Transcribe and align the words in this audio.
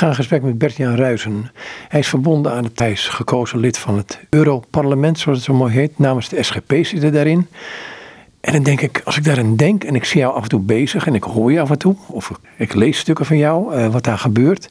ga 0.00 0.06
in 0.08 0.14
gesprek 0.14 0.42
met 0.42 0.58
Bert-Jan 0.58 0.94
Ruizen. 0.94 1.50
Hij 1.88 2.00
is 2.00 2.08
verbonden 2.08 2.52
aan 2.52 2.64
het 2.64 2.78
hij 2.78 2.90
is 2.90 3.08
gekozen 3.08 3.58
lid 3.58 3.78
van 3.78 3.96
het 3.96 4.18
Europarlement, 4.30 5.18
zoals 5.18 5.38
het 5.38 5.46
zo 5.46 5.54
mooi 5.54 5.72
heet. 5.72 5.98
Namens 5.98 6.28
de 6.28 6.42
SGP 6.42 6.72
zit 6.82 7.02
er 7.02 7.12
daarin. 7.12 7.46
En 8.40 8.52
dan 8.52 8.62
denk 8.62 8.80
ik, 8.80 9.00
als 9.04 9.16
ik 9.16 9.24
daarin 9.24 9.56
denk 9.56 9.84
en 9.84 9.94
ik 9.94 10.04
zie 10.04 10.20
jou 10.20 10.34
af 10.34 10.42
en 10.42 10.48
toe 10.48 10.60
bezig 10.60 11.06
en 11.06 11.14
ik 11.14 11.22
hoor 11.22 11.52
je 11.52 11.60
af 11.60 11.70
en 11.70 11.78
toe, 11.78 11.96
of 12.06 12.32
ik 12.56 12.74
lees 12.74 12.98
stukken 12.98 13.26
van 13.26 13.36
jou, 13.36 13.76
uh, 13.76 13.86
wat 13.86 14.04
daar 14.04 14.18
gebeurt, 14.18 14.70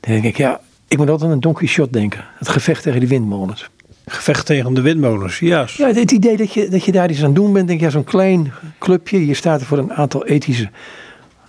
dan 0.00 0.12
denk 0.12 0.24
ik, 0.24 0.36
ja, 0.36 0.60
ik 0.88 0.98
moet 0.98 1.08
altijd 1.08 1.28
aan 1.28 1.34
een 1.34 1.40
Don 1.40 1.52
Quixote 1.52 1.90
denken. 1.90 2.24
Het 2.38 2.48
gevecht 2.48 2.82
tegen 2.82 3.00
die 3.00 3.08
windmolens. 3.08 3.70
Gevecht 4.06 4.46
tegen 4.46 4.74
de 4.74 4.80
windmolens, 4.80 5.38
ja. 5.38 5.66
Ja, 5.76 5.92
het 5.92 6.10
idee 6.10 6.36
dat 6.36 6.52
je, 6.52 6.68
dat 6.68 6.84
je 6.84 6.92
daar 6.92 7.10
iets 7.10 7.24
aan 7.24 7.34
doen 7.34 7.52
bent, 7.52 7.66
denk 7.66 7.78
je, 7.78 7.86
ja, 7.86 7.92
zo'n 7.92 8.04
klein 8.04 8.52
clubje, 8.78 9.26
je 9.26 9.34
staat 9.34 9.60
er 9.60 9.66
voor 9.66 9.78
een 9.78 9.92
aantal 9.92 10.26
ethische 10.26 10.70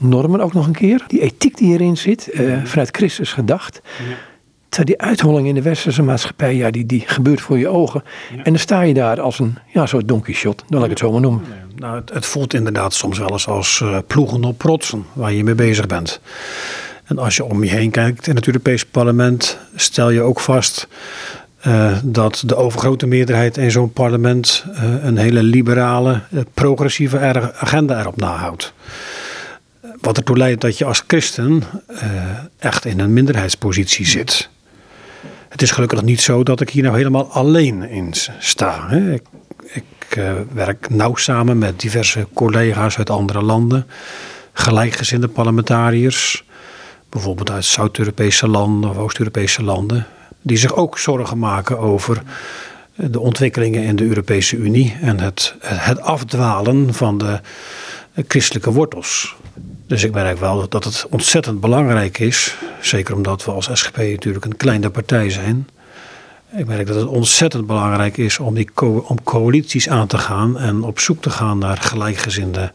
normen 0.10 0.42
ook 0.42 0.54
nog 0.54 0.68
een 0.68 0.74
keer. 0.74 1.04
Die 1.08 1.22
ethiek 1.22 1.58
die 1.58 1.68
hierin 1.68 1.98
zit, 1.98 2.30
uh, 2.34 2.64
vanuit 2.64 2.90
Christus 2.98 3.34
gedacht. 3.34 3.82
Ja. 3.84 4.16
Terwijl 4.70 4.98
die 4.98 5.08
uitholling 5.08 5.48
in 5.48 5.56
de 5.56 5.62
westerse 5.62 6.04
maatschappij, 6.04 6.56
ja, 6.56 6.72
die, 6.72 6.86
die 6.86 7.04
gebeurt 7.06 7.42
voor 7.42 7.58
je 7.58 7.68
ogen. 7.68 8.04
En 8.32 8.44
dan 8.44 8.58
sta 8.58 8.82
je 8.82 8.94
daar 8.94 9.22
als 9.22 9.40
een 9.40 9.58
ja, 9.74 9.86
soort 9.86 10.08
Don 10.08 10.22
Quixote, 10.22 10.64
dan 10.68 10.76
laat 10.76 10.84
ik 10.84 10.90
het 10.90 11.00
zo 11.00 11.12
maar 11.12 11.22
noemen. 11.22 11.42
Nou, 11.76 11.96
het, 11.96 12.14
het, 12.14 12.26
voelt 12.26 12.54
inderdaad 12.54 12.94
soms 12.94 13.18
wel 13.18 13.32
eens 13.32 13.48
als 13.48 13.80
uh, 13.84 13.98
ploegen 14.08 14.44
op 14.44 14.58
protsen 14.58 15.06
waar 15.14 15.34
je 15.34 15.44
mee 15.44 15.56
bezig 15.56 15.88
bent. 15.88 16.20
En 17.04 17.18
als 17.18 17.36
je 17.36 17.44
om 17.44 17.64
je 17.64 17.70
heen 17.70 17.92
kijkt 17.92 18.28
in 18.28 18.36
het 18.36 18.48
Europese 18.48 18.86
parlement, 18.86 19.58
stel 19.76 20.10
je 20.10 20.22
ook 20.22 20.40
vast 20.40 20.88
uh, 21.68 21.98
dat 22.04 22.44
de 22.46 22.56
overgrote 22.56 23.06
meerderheid 23.06 23.58
in 23.58 23.72
zo'n 23.72 23.94
parlement 23.94 24.66
uh, 24.70 25.04
een 25.04 25.18
hele 25.18 25.44
liberale, 25.44 26.22
progressieve 26.54 27.20
agenda 27.60 28.00
erop 28.00 28.18
nahoudt. 28.18 28.74
Wat 30.06 30.18
ertoe 30.18 30.38
leidt 30.38 30.62
dat 30.62 30.78
je 30.78 30.86
als 30.86 31.04
christen 31.08 31.64
echt 32.58 32.86
in 32.86 33.00
een 33.00 33.14
minderheidspositie 33.14 34.06
zit. 34.06 34.50
Het 35.50 35.62
is 35.62 35.72
gelukkig 35.72 36.02
niet 36.02 36.22
zo 36.22 36.44
dat 36.44 36.62
ik 36.62 36.70
hier 36.70 36.84
nou 36.84 36.96
helemaal 36.96 37.32
alleen 37.32 37.90
in 37.90 38.14
sta. 38.40 38.88
Hè. 38.88 39.14
Ik, 39.14 39.24
ik 39.64 40.16
uh, 40.18 40.32
werk 40.54 40.90
nauw 40.90 41.16
samen 41.16 41.58
met 41.58 41.80
diverse 41.80 42.28
collega's 42.34 42.98
uit 42.98 43.10
andere 43.10 43.42
landen, 43.42 43.88
gelijkgezinde 44.54 45.28
parlementariërs, 45.28 46.46
bijvoorbeeld 47.10 47.52
uit 47.52 47.66
Zuid-Europese 47.66 48.48
landen 48.48 48.90
of 48.90 48.98
Oost-Europese 48.98 49.64
landen, 49.64 50.08
die 50.42 50.58
zich 50.58 50.76
ook 50.76 50.98
zorgen 50.98 51.40
maken 51.40 51.80
over 51.80 52.22
de 52.96 53.20
ontwikkelingen 53.20 53.84
in 53.84 53.96
de 53.96 54.04
Europese 54.04 54.56
Unie 54.56 54.98
en 55.02 55.20
het, 55.20 55.56
het 55.62 56.02
afdwalen 56.02 56.94
van 56.94 57.18
de 57.18 57.40
christelijke 58.28 58.72
wortels. 58.72 59.36
Dus 59.88 60.04
ik 60.04 60.14
merk 60.14 60.38
wel 60.38 60.70
dat 60.70 60.84
het 60.84 61.06
ontzettend 61.10 61.60
belangrijk 61.60 62.20
is, 62.20 62.58
zeker 62.82 63.16
omdat 63.16 63.46
we 63.46 63.52
als 63.52 63.70
SGP 63.74 63.98
natuurlijk 63.98 64.46
een 64.46 64.58
kleine 64.58 64.90
partij 64.90 65.30
zijn. 65.30 65.68
Ik 66.58 66.66
merk 66.66 66.88
dat 66.88 66.96
het 66.96 67.08
ontzettend 67.08 67.68
belangrijk 67.68 68.18
is 68.18 68.40
om, 68.40 68.54
die 68.54 68.70
om 68.82 69.24
coalities 69.24 69.90
aan 69.90 70.08
te 70.08 70.18
gaan 70.18 70.60
en 70.60 70.84
op 70.84 71.00
zoek 71.00 71.22
te 71.22 71.30
gaan 71.30 71.58
naar 71.58 71.78
gelijkgezinde 71.78 72.72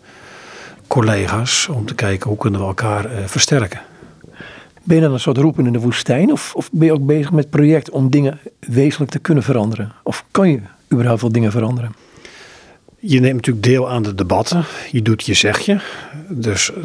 collega's 0.86 1.68
om 1.68 1.86
te 1.86 1.94
kijken 1.94 2.28
hoe 2.28 2.38
kunnen 2.38 2.60
we 2.60 2.66
elkaar 2.66 3.04
uh, 3.04 3.26
versterken. 3.26 3.80
Ben 4.82 4.96
je 4.96 5.02
dan 5.02 5.12
een 5.12 5.20
soort 5.20 5.36
roepen 5.36 5.66
in 5.66 5.72
de 5.72 5.78
woestijn 5.78 6.32
of, 6.32 6.54
of 6.54 6.68
ben 6.72 6.86
je 6.86 6.92
ook 6.92 7.06
bezig 7.06 7.32
met 7.32 7.50
project 7.50 7.90
om 7.90 8.10
dingen 8.10 8.38
wezenlijk 8.58 9.10
te 9.10 9.18
kunnen 9.18 9.42
veranderen? 9.42 9.92
Of 10.02 10.24
kan 10.30 10.50
je 10.50 10.60
überhaupt 10.92 11.20
wel 11.20 11.32
dingen 11.32 11.50
veranderen? 11.50 11.94
Je 13.00 13.20
neemt 13.20 13.34
natuurlijk 13.34 13.66
deel 13.66 13.90
aan 13.90 14.02
de 14.02 14.14
debatten. 14.14 14.64
Je 14.90 15.02
doet 15.02 15.26
je 15.26 15.34
zegje. 15.34 15.80
Dus 16.28 16.72
eh, 16.72 16.84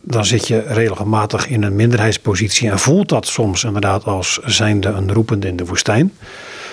dan 0.00 0.24
zit 0.24 0.48
je 0.48 0.60
regelmatig 0.66 1.48
in 1.48 1.62
een 1.62 1.76
minderheidspositie 1.76 2.70
en 2.70 2.78
voelt 2.78 3.08
dat 3.08 3.26
soms 3.26 3.64
inderdaad 3.64 4.04
als 4.04 4.40
zijnde 4.44 4.88
een 4.88 5.12
roepende 5.12 5.46
in 5.46 5.56
de 5.56 5.64
woestijn. 5.64 6.12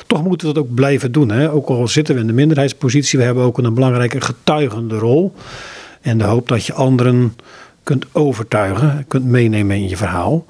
Toch 0.07 0.23
moeten 0.23 0.47
we 0.47 0.53
dat 0.53 0.63
ook 0.63 0.73
blijven 0.73 1.11
doen. 1.11 1.29
Hè? 1.29 1.51
Ook 1.51 1.67
al 1.67 1.87
zitten 1.87 2.15
we 2.15 2.21
in 2.21 2.27
de 2.27 2.33
minderheidspositie, 2.33 3.19
we 3.19 3.25
hebben 3.25 3.43
ook 3.43 3.57
een 3.57 3.73
belangrijke 3.73 4.21
getuigende 4.21 4.97
rol. 4.97 5.33
En 6.01 6.17
de 6.17 6.23
hoop 6.23 6.47
dat 6.47 6.65
je 6.65 6.73
anderen 6.73 7.35
kunt 7.83 8.05
overtuigen, 8.11 9.05
kunt 9.07 9.25
meenemen 9.25 9.75
in 9.75 9.89
je 9.89 9.97
verhaal. 9.97 10.45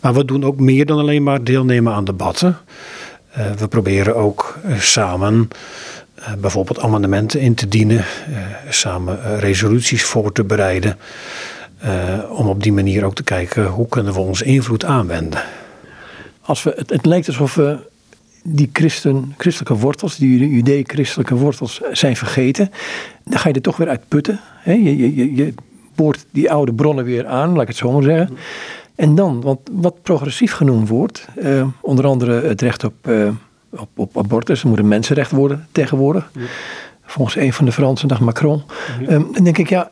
Maar 0.00 0.14
we 0.14 0.24
doen 0.24 0.44
ook 0.44 0.60
meer 0.60 0.86
dan 0.86 0.98
alleen 0.98 1.22
maar 1.22 1.44
deelnemen 1.44 1.92
aan 1.92 2.04
debatten. 2.04 2.58
Uh, 3.38 3.50
we 3.50 3.68
proberen 3.68 4.16
ook 4.16 4.58
uh, 4.66 4.78
samen 4.78 5.48
uh, 6.20 6.32
bijvoorbeeld 6.34 6.80
amendementen 6.80 7.40
in 7.40 7.54
te 7.54 7.68
dienen, 7.68 8.04
samen 8.68 9.38
resoluties 9.38 10.04
voor 10.04 10.32
te 10.32 10.44
bereiden. 10.44 10.98
om 12.30 12.46
op 12.48 12.62
die 12.62 12.72
manier 12.72 13.04
ook 13.04 13.14
te 13.14 13.22
kijken 13.22 13.66
hoe 13.66 13.88
kunnen 13.88 14.12
we 14.12 14.20
onze 14.20 14.44
invloed 14.44 14.84
aanwenden. 14.84 15.42
Als 16.40 16.62
we, 16.62 16.72
het, 16.76 16.90
het 16.90 17.06
lijkt 17.06 17.26
alsof 17.26 17.54
we 17.54 17.88
die 18.42 18.70
christen, 18.72 19.34
christelijke 19.38 19.76
wortels, 19.76 20.16
die 20.16 20.48
judee-christelijke 20.48 21.34
wortels 21.34 21.80
zijn 21.92 22.16
vergeten. 22.16 22.70
Dan 23.24 23.38
ga 23.38 23.48
je 23.48 23.54
er 23.54 23.60
toch 23.60 23.76
weer 23.76 23.88
uit 23.88 24.08
putten. 24.08 24.40
Je, 24.64 24.96
je, 24.96 25.14
je, 25.14 25.34
je 25.34 25.54
boort 25.94 26.26
die 26.30 26.50
oude 26.50 26.72
bronnen 26.72 27.04
weer 27.04 27.26
aan, 27.26 27.52
laat 27.52 27.62
ik 27.62 27.68
het 27.68 27.76
zo 27.76 27.92
maar 27.92 28.02
zeggen. 28.02 28.36
En 28.94 29.14
dan, 29.14 29.40
want 29.40 29.60
wat 29.72 30.02
progressief 30.02 30.52
genoemd 30.52 30.88
wordt, 30.88 31.26
uh, 31.42 31.66
onder 31.80 32.06
andere 32.06 32.40
het 32.40 32.62
recht 32.62 32.84
op, 32.84 32.94
uh, 33.08 33.28
op, 33.70 33.88
op 33.94 34.18
abortus, 34.18 34.62
moet 34.62 34.78
een 34.78 34.88
mensenrecht 34.88 35.30
worden 35.30 35.68
tegenwoordig. 35.72 36.30
Ja. 36.34 36.40
Volgens 37.04 37.36
een 37.36 37.52
van 37.52 37.64
de 37.64 37.72
Fransen, 37.72 38.08
dag 38.08 38.20
Macron. 38.20 38.62
Ja. 39.00 39.12
Um, 39.12 39.28
dan 39.32 39.44
denk 39.44 39.58
ik, 39.58 39.68
ja, 39.68 39.90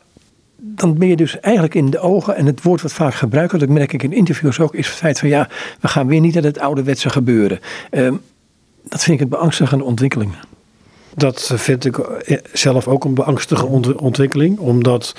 dan 0.55 0.97
ben 0.97 1.07
je 1.07 1.15
dus 1.15 1.39
eigenlijk 1.39 1.75
in 1.75 1.89
de 1.89 1.99
ogen, 1.99 2.35
en 2.35 2.45
het 2.45 2.61
woord 2.61 2.81
wat 2.81 2.93
vaak 2.93 3.13
gebruikt 3.13 3.51
wordt, 3.51 3.65
dat 3.65 3.75
merk 3.75 3.93
ik 3.93 4.03
in 4.03 4.13
interviews 4.13 4.59
ook, 4.59 4.75
is 4.75 4.87
het 4.87 4.95
feit 4.95 5.19
van 5.19 5.29
ja, 5.29 5.47
we 5.79 5.87
gaan 5.87 6.07
weer 6.07 6.19
niet 6.19 6.33
naar 6.33 6.43
het 6.43 6.59
ouderwetse 6.59 7.09
gebeuren. 7.09 7.59
Um, 7.91 8.21
dat 8.83 9.03
vind 9.03 9.17
ik 9.17 9.23
een 9.23 9.29
beangstigende 9.29 9.83
ontwikkeling. 9.83 10.33
Dat 11.15 11.51
vind 11.55 11.85
ik 11.85 11.99
zelf 12.53 12.87
ook 12.87 13.03
een 13.03 13.13
beangstigende 13.13 13.99
ontwikkeling, 13.99 14.57
omdat 14.57 15.15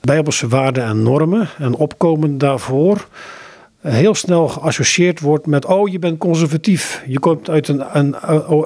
bijbelse 0.00 0.48
waarden 0.48 0.84
en 0.84 1.02
normen 1.02 1.48
en 1.58 1.74
opkomen 1.74 2.38
daarvoor 2.38 3.08
heel 3.90 4.14
snel 4.14 4.48
geassocieerd 4.48 5.20
wordt 5.20 5.46
met: 5.46 5.64
oh, 5.64 5.88
je 5.88 5.98
bent 5.98 6.18
conservatief. 6.18 7.02
Je 7.06 7.18
komt 7.18 7.50
uit 7.50 7.68
een, 7.68 7.98
een, 7.98 8.16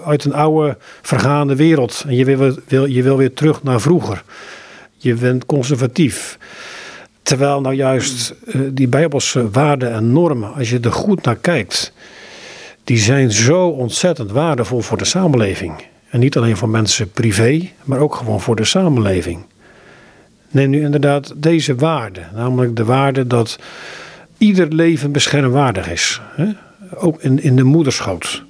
uit 0.04 0.24
een 0.24 0.34
oude, 0.34 0.76
vergaande 1.02 1.56
wereld 1.56 2.04
en 2.06 2.14
je 2.14 2.24
wil, 2.24 2.56
wil, 2.68 2.84
je 2.84 3.02
wil 3.02 3.16
weer 3.16 3.32
terug 3.32 3.62
naar 3.62 3.80
vroeger. 3.80 4.22
Je 4.96 5.14
bent 5.14 5.46
conservatief. 5.46 6.38
Terwijl 7.22 7.60
nou 7.60 7.74
juist 7.74 8.34
uh, 8.44 8.60
die 8.72 8.88
bijbelse 8.88 9.50
waarden 9.50 9.92
en 9.92 10.12
normen, 10.12 10.54
als 10.54 10.70
je 10.70 10.80
er 10.80 10.92
goed 10.92 11.24
naar 11.24 11.36
kijkt, 11.36 11.92
die 12.84 12.98
zijn 12.98 13.32
zo 13.32 13.68
ontzettend 13.68 14.30
waardevol 14.30 14.80
voor 14.80 14.98
de 14.98 15.04
samenleving. 15.04 15.72
En 16.10 16.20
niet 16.20 16.36
alleen 16.36 16.56
voor 16.56 16.68
mensen 16.68 17.10
privé, 17.10 17.68
maar 17.84 17.98
ook 17.98 18.14
gewoon 18.14 18.40
voor 18.40 18.56
de 18.56 18.64
samenleving. 18.64 19.44
Neem 20.50 20.70
nu 20.70 20.80
inderdaad 20.80 21.32
deze 21.36 21.74
waarde, 21.74 22.20
namelijk 22.34 22.76
de 22.76 22.84
waarde 22.84 23.26
dat 23.26 23.58
ieder 24.38 24.68
leven 24.68 25.12
beschermwaardig 25.12 25.90
is. 25.90 26.20
Hè? 26.34 26.46
Ook 26.94 27.22
in, 27.22 27.42
in 27.42 27.56
de 27.56 27.62
moederschoot. 27.62 28.42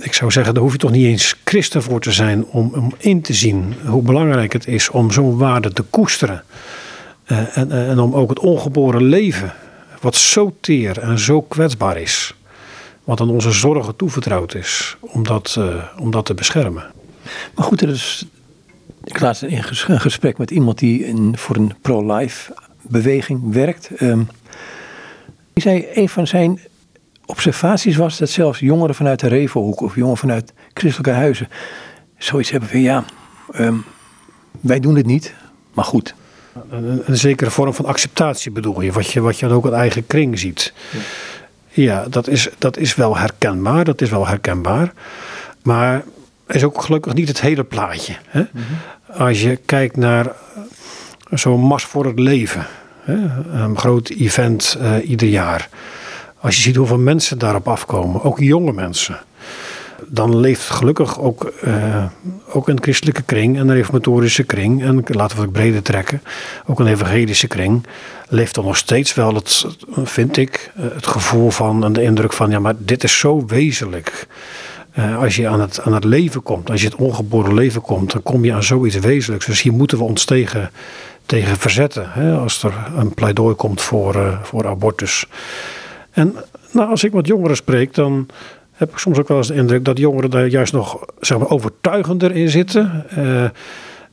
Ik 0.00 0.12
zou 0.12 0.30
zeggen, 0.30 0.54
daar 0.54 0.62
hoef 0.62 0.72
je 0.72 0.78
toch 0.78 0.90
niet 0.90 1.06
eens 1.06 1.36
christen 1.44 1.82
voor 1.82 2.00
te 2.00 2.12
zijn 2.12 2.44
om, 2.44 2.72
om 2.74 2.94
in 2.98 3.22
te 3.22 3.32
zien 3.32 3.74
hoe 3.84 4.02
belangrijk 4.02 4.52
het 4.52 4.66
is 4.66 4.88
om 4.88 5.10
zo'n 5.10 5.36
waarde 5.36 5.72
te 5.72 5.82
koesteren. 5.82 6.42
Uh, 7.26 7.56
en, 7.56 7.70
en 7.70 7.98
om 7.98 8.14
ook 8.14 8.28
het 8.28 8.38
ongeboren 8.38 9.02
leven, 9.02 9.54
wat 10.00 10.16
zo 10.16 10.56
teer 10.60 10.98
en 10.98 11.18
zo 11.18 11.42
kwetsbaar 11.42 11.96
is, 11.96 12.34
wat 13.04 13.20
aan 13.20 13.30
onze 13.30 13.52
zorgen 13.52 13.96
toevertrouwd 13.96 14.54
is, 14.54 14.96
om 15.00 15.22
dat, 15.22 15.56
uh, 15.58 15.74
om 15.98 16.10
dat 16.10 16.24
te 16.24 16.34
beschermen. 16.34 16.84
Maar 17.54 17.64
goed, 17.64 17.82
er 17.82 17.88
is 17.88 18.26
ik 19.04 19.20
laatst 19.20 19.42
in 19.42 19.62
gesprek 20.00 20.38
met 20.38 20.50
iemand 20.50 20.78
die 20.78 21.04
in, 21.04 21.36
voor 21.36 21.56
een 21.56 21.74
pro-life 21.80 22.54
beweging 22.82 23.52
werkt. 23.52 23.90
Um, 24.00 24.28
die 25.52 25.62
zei, 25.62 25.86
een 25.94 26.08
van 26.08 26.26
zijn 26.26 26.60
observaties 27.26 27.96
was 27.96 28.18
dat 28.18 28.30
zelfs 28.30 28.58
jongeren 28.58 28.94
vanuit 28.94 29.20
de 29.20 29.28
Revelhoek 29.28 29.80
of 29.80 29.94
jongeren 29.94 30.18
vanuit 30.18 30.52
christelijke 30.74 31.18
huizen 31.18 31.48
zoiets 32.18 32.50
hebben 32.50 32.68
van 32.68 32.80
ja, 32.80 33.04
um, 33.58 33.84
wij 34.60 34.80
doen 34.80 34.96
het 34.96 35.06
niet, 35.06 35.34
maar 35.72 35.84
goed. 35.84 36.14
Een, 36.70 37.02
een, 37.06 37.16
zekere 37.16 37.50
vorm 37.50 37.74
van 37.74 37.84
acceptatie 37.84 38.50
bedoel 38.50 38.80
je, 38.80 38.92
wat 38.92 39.10
je, 39.10 39.20
wat 39.20 39.38
je 39.38 39.48
ook 39.48 39.66
in 39.66 39.72
eigen 39.72 40.06
kring 40.06 40.38
ziet. 40.38 40.72
Ja, 40.90 40.98
ja 41.82 42.08
dat, 42.08 42.28
is, 42.28 42.48
dat 42.58 42.76
is 42.76 42.94
wel 42.94 43.16
herkenbaar, 43.16 43.84
dat 43.84 44.00
is 44.00 44.10
wel 44.10 44.26
herkenbaar. 44.26 44.92
Maar 45.62 46.04
is 46.46 46.64
ook 46.64 46.82
gelukkig 46.82 47.14
niet 47.14 47.28
het 47.28 47.40
hele 47.40 47.64
plaatje. 47.64 48.16
Hè? 48.26 48.40
Mhm. 48.40 49.22
Als 49.22 49.42
je 49.42 49.56
kijkt 49.56 49.96
naar 49.96 50.32
zo'n 51.30 51.60
Mars 51.60 51.84
voor 51.84 52.06
het 52.06 52.18
Leven? 52.18 52.66
Een 53.04 53.78
groot 53.78 54.08
event 54.08 54.76
uh, 54.80 55.08
ieder 55.08 55.28
jaar. 55.28 55.68
Als 56.40 56.56
je 56.56 56.62
ziet 56.62 56.76
hoeveel 56.76 56.98
mensen 56.98 57.38
daarop 57.38 57.68
afkomen, 57.68 58.22
ook 58.22 58.38
jonge 58.38 58.72
mensen. 58.72 59.20
dan 60.06 60.36
leeft 60.36 60.70
gelukkig 60.70 61.20
ook, 61.20 61.52
uh, 61.64 62.04
ook 62.48 62.68
een 62.68 62.82
christelijke 62.82 63.22
kring, 63.22 63.58
een 63.58 63.72
reformatorische 63.72 64.42
kring, 64.42 64.82
en 64.82 65.02
laten 65.06 65.36
we 65.36 65.42
het 65.42 65.52
breder 65.52 65.82
trekken, 65.82 66.22
ook 66.66 66.80
een 66.80 66.86
evangelische 66.86 67.46
kring, 67.46 67.86
leeft 68.28 68.54
dan 68.54 68.64
nog 68.64 68.76
steeds 68.76 69.14
wel 69.14 69.34
het, 69.34 69.66
vind 70.04 70.36
ik, 70.36 70.72
eh, 70.76 70.84
het 70.94 71.06
gevoel 71.06 71.50
van 71.50 71.84
en 71.84 71.92
de 71.92 72.02
indruk 72.02 72.32
van, 72.32 72.50
ja, 72.50 72.58
maar 72.58 72.74
dit 72.78 73.04
is 73.04 73.18
zo 73.18 73.44
wezenlijk. 73.46 74.26
Als 75.18 75.36
je 75.36 75.48
aan 75.48 75.60
het, 75.60 75.80
aan 75.80 75.94
het 75.94 76.04
leven 76.04 76.42
komt, 76.42 76.70
als 76.70 76.80
je 76.80 76.88
het 76.88 76.96
ongeboren 76.96 77.54
leven 77.54 77.80
komt, 77.80 78.12
dan 78.12 78.22
kom 78.22 78.44
je 78.44 78.52
aan 78.52 78.62
zoiets 78.62 78.98
wezenlijks. 78.98 79.46
Dus 79.46 79.62
hier 79.62 79.72
moeten 79.72 79.98
we 79.98 80.04
ons 80.04 80.24
tegen, 80.24 80.70
tegen 81.26 81.56
verzetten. 81.56 82.06
Hè, 82.08 82.36
als 82.36 82.62
er 82.62 82.74
een 82.96 83.14
pleidooi 83.14 83.54
komt 83.54 83.80
voor, 83.80 84.16
uh, 84.16 84.42
voor 84.42 84.66
abortus. 84.66 85.26
En 86.10 86.34
nou, 86.70 86.90
als 86.90 87.04
ik 87.04 87.12
met 87.12 87.26
jongeren 87.26 87.56
spreek, 87.56 87.94
dan 87.94 88.26
heb 88.72 88.90
ik 88.90 88.98
soms 88.98 89.18
ook 89.18 89.28
wel 89.28 89.36
eens 89.36 89.46
de 89.46 89.54
indruk 89.54 89.84
dat 89.84 89.98
jongeren 89.98 90.30
daar 90.30 90.46
juist 90.46 90.72
nog 90.72 91.04
zeg 91.20 91.38
maar, 91.38 91.50
overtuigender 91.50 92.36
in 92.36 92.48
zitten. 92.48 93.06
Uh, 93.18 93.44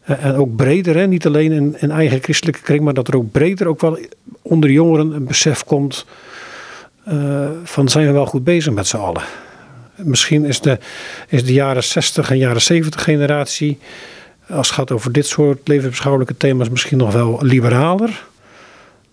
en 0.04 0.36
ook 0.36 0.56
breder, 0.56 0.96
hè? 0.96 1.08
niet 1.08 1.26
alleen 1.26 1.52
in, 1.52 1.76
in 1.80 1.92
eigen 1.92 2.22
christelijke 2.22 2.62
kring, 2.62 2.82
maar 2.82 2.94
dat 2.94 3.08
er 3.08 3.16
ook 3.16 3.32
breder 3.32 3.68
ook 3.68 3.82
wel 3.82 3.98
onder 4.42 4.72
jongeren 4.72 5.12
een 5.12 5.26
besef 5.26 5.64
komt 5.64 6.06
uh, 7.08 7.50
van 7.64 7.90
zijn 7.90 8.06
we 8.06 8.12
wel 8.12 8.26
goed 8.26 8.44
bezig 8.44 8.74
met 8.74 8.88
z'n 8.88 8.98
allen. 8.98 9.22
Misschien 9.96 10.46
is 10.46 10.62
de, 10.62 10.78
is 11.28 11.46
de 11.46 11.54
jaren 11.54 11.84
60 11.84 12.32
en 12.32 12.38
jaren 12.38 12.62
70 12.62 13.04
generatie, 13.04 13.80
als 14.50 14.68
het 14.68 14.76
gaat 14.76 14.92
over 14.92 15.12
dit 15.12 15.28
soort 15.28 15.68
levensbeschouwelijke 15.68 16.38
thema's, 16.38 16.70
misschien 16.70 16.98
nog 16.98 17.14
wel 17.14 17.40
liberaler 17.42 18.28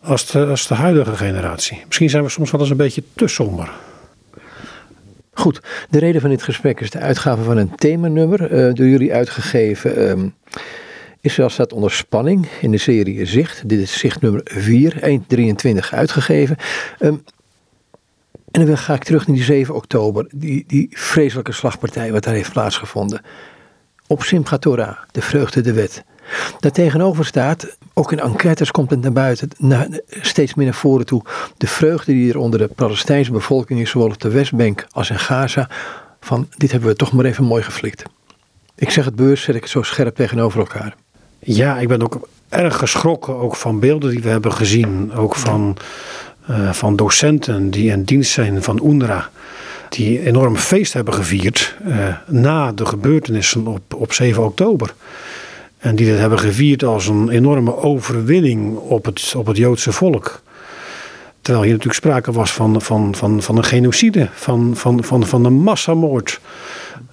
als 0.00 0.30
de, 0.30 0.46
als 0.46 0.66
de 0.66 0.74
huidige 0.74 1.16
generatie. 1.16 1.82
Misschien 1.86 2.10
zijn 2.10 2.22
we 2.22 2.28
soms 2.28 2.50
wel 2.50 2.60
eens 2.60 2.70
een 2.70 2.76
beetje 2.76 3.02
te 3.14 3.28
somber. 3.28 3.70
Goed, 5.32 5.60
de 5.90 5.98
reden 5.98 6.20
van 6.20 6.30
dit 6.30 6.42
gesprek 6.42 6.80
is 6.80 6.90
de 6.90 6.98
uitgave 6.98 7.42
van 7.42 7.56
een 7.56 7.74
themanummer, 7.74 8.52
uh, 8.52 8.74
door 8.74 8.86
jullie 8.86 9.14
uitgegeven. 9.14 10.34
Is 11.20 11.34
zelfs 11.34 11.54
staat 11.54 11.72
onder 11.72 11.90
spanning 11.90 12.48
in 12.60 12.70
de 12.70 12.78
serie 12.78 13.26
Zicht. 13.26 13.68
Dit 13.68 13.78
is 13.78 13.98
zicht 13.98 14.20
nummer 14.20 14.40
4, 14.44 14.96
123 15.00 15.92
uitgegeven. 15.92 16.56
Um, 17.00 17.22
en 18.50 18.66
dan 18.66 18.78
ga 18.78 18.94
ik 18.94 19.04
terug 19.04 19.26
naar 19.26 19.36
die 19.36 19.44
7 19.44 19.74
oktober, 19.74 20.26
die, 20.34 20.64
die 20.66 20.88
vreselijke 20.90 21.52
slagpartij 21.52 22.12
wat 22.12 22.24
daar 22.24 22.34
heeft 22.34 22.52
plaatsgevonden. 22.52 23.20
Op 24.08 24.22
Simchat 24.22 24.60
Torah, 24.60 24.96
de 25.12 25.22
vreugde 25.22 25.60
de 25.60 25.72
wet. 25.72 26.04
Daartegenover 26.60 27.24
staat, 27.24 27.76
ook 27.94 28.12
in 28.12 28.20
enquêtes 28.20 28.70
komt 28.70 28.90
het 28.90 29.00
naar 29.00 29.12
buiten, 29.12 29.48
steeds 30.08 30.54
meer 30.54 30.64
naar 30.64 30.74
voren 30.74 31.06
toe, 31.06 31.22
de 31.56 31.66
vreugde 31.66 32.12
die 32.12 32.30
er 32.30 32.38
onder 32.38 32.58
de 32.58 32.68
Palestijnse 32.74 33.32
bevolking 33.32 33.80
is, 33.80 33.90
zowel 33.90 34.08
op 34.08 34.20
de 34.20 34.30
Westbank 34.30 34.86
als 34.90 35.10
in 35.10 35.18
Gaza, 35.18 35.68
van 36.20 36.48
dit 36.56 36.70
hebben 36.70 36.88
we 36.88 36.96
toch 36.96 37.12
maar 37.12 37.24
even 37.24 37.44
mooi 37.44 37.62
geflikt. 37.62 38.02
Ik 38.74 38.90
zeg 38.90 39.04
het 39.04 39.16
beurs, 39.16 39.42
zet 39.42 39.54
ik 39.54 39.66
zo 39.66 39.82
scherp 39.82 40.16
tegenover 40.16 40.58
elkaar. 40.58 40.94
Ja, 41.38 41.78
ik 41.78 41.88
ben 41.88 42.02
ook 42.02 42.28
erg 42.48 42.76
geschrokken 42.76 43.36
ook 43.36 43.56
van 43.56 43.80
beelden 43.80 44.10
die 44.10 44.22
we 44.22 44.28
hebben 44.28 44.52
gezien, 44.52 45.12
ook 45.12 45.34
van, 45.36 45.76
uh, 46.50 46.72
van 46.72 46.96
docenten 46.96 47.70
die 47.70 47.90
in 47.90 48.02
dienst 48.02 48.32
zijn 48.32 48.62
van 48.62 48.80
UNRWA 48.84 49.30
die 49.88 50.22
enorm 50.22 50.56
feest 50.56 50.92
hebben 50.92 51.14
gevierd 51.14 51.76
uh, 51.86 52.16
na 52.26 52.72
de 52.72 52.86
gebeurtenissen 52.86 53.66
op, 53.66 53.94
op 53.94 54.12
7 54.12 54.44
oktober. 54.44 54.94
En 55.78 55.96
die 55.96 56.10
dat 56.10 56.18
hebben 56.18 56.38
gevierd 56.38 56.84
als 56.84 57.06
een 57.06 57.28
enorme 57.28 57.76
overwinning 57.76 58.76
op 58.76 59.04
het, 59.04 59.34
op 59.36 59.46
het 59.46 59.56
Joodse 59.56 59.92
volk. 59.92 60.40
Terwijl 61.40 61.64
hier 61.64 61.74
natuurlijk 61.74 62.04
sprake 62.04 62.32
was 62.32 62.52
van, 62.52 62.82
van, 62.82 63.14
van, 63.14 63.42
van 63.42 63.56
een 63.56 63.64
genocide, 63.64 64.28
van, 64.32 64.72
van, 64.74 65.04
van, 65.04 65.26
van 65.26 65.44
een 65.44 65.62
massamoord. 65.62 66.40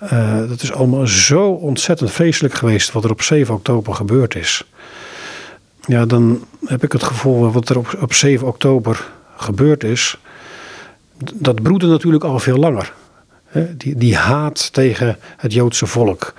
Uh, 0.04 0.38
dat 0.38 0.62
is 0.62 0.72
allemaal 0.72 1.08
zo 1.08 1.50
ontzettend 1.50 2.12
vreselijk 2.12 2.54
geweest 2.54 2.92
wat 2.92 3.04
er 3.04 3.12
op 3.12 3.22
7 3.22 3.54
oktober 3.54 3.94
gebeurd 3.94 4.36
is. 4.36 4.64
Ja, 5.86 6.06
dan 6.06 6.44
heb 6.66 6.84
ik 6.84 6.92
het 6.92 7.04
gevoel 7.04 7.52
wat 7.52 7.70
er 7.70 7.78
op, 7.78 7.98
op 8.02 8.14
7 8.14 8.48
oktober 8.48 9.12
gebeurd 9.36 9.84
is. 9.84 10.18
Dat 11.18 11.62
broedde 11.62 11.88
natuurlijk 11.88 12.24
al 12.24 12.40
veel 12.40 12.58
langer. 12.58 12.94
Die, 13.78 13.96
die 13.96 14.16
haat 14.16 14.74
tegen 14.74 15.18
het 15.38 15.54
Joodse 15.54 15.86
volk. 15.86 16.34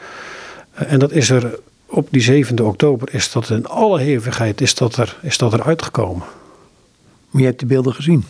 En 0.74 0.98
dat 0.98 1.12
is 1.12 1.30
er 1.30 1.58
op 1.86 2.08
die 2.10 2.44
7e 2.44 2.62
oktober 2.62 3.14
is 3.14 3.32
dat 3.32 3.50
in 3.50 3.66
alle 3.66 4.00
hevigheid 4.00 4.60
is 4.60 4.74
dat 4.74 4.96
er, 4.96 5.16
is 5.22 5.38
dat 5.38 5.52
er 5.52 5.62
uitgekomen. 5.62 6.26
Maar 7.30 7.40
je 7.40 7.48
hebt 7.48 7.60
de 7.60 7.66
beelden 7.66 7.94
gezien? 7.94 8.24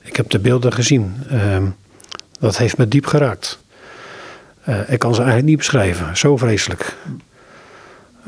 Ik 0.00 0.16
heb 0.16 0.30
de 0.30 0.38
beelden 0.38 0.72
gezien. 0.72 1.14
Uh, 1.32 1.62
dat 2.40 2.56
heeft 2.56 2.76
me 2.76 2.88
diep 2.88 3.06
geraakt. 3.06 3.58
Uh, 4.68 4.90
ik 4.90 4.98
kan 4.98 5.14
ze 5.14 5.18
eigenlijk 5.18 5.48
niet 5.48 5.58
beschrijven. 5.58 6.16
Zo 6.16 6.36
vreselijk. 6.36 6.96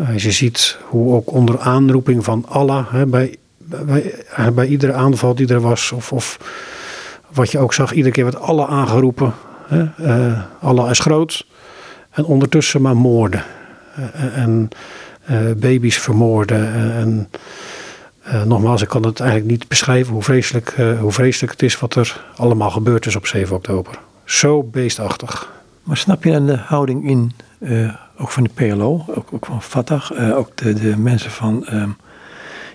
Uh, 0.00 0.12
als 0.12 0.22
je 0.22 0.32
ziet 0.32 0.78
hoe 0.82 1.14
ook 1.14 1.32
onder 1.32 1.58
aanroeping 1.58 2.24
van 2.24 2.44
Allah, 2.48 2.92
hè, 2.92 3.06
bij, 3.06 3.36
bij, 3.56 4.12
bij, 4.54 4.66
iedere 4.66 4.92
aanval 4.92 5.34
die 5.34 5.48
er 5.48 5.60
was, 5.60 5.92
of, 5.92 6.12
of 6.12 6.38
wat 7.32 7.50
je 7.50 7.58
ook 7.58 7.74
zag, 7.74 7.92
iedere 7.92 8.14
keer 8.14 8.24
werd 8.24 8.40
Allah 8.40 8.70
aangeroepen. 8.70 9.34
Hè, 9.66 9.84
uh, 10.00 10.42
Allah 10.60 10.90
is 10.90 10.98
groot. 10.98 11.46
En 12.10 12.24
ondertussen 12.24 12.82
maar 12.82 12.96
moorden. 12.96 13.44
Eh, 13.94 14.38
en 14.38 14.68
uh, 15.30 15.52
baby's 15.56 15.98
vermoorden. 15.98 16.74
En 16.94 17.30
nogmaals, 18.44 18.82
ik 18.82 18.88
kan 18.88 19.02
het 19.06 19.20
eigenlijk 19.20 19.50
niet 19.50 19.68
beschrijven 19.68 20.12
hoe 20.12 20.22
vreselijk, 20.22 20.74
hoe 21.00 21.12
vreselijk 21.12 21.52
het 21.52 21.62
is 21.62 21.78
wat 21.78 21.94
er 21.94 22.24
allemaal 22.36 22.70
gebeurd 22.70 23.06
is 23.06 23.16
op 23.16 23.26
7 23.26 23.56
oktober. 23.56 23.98
Zo 24.24 24.62
beestachtig. 24.62 25.52
Maar 25.82 25.96
snap 25.96 26.24
je 26.24 26.30
dan 26.30 26.46
de 26.46 26.56
houding 26.56 27.08
in, 27.08 27.32
ook 28.16 28.30
van 28.30 28.42
de 28.42 28.50
PLO, 28.54 29.04
ook, 29.08 29.28
ook 29.32 29.46
van 29.46 29.62
Fatah, 29.62 30.36
ook 30.36 30.56
de, 30.56 30.72
de 30.72 30.96
mensen 30.96 31.30
van 31.30 31.66
um, 31.72 31.96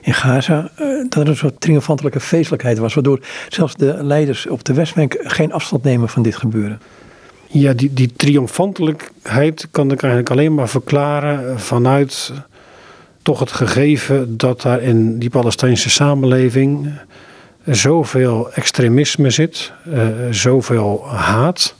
in 0.02 0.14
Gaza, 0.14 0.72
dat 1.10 1.24
er 1.24 1.28
een 1.28 1.36
soort 1.36 1.62
triomfantelijke 1.62 2.20
feestelijkheid 2.20 2.78
was, 2.78 2.94
waardoor 2.94 3.20
zelfs 3.50 3.76
de 3.76 3.98
leiders 4.02 4.48
op 4.48 4.64
de 4.64 4.74
Westbank 4.74 5.16
geen 5.20 5.54
afstand 5.54 5.84
nemen 5.84 6.10
van 6.10 6.22
dit 6.22 6.36
gebeuren? 6.36 6.80
Ja, 7.48 7.74
die, 7.74 7.94
die 7.94 8.14
triomfantelijkheid 8.16 9.68
kan 9.72 9.92
ik 9.92 10.02
eigenlijk 10.02 10.32
alleen 10.32 10.54
maar 10.54 10.70
verklaren 10.70 11.60
vanuit 11.60 12.34
toch 13.22 13.40
het 13.40 13.52
gegeven 13.52 14.38
dat 14.38 14.62
daar 14.62 14.82
in 14.82 15.20
die 15.20 15.30
Palestijnse 15.30 15.90
samenleving 15.90 16.94
zoveel 17.66 18.52
extremisme 18.54 19.30
zit, 19.30 19.72
uh, 19.88 20.04
zoveel 20.30 21.08
haat. 21.08 21.76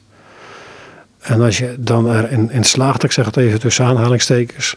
En 1.20 1.42
als 1.42 1.58
je 1.58 1.76
dan 1.80 2.16
erin 2.16 2.52
in 2.52 2.64
slaagt, 2.64 3.04
ik 3.04 3.12
zeg 3.12 3.26
het 3.26 3.38
even 3.38 3.60
tussen 3.60 3.86
aanhalingstekens, 3.86 4.76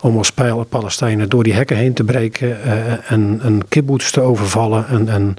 om 0.00 0.16
als 0.16 0.32
pijl 0.32 0.64
Palestijnen 0.64 1.28
door 1.28 1.42
die 1.42 1.52
hekken 1.52 1.76
heen 1.76 1.92
te 1.92 2.04
breken 2.04 2.48
uh, 2.48 3.10
en 3.12 3.38
een 3.42 3.68
kibbutz 3.68 4.10
te 4.10 4.20
overvallen 4.20 4.86
en, 4.88 5.08
en 5.08 5.36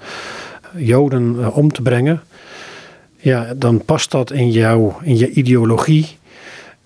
Joden 0.75 1.36
uh, 1.40 1.58
om 1.58 1.72
te 1.72 1.81
brengen 1.81 2.22
ja, 3.22 3.54
dan 3.56 3.86
past 3.86 4.12
dat 4.12 4.32
in, 4.32 4.51
jou, 4.51 4.94
in 5.01 5.18
je 5.18 5.32
ideologie. 5.32 6.08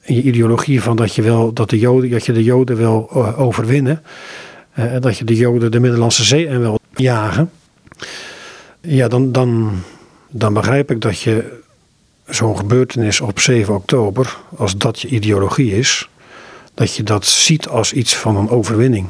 In 0.01 0.15
je 0.15 0.21
ideologie 0.21 0.81
van 0.81 0.95
dat 0.95 1.15
je, 1.15 1.21
wel, 1.21 1.53
dat 1.53 1.69
de 1.69 1.79
Joden, 1.79 2.09
dat 2.09 2.25
je 2.25 2.31
de 2.31 2.43
Joden 2.43 2.77
wil 2.77 3.09
eh, 3.13 3.39
overwinnen. 3.39 4.01
Eh, 4.71 4.93
en 4.93 5.01
dat 5.01 5.17
je 5.17 5.25
de 5.25 5.35
Joden 5.35 5.71
de 5.71 5.79
Middellandse 5.79 6.23
Zee 6.23 6.47
en 6.47 6.59
wil 6.59 6.79
jagen. 6.95 7.51
Ja, 8.81 9.07
dan, 9.07 9.31
dan, 9.31 9.71
dan 10.29 10.53
begrijp 10.53 10.91
ik 10.91 11.01
dat 11.01 11.19
je 11.19 11.61
zo'n 12.27 12.57
gebeurtenis 12.57 13.21
op 13.21 13.39
7 13.39 13.75
oktober, 13.75 14.37
als 14.55 14.77
dat 14.77 15.01
je 15.01 15.07
ideologie 15.07 15.77
is, 15.77 16.09
dat 16.75 16.95
je 16.95 17.03
dat 17.03 17.25
ziet 17.25 17.67
als 17.67 17.93
iets 17.93 18.15
van 18.15 18.35
een 18.35 18.49
overwinning. 18.49 19.07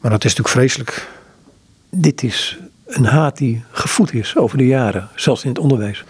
Maar 0.00 0.10
dat 0.10 0.24
is 0.24 0.34
natuurlijk 0.34 0.56
vreselijk. 0.56 1.08
Dit 1.90 2.22
is 2.22 2.58
een 2.86 3.04
haat 3.04 3.36
die 3.36 3.62
gevoed 3.70 4.14
is 4.14 4.36
over 4.36 4.58
de 4.58 4.66
jaren, 4.66 5.08
zelfs 5.14 5.42
in 5.42 5.48
het 5.48 5.58
onderwijs. 5.58 6.04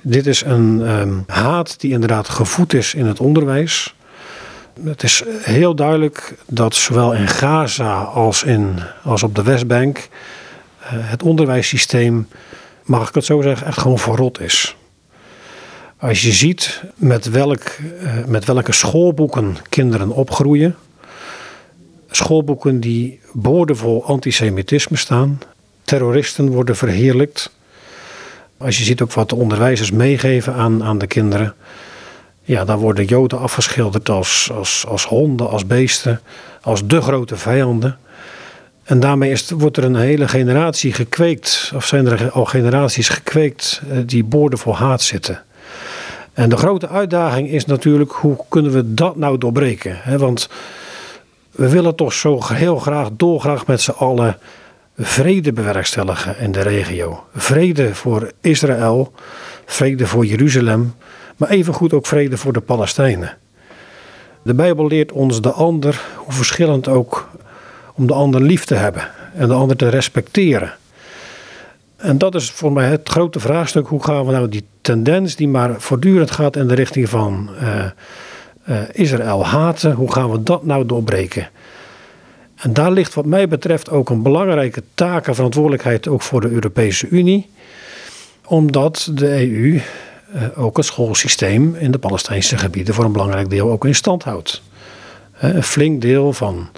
Dit 0.00 0.26
is 0.26 0.42
een 0.42 0.80
um, 0.80 1.24
haat 1.26 1.80
die 1.80 1.92
inderdaad 1.92 2.28
gevoed 2.28 2.74
is 2.74 2.94
in 2.94 3.06
het 3.06 3.20
onderwijs. 3.20 3.94
Het 4.84 5.02
is 5.02 5.22
heel 5.40 5.74
duidelijk 5.74 6.34
dat 6.46 6.74
zowel 6.74 7.14
in 7.14 7.28
Gaza 7.28 8.00
als, 8.00 8.42
in, 8.42 8.78
als 9.02 9.22
op 9.22 9.34
de 9.34 9.42
Westbank 9.42 9.96
uh, 9.98 10.06
het 10.92 11.22
onderwijssysteem, 11.22 12.28
mag 12.82 13.08
ik 13.08 13.14
het 13.14 13.24
zo 13.24 13.42
zeggen, 13.42 13.66
echt 13.66 13.78
gewoon 13.78 13.98
verrot 13.98 14.40
is. 14.40 14.76
Als 15.98 16.22
je 16.22 16.32
ziet 16.32 16.82
met, 16.94 17.30
welk, 17.30 17.62
uh, 18.02 18.24
met 18.26 18.44
welke 18.44 18.72
schoolboeken 18.72 19.56
kinderen 19.68 20.10
opgroeien, 20.10 20.76
schoolboeken 22.10 22.80
die 22.80 23.20
boordevol 23.32 24.04
antisemitisme 24.04 24.96
staan, 24.96 25.38
terroristen 25.82 26.48
worden 26.48 26.76
verheerlijkt. 26.76 27.50
Als 28.56 28.78
je 28.78 28.84
ziet 28.84 29.02
ook 29.02 29.12
wat 29.12 29.28
de 29.28 29.34
onderwijzers 29.34 29.90
meegeven 29.90 30.54
aan, 30.54 30.84
aan 30.84 30.98
de 30.98 31.06
kinderen. 31.06 31.54
Ja, 32.42 32.64
dan 32.64 32.78
worden 32.78 33.04
Joden 33.04 33.38
afgeschilderd 33.38 34.08
als, 34.08 34.50
als, 34.52 34.84
als 34.88 35.04
honden, 35.04 35.48
als 35.48 35.66
beesten, 35.66 36.20
als 36.60 36.86
de 36.86 37.00
grote 37.00 37.36
vijanden. 37.36 37.98
En 38.84 39.00
daarmee 39.00 39.30
is, 39.30 39.50
wordt 39.50 39.76
er 39.76 39.84
een 39.84 39.96
hele 39.96 40.28
generatie 40.28 40.92
gekweekt, 40.92 41.72
of 41.74 41.86
zijn 41.86 42.06
er 42.06 42.30
al 42.30 42.44
generaties 42.44 43.08
gekweekt, 43.08 43.82
eh, 43.90 43.98
die 44.06 44.24
boorden 44.24 44.58
vol 44.58 44.76
haat 44.76 45.02
zitten. 45.02 45.44
En 46.36 46.48
de 46.48 46.56
grote 46.56 46.88
uitdaging 46.88 47.48
is 47.48 47.64
natuurlijk 47.64 48.12
hoe 48.12 48.36
kunnen 48.48 48.72
we 48.72 48.94
dat 48.94 49.16
nou 49.16 49.38
doorbreken? 49.38 50.18
Want 50.18 50.48
we 51.50 51.68
willen 51.68 51.94
toch 51.94 52.12
zo 52.12 52.40
heel 52.44 52.78
graag, 52.78 53.08
dolgraag 53.12 53.66
met 53.66 53.80
z'n 53.80 53.90
allen 53.90 54.38
vrede 54.98 55.52
bewerkstelligen 55.52 56.38
in 56.38 56.52
de 56.52 56.60
regio. 56.60 57.24
Vrede 57.34 57.94
voor 57.94 58.32
Israël, 58.40 59.12
vrede 59.64 60.06
voor 60.06 60.26
Jeruzalem, 60.26 60.94
maar 61.36 61.48
evengoed 61.48 61.92
ook 61.92 62.06
vrede 62.06 62.36
voor 62.36 62.52
de 62.52 62.60
Palestijnen. 62.60 63.36
De 64.42 64.54
Bijbel 64.54 64.86
leert 64.86 65.12
ons 65.12 65.40
de 65.40 65.50
ander, 65.50 66.00
hoe 66.16 66.32
verschillend 66.32 66.88
ook, 66.88 67.28
om 67.94 68.06
de 68.06 68.14
ander 68.14 68.42
lief 68.42 68.64
te 68.64 68.74
hebben 68.74 69.08
en 69.34 69.48
de 69.48 69.54
ander 69.54 69.76
te 69.76 69.88
respecteren. 69.88 70.74
En 71.96 72.18
dat 72.18 72.34
is 72.34 72.50
voor 72.50 72.72
mij 72.72 72.88
het 72.88 73.08
grote 73.08 73.40
vraagstuk. 73.40 73.86
Hoe 73.86 74.04
gaan 74.04 74.26
we 74.26 74.32
nou 74.32 74.48
die 74.48 74.66
tendens 74.86 75.36
die 75.36 75.48
maar 75.48 75.80
voortdurend 75.80 76.30
gaat 76.30 76.56
in 76.56 76.68
de 76.68 76.74
richting 76.74 77.08
van 77.08 77.50
uh, 77.62 77.84
uh, 78.68 78.80
Israël 78.92 79.46
haten, 79.46 79.92
hoe 79.92 80.12
gaan 80.12 80.30
we 80.30 80.42
dat 80.42 80.64
nou 80.64 80.86
doorbreken? 80.86 81.48
En 82.56 82.72
daar 82.72 82.92
ligt 82.92 83.14
wat 83.14 83.24
mij 83.24 83.48
betreft 83.48 83.90
ook 83.90 84.10
een 84.10 84.22
belangrijke 84.22 84.82
taak 84.94 85.26
en 85.26 85.34
verantwoordelijkheid 85.34 86.08
ook 86.08 86.22
voor 86.22 86.40
de 86.40 86.48
Europese 86.48 87.08
Unie. 87.08 87.50
Omdat 88.44 89.10
de 89.14 89.28
EU 89.28 89.74
uh, 89.74 89.82
ook 90.54 90.76
het 90.76 90.86
schoolsysteem 90.86 91.74
in 91.74 91.90
de 91.90 91.98
Palestijnse 91.98 92.58
gebieden 92.58 92.94
voor 92.94 93.04
een 93.04 93.12
belangrijk 93.12 93.50
deel 93.50 93.70
ook 93.70 93.84
in 93.84 93.94
stand 93.94 94.22
houdt. 94.22 94.62
een 95.38 95.62
flink 95.62 96.00
deel 96.00 96.32
van, 96.32 96.68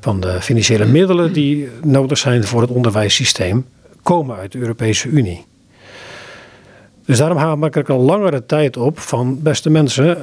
van 0.00 0.20
de 0.20 0.40
financiële 0.40 0.86
middelen 0.86 1.32
die 1.32 1.68
nodig 1.82 2.18
zijn 2.18 2.44
voor 2.44 2.60
het 2.60 2.70
onderwijssysteem 2.70 3.66
komen 4.02 4.36
uit 4.36 4.52
de 4.52 4.58
Europese 4.58 5.08
Unie. 5.08 5.46
Dus 7.08 7.18
daarom 7.18 7.36
haal 7.38 7.64
ik 7.64 7.88
al 7.88 8.00
langere 8.00 8.46
tijd 8.46 8.76
op 8.76 8.98
van, 8.98 9.42
beste 9.42 9.70
mensen, 9.70 10.18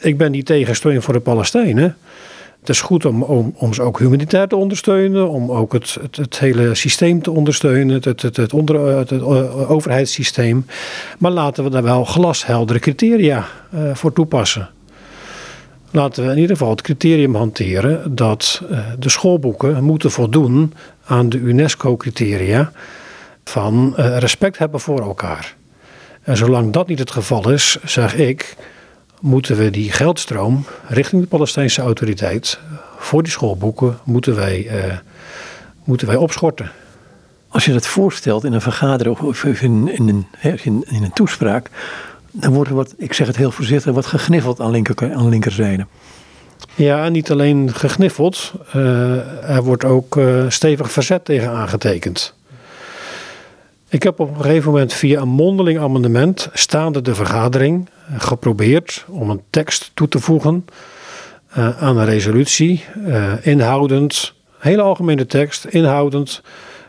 ik 0.00 0.18
ben 0.18 0.30
niet 0.30 0.46
tegen 0.46 1.02
voor 1.02 1.14
de 1.14 1.20
Palestijnen. 1.20 1.96
Het 2.60 2.68
is 2.68 2.80
goed 2.80 3.04
om, 3.04 3.22
om, 3.22 3.54
om 3.56 3.74
ze 3.74 3.82
ook 3.82 3.98
humanitair 3.98 4.48
te 4.48 4.56
ondersteunen, 4.56 5.28
om 5.28 5.50
ook 5.50 5.72
het, 5.72 5.98
het, 6.10 6.38
hele 6.38 6.74
systeem 6.74 7.22
te 7.22 7.30
ondersteunen, 7.30 8.02
het, 8.02 8.22
het, 8.22 8.36
het, 8.36 8.52
onder, 8.52 8.96
het, 8.96 9.22
overheidssysteem. 9.68 10.66
Maar 11.18 11.30
laten 11.30 11.64
we 11.64 11.70
daar 11.70 11.82
wel 11.82 12.04
glasheldere 12.04 12.78
criteria 12.78 13.46
uh, 13.74 13.94
voor 13.94 14.12
toepassen. 14.12 14.68
Laten 15.90 16.24
we 16.24 16.30
in 16.30 16.38
ieder 16.38 16.56
geval 16.56 16.70
het 16.70 16.82
criterium 16.82 17.34
hanteren 17.34 18.16
dat 18.16 18.62
uh, 18.70 18.78
de 18.98 19.08
schoolboeken 19.08 19.84
moeten 19.84 20.10
voldoen 20.10 20.72
aan 21.04 21.28
de 21.28 21.38
UNESCO-criteria 21.38 22.72
van 23.44 23.94
respect 23.96 24.58
hebben 24.58 24.80
voor 24.80 25.00
elkaar. 25.00 25.60
En 26.22 26.36
zolang 26.36 26.72
dat 26.72 26.88
niet 26.88 26.98
het 26.98 27.10
geval 27.10 27.50
is, 27.50 27.76
zeg 27.84 28.14
ik, 28.16 28.56
moeten 29.20 29.56
we 29.56 29.70
die 29.70 29.92
geldstroom 29.92 30.64
richting 30.88 31.22
de 31.22 31.28
Palestijnse 31.28 31.82
autoriteit 31.82 32.58
voor 32.98 33.22
die 33.22 33.32
schoolboeken 33.32 33.98
moeten 34.04 34.34
wij, 34.34 34.84
uh, 34.86 34.96
moeten 35.84 36.06
wij 36.06 36.16
opschorten. 36.16 36.70
Als 37.48 37.64
je 37.64 37.72
dat 37.72 37.86
voorstelt 37.86 38.44
in 38.44 38.52
een 38.52 38.60
vergadering 38.60 39.18
of 39.18 39.44
in, 39.44 39.88
in, 39.88 40.08
een, 40.08 40.26
in, 40.62 40.84
in 40.88 41.02
een 41.02 41.12
toespraak, 41.12 41.70
dan 42.30 42.52
wordt 42.52 42.70
er 42.70 42.76
wat, 42.76 42.94
ik 42.96 43.12
zeg 43.12 43.26
het 43.26 43.36
heel 43.36 43.50
voorzichtig, 43.50 43.92
wat 43.92 44.06
gegniffeld 44.06 44.60
aan, 44.60 44.70
linker, 44.70 45.14
aan 45.14 45.28
linkerzijde. 45.28 45.86
Ja, 46.74 47.08
niet 47.08 47.30
alleen 47.30 47.74
gegniffeld, 47.74 48.52
uh, 48.76 49.50
er 49.50 49.62
wordt 49.62 49.84
ook 49.84 50.16
uh, 50.16 50.44
stevig 50.48 50.92
verzet 50.92 51.24
tegen 51.24 51.50
aangetekend. 51.50 52.34
Ik 53.92 54.02
heb 54.02 54.20
op 54.20 54.28
een 54.28 54.42
gegeven 54.42 54.70
moment 54.70 54.92
via 54.92 55.20
een 55.20 55.28
mondeling 55.28 55.78
amendement 55.78 56.48
staande 56.52 57.02
de 57.02 57.14
vergadering 57.14 57.88
geprobeerd 58.16 59.04
om 59.08 59.30
een 59.30 59.42
tekst 59.50 59.90
toe 59.94 60.08
te 60.08 60.18
voegen 60.18 60.64
uh, 61.58 61.82
aan 61.82 61.96
een 61.96 62.04
resolutie, 62.04 62.84
inhoudend, 63.40 64.34
hele 64.58 64.82
algemene 64.82 65.26
tekst, 65.26 65.64
inhoudend 65.64 66.42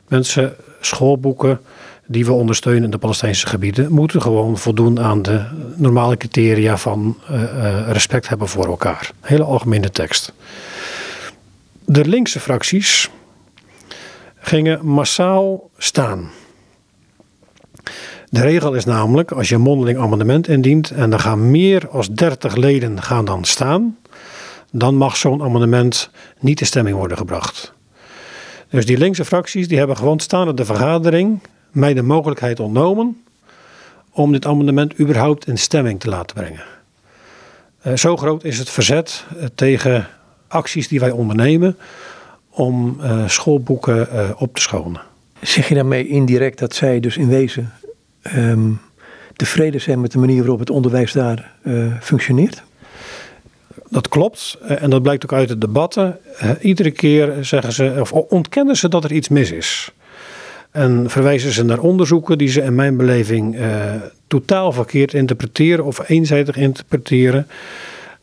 mensen, 0.07 0.55
schoolboeken, 0.81 1.60
die 2.07 2.25
we 2.25 2.31
ondersteunen 2.31 2.83
in 2.83 2.89
de 2.89 2.98
Palestijnse 2.98 3.48
gebieden, 3.48 3.91
moeten 3.91 4.22
gewoon 4.22 4.57
voldoen 4.57 5.00
aan 5.00 5.22
de 5.22 5.45
normale 5.75 6.17
criteria 6.17 6.77
van 6.77 7.17
uh, 7.31 7.91
respect 7.91 8.29
hebben 8.29 8.48
voor 8.48 8.65
elkaar. 8.65 9.12
Hele 9.22 9.43
algemene 9.43 9.89
tekst. 9.89 10.33
De 11.86 12.05
linkse 12.05 12.39
fracties 12.39 13.10
gingen 14.39 14.86
massaal 14.86 15.69
staan. 15.77 16.29
De 18.33 18.41
regel 18.41 18.73
is 18.73 18.85
namelijk, 18.85 19.31
als 19.31 19.49
je 19.49 19.55
een 19.55 19.61
mondeling 19.61 19.97
amendement 19.97 20.47
indient 20.47 20.91
en 20.91 21.13
er 21.13 21.19
gaan 21.19 21.51
meer 21.51 21.87
dan 21.89 22.07
30 22.07 22.55
leden 22.55 23.01
gaan 23.01 23.25
dan 23.25 23.43
staan, 23.43 23.97
dan 24.71 24.95
mag 24.95 25.17
zo'n 25.17 25.43
amendement 25.43 26.09
niet 26.39 26.59
in 26.59 26.65
stemming 26.65 26.97
worden 26.97 27.17
gebracht. 27.17 27.73
Dus 28.69 28.85
die 28.85 28.97
linkse 28.97 29.25
fracties 29.25 29.67
die 29.67 29.77
hebben 29.77 29.97
gewoon 29.97 30.19
staande 30.19 30.53
de 30.53 30.65
vergadering 30.65 31.39
mij 31.71 31.93
de 31.93 32.01
mogelijkheid 32.01 32.59
ontnomen 32.59 33.23
om 34.11 34.31
dit 34.31 34.45
amendement 34.45 34.99
überhaupt 34.99 35.47
in 35.47 35.57
stemming 35.57 35.99
te 35.99 36.09
laten 36.09 36.35
brengen. 36.35 36.63
Uh, 37.85 37.95
zo 37.95 38.17
groot 38.17 38.43
is 38.43 38.59
het 38.59 38.69
verzet 38.69 39.25
uh, 39.35 39.45
tegen 39.55 40.07
acties 40.47 40.87
die 40.87 40.99
wij 40.99 41.11
ondernemen 41.11 41.77
om 42.49 42.97
uh, 43.01 43.27
schoolboeken 43.27 44.07
op 44.39 44.55
te 44.55 44.61
schonen. 44.61 45.01
Zeg 45.41 45.67
je 45.67 45.75
daarmee 45.75 46.07
indirect 46.07 46.59
dat 46.59 46.75
zij 46.75 46.99
dus 46.99 47.17
in 47.17 47.27
wezen 47.27 47.73
um, 48.36 48.80
tevreden 49.36 49.82
zijn 49.82 50.01
met 50.01 50.12
de 50.12 50.18
manier 50.18 50.39
waarop 50.39 50.60
het 50.60 50.70
onderwijs 50.70 51.12
daar 51.12 51.51
functioneert? 52.01 52.63
Dat 53.89 54.08
klopt 54.08 54.58
en 54.68 54.89
dat 54.89 55.01
blijkt 55.01 55.24
ook 55.24 55.34
uit 55.34 55.48
de 55.48 55.58
debatten. 55.58 56.18
iedere 56.62 56.92
keer 56.92 57.34
zeggen 57.42 57.74
ze, 57.74 57.96
of 58.00 58.12
ontkennen 58.12 58.75
ze 58.75 58.89
dat 58.89 59.03
er 59.03 59.12
iets 59.12 59.30
mis 59.30 59.51
is. 59.51 59.92
En 60.72 61.10
verwijzen 61.10 61.51
ze 61.51 61.63
naar 61.63 61.80
onderzoeken 61.80 62.38
die 62.38 62.48
ze 62.48 62.62
in 62.62 62.75
mijn 62.75 62.98
beleving 62.98 63.58
totaal 64.27 64.72
verkeerd 64.72 65.13
interpreteren 65.13 65.86
of 65.86 66.10
eenzijdig 66.10 66.56
interpreteren. 66.56 67.48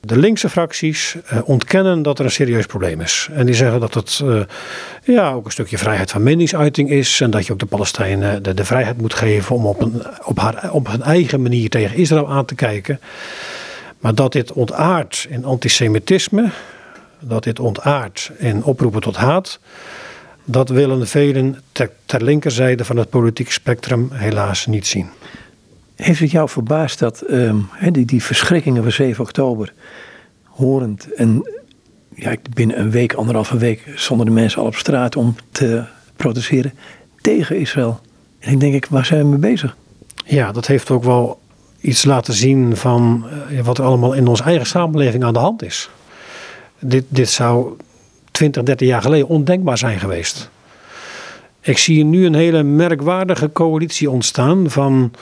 De 0.00 0.16
linkse 0.16 0.49
fracties 0.49 1.16
uh, 1.33 1.38
ontkennen 1.45 2.02
dat 2.02 2.19
er 2.19 2.25
een 2.25 2.30
serieus 2.30 2.66
probleem 2.66 3.00
is. 3.00 3.28
En 3.33 3.47
die 3.47 3.54
zeggen 3.54 3.80
dat 3.80 3.95
het 3.95 4.21
uh, 4.25 4.40
ja, 5.04 5.33
ook 5.33 5.45
een 5.45 5.50
stukje 5.50 5.78
vrijheid 5.78 6.11
van 6.11 6.23
meningsuiting 6.23 6.90
is. 6.90 7.21
En 7.21 7.30
dat 7.30 7.47
je 7.47 7.52
ook 7.52 7.59
de 7.59 7.66
Palestijnen 7.66 8.42
de, 8.42 8.54
de 8.54 8.64
vrijheid 8.64 9.00
moet 9.00 9.14
geven 9.14 9.57
om 9.57 9.66
op, 9.66 9.80
een, 9.80 10.02
op, 10.25 10.38
haar, 10.38 10.73
op 10.73 10.87
hun 10.87 11.02
eigen 11.02 11.42
manier 11.42 11.69
tegen 11.69 11.97
Israël 11.97 12.30
aan 12.30 12.45
te 12.45 12.54
kijken. 12.54 13.00
Maar 13.99 14.14
dat 14.14 14.33
dit 14.33 14.52
ontaart 14.52 15.26
in 15.30 15.45
antisemitisme, 15.45 16.50
dat 17.21 17.42
dit 17.42 17.61
ontaart 17.61 18.30
in 18.38 18.64
oproepen 18.64 19.00
tot 19.00 19.16
haat 19.16 19.59
dat 20.45 20.69
willen 20.69 21.07
velen 21.07 21.62
ter 22.07 22.23
linkerzijde 22.23 22.85
van 22.85 22.97
het 22.97 23.11
politieke 23.11 23.52
spectrum 23.52 24.09
helaas 24.12 24.66
niet 24.66 24.87
zien. 24.87 25.09
Heeft 26.00 26.21
het 26.21 26.30
jou 26.30 26.49
verbaasd 26.49 26.99
dat 26.99 27.23
um, 27.30 27.69
die, 27.90 28.04
die 28.04 28.23
verschrikkingen 28.23 28.83
van 28.83 28.92
7 28.92 29.25
oktober, 29.25 29.73
horend 30.45 31.12
en 31.12 31.49
ja, 32.14 32.35
binnen 32.54 32.80
een 32.80 32.90
week, 32.90 33.12
anderhalve 33.12 33.59
week, 33.59 33.92
stonden 33.95 34.26
de 34.26 34.33
mensen 34.33 34.61
al 34.61 34.66
op 34.66 34.75
straat 34.75 35.16
om 35.16 35.35
te 35.50 35.85
protesteren 36.16 36.73
tegen 37.21 37.59
Israël. 37.59 38.00
En 38.38 38.52
ik 38.52 38.61
denk 38.61 38.75
ik, 38.75 38.87
waar 38.87 39.04
zijn 39.04 39.21
we 39.21 39.28
mee 39.28 39.38
bezig? 39.38 39.76
Ja, 40.25 40.52
dat 40.52 40.66
heeft 40.66 40.90
ook 40.90 41.04
wel 41.04 41.40
iets 41.80 42.04
laten 42.04 42.35
zien 42.35 42.76
van 42.76 43.26
uh, 43.50 43.61
wat 43.61 43.78
er 43.78 43.85
allemaal 43.85 44.12
in 44.12 44.26
onze 44.26 44.42
eigen 44.42 44.66
samenleving 44.66 45.25
aan 45.25 45.33
de 45.33 45.38
hand 45.38 45.62
is. 45.62 45.90
Dit, 46.78 47.04
dit 47.09 47.28
zou 47.28 47.76
20, 48.30 48.62
30 48.62 48.88
jaar 48.88 49.02
geleden 49.02 49.28
ondenkbaar 49.28 49.78
zijn 49.78 50.00
geweest. 50.00 50.50
Ik 51.61 51.78
zie 51.78 52.04
nu 52.04 52.26
een 52.26 52.35
hele 52.35 52.62
merkwaardige 52.62 53.52
coalitie 53.52 54.11
ontstaan 54.11 54.71
van 54.71 55.12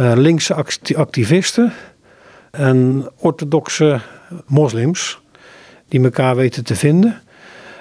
uh, 0.00 0.12
linkse 0.14 0.54
activisten 0.94 1.72
en 2.50 3.08
orthodoxe 3.16 4.00
moslims 4.46 5.20
die 5.88 6.04
elkaar 6.04 6.36
weten 6.36 6.64
te 6.64 6.76
vinden. 6.76 7.20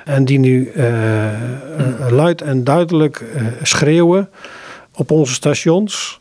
En 0.05 0.25
die 0.25 0.39
nu 0.39 0.71
uh, 0.75 0.83
uh, 0.83 2.09
luid 2.09 2.41
en 2.41 2.63
duidelijk 2.63 3.23
schreeuwen 3.61 4.29
op 4.93 5.11
onze 5.11 5.33
stations 5.33 6.19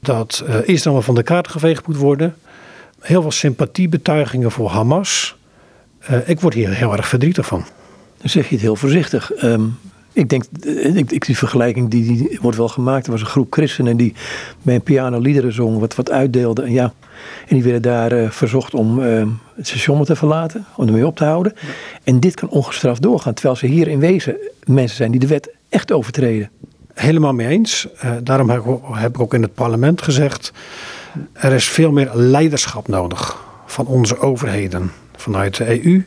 dat 0.00 0.44
Israël 0.64 1.02
van 1.02 1.14
de 1.14 1.22
kaart 1.22 1.48
geveegd 1.48 1.86
moet 1.86 1.96
worden. 1.96 2.34
Heel 3.00 3.22
veel 3.22 3.30
sympathiebetuigingen 3.30 4.50
voor 4.50 4.70
Hamas. 4.70 5.36
ik 6.24 6.40
word 6.40 6.54
hier 6.54 6.70
heel 6.70 6.92
erg 6.92 7.08
verdrietig 7.08 7.46
van. 7.46 7.64
Dan 8.18 8.28
zeg 8.30 8.48
je 8.48 8.54
het 8.54 8.64
heel 8.64 8.76
voorzichtig. 8.76 9.42
Um, 9.42 9.78
ik 10.12 10.28
denk, 10.28 10.44
eh, 10.64 10.96
ik, 10.96 11.12
ik, 11.12 11.26
die 11.26 11.36
vergelijking 11.36 11.90
die, 11.90 12.04
die 12.04 12.38
wordt 12.42 12.56
wel 12.56 12.68
gemaakt. 12.68 13.06
Er 13.06 13.12
was 13.12 13.20
een 13.20 13.26
groep 13.26 13.52
christenen 13.52 13.96
die 13.96 14.14
bij 14.62 14.74
een 14.74 14.82
piano 14.82 15.18
liederen 15.18 15.52
zong, 15.52 15.78
wat, 15.78 15.94
wat 15.94 16.10
uitdeelde. 16.10 16.62
En, 16.62 16.72
ja, 16.72 16.92
en 17.48 17.54
die 17.54 17.62
werden 17.62 17.82
daar 17.82 18.12
uh, 18.12 18.30
verzocht 18.30 18.74
om 18.74 18.98
uh, 18.98 19.26
het 19.54 19.66
station 19.66 20.04
te 20.04 20.16
verlaten, 20.16 20.64
om 20.76 20.86
ermee 20.86 21.06
op 21.06 21.16
te 21.16 21.24
houden. 21.24 21.52
Ja. 21.60 21.68
En 22.04 22.20
dit 22.20 22.34
kan 22.34 22.48
ongestraft 22.48 23.02
doorgaan, 23.02 23.34
terwijl 23.34 23.56
ze 23.56 23.66
hier 23.66 23.88
in 23.88 23.98
wezen 23.98 24.36
mensen 24.64 24.96
zijn 24.96 25.10
die 25.10 25.20
de 25.20 25.26
wet 25.26 25.50
echt 25.68 25.92
overtreden. 25.92 26.50
Helemaal 26.94 27.32
mee 27.32 27.46
eens. 27.46 27.88
Uh, 28.04 28.10
daarom 28.22 28.50
heb 28.92 29.14
ik, 29.14 29.20
ook 29.20 29.34
in 29.34 29.42
het 29.42 29.54
parlement 29.54 30.02
gezegd. 30.02 30.52
Er 31.32 31.52
is 31.52 31.68
veel 31.68 31.92
meer 31.92 32.10
leiderschap 32.14 32.88
nodig 32.88 33.44
van 33.66 33.86
onze 33.86 34.18
overheden, 34.18 34.92
vanuit 35.16 35.56
de 35.56 35.84
EU, 35.84 36.06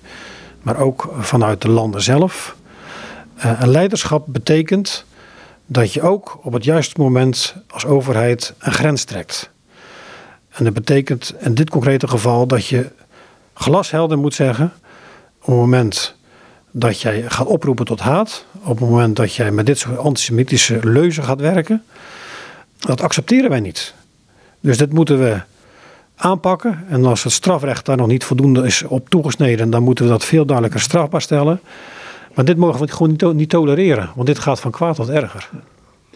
maar 0.62 0.78
ook 0.78 1.14
vanuit 1.20 1.62
de 1.62 1.70
landen 1.70 2.02
zelf. 2.02 2.56
Uh, 3.38 3.62
en 3.62 3.70
leiderschap 3.70 4.26
betekent 4.28 5.06
dat 5.66 5.94
je 5.94 6.02
ook 6.02 6.40
op 6.42 6.54
het 6.54 6.64
juiste 6.64 7.02
moment 7.02 7.56
als 7.68 7.86
overheid 7.86 8.54
een 8.60 8.72
grens 8.72 9.04
trekt. 9.04 9.50
En 10.50 10.64
dat 10.64 10.74
betekent 10.74 11.34
in 11.40 11.54
dit 11.54 11.70
concrete 11.70 12.08
geval 12.08 12.48
dat 12.48 12.66
je 12.66 12.90
glashelder 13.54 14.18
moet 14.18 14.34
zeggen: 14.34 14.74
op 15.40 15.46
het 15.46 15.56
moment 15.56 16.16
dat 16.72 17.02
jij 17.02 17.24
gaat 17.28 17.48
oproepen 17.48 17.86
tot 17.86 18.00
haat, 18.00 18.46
op 18.64 18.80
het 18.80 18.90
moment 18.90 19.16
dat 19.16 19.36
jij 19.36 19.52
met 19.52 19.66
dit 19.66 19.78
soort 19.78 19.98
antisemitische 19.98 20.80
leuzen 20.82 21.24
gaat 21.24 21.40
werken, 21.40 21.84
dat 22.78 23.02
accepteren 23.02 23.50
wij 23.50 23.60
niet. 23.60 23.94
Dus 24.60 24.78
dit 24.78 24.94
moeten 24.94 25.20
we 25.20 25.42
aanpakken. 26.16 26.86
En 26.90 27.06
als 27.06 27.24
het 27.24 27.34
strafrecht 27.34 27.86
daar 27.86 27.98
nog 27.98 28.08
niet 28.08 28.24
voldoende 28.24 28.66
is 28.66 28.84
op 28.84 29.10
toegesneden, 29.10 29.70
dan 29.70 29.84
moeten 29.84 30.06
we 30.06 30.12
dat 30.12 30.26
veel 30.26 30.46
duidelijker 30.46 30.82
strafbaar 30.82 31.22
stellen. 31.22 31.60
Maar 32.36 32.46
dit 32.46 32.58
mogen 32.58 32.80
we 32.80 32.92
gewoon 32.92 33.10
niet, 33.10 33.34
niet 33.34 33.50
tolereren, 33.50 34.10
want 34.16 34.28
dit 34.28 34.40
gaat 34.40 34.60
van 34.60 34.72
kwaad 34.72 34.96
tot 34.96 35.10
erger. 35.10 35.50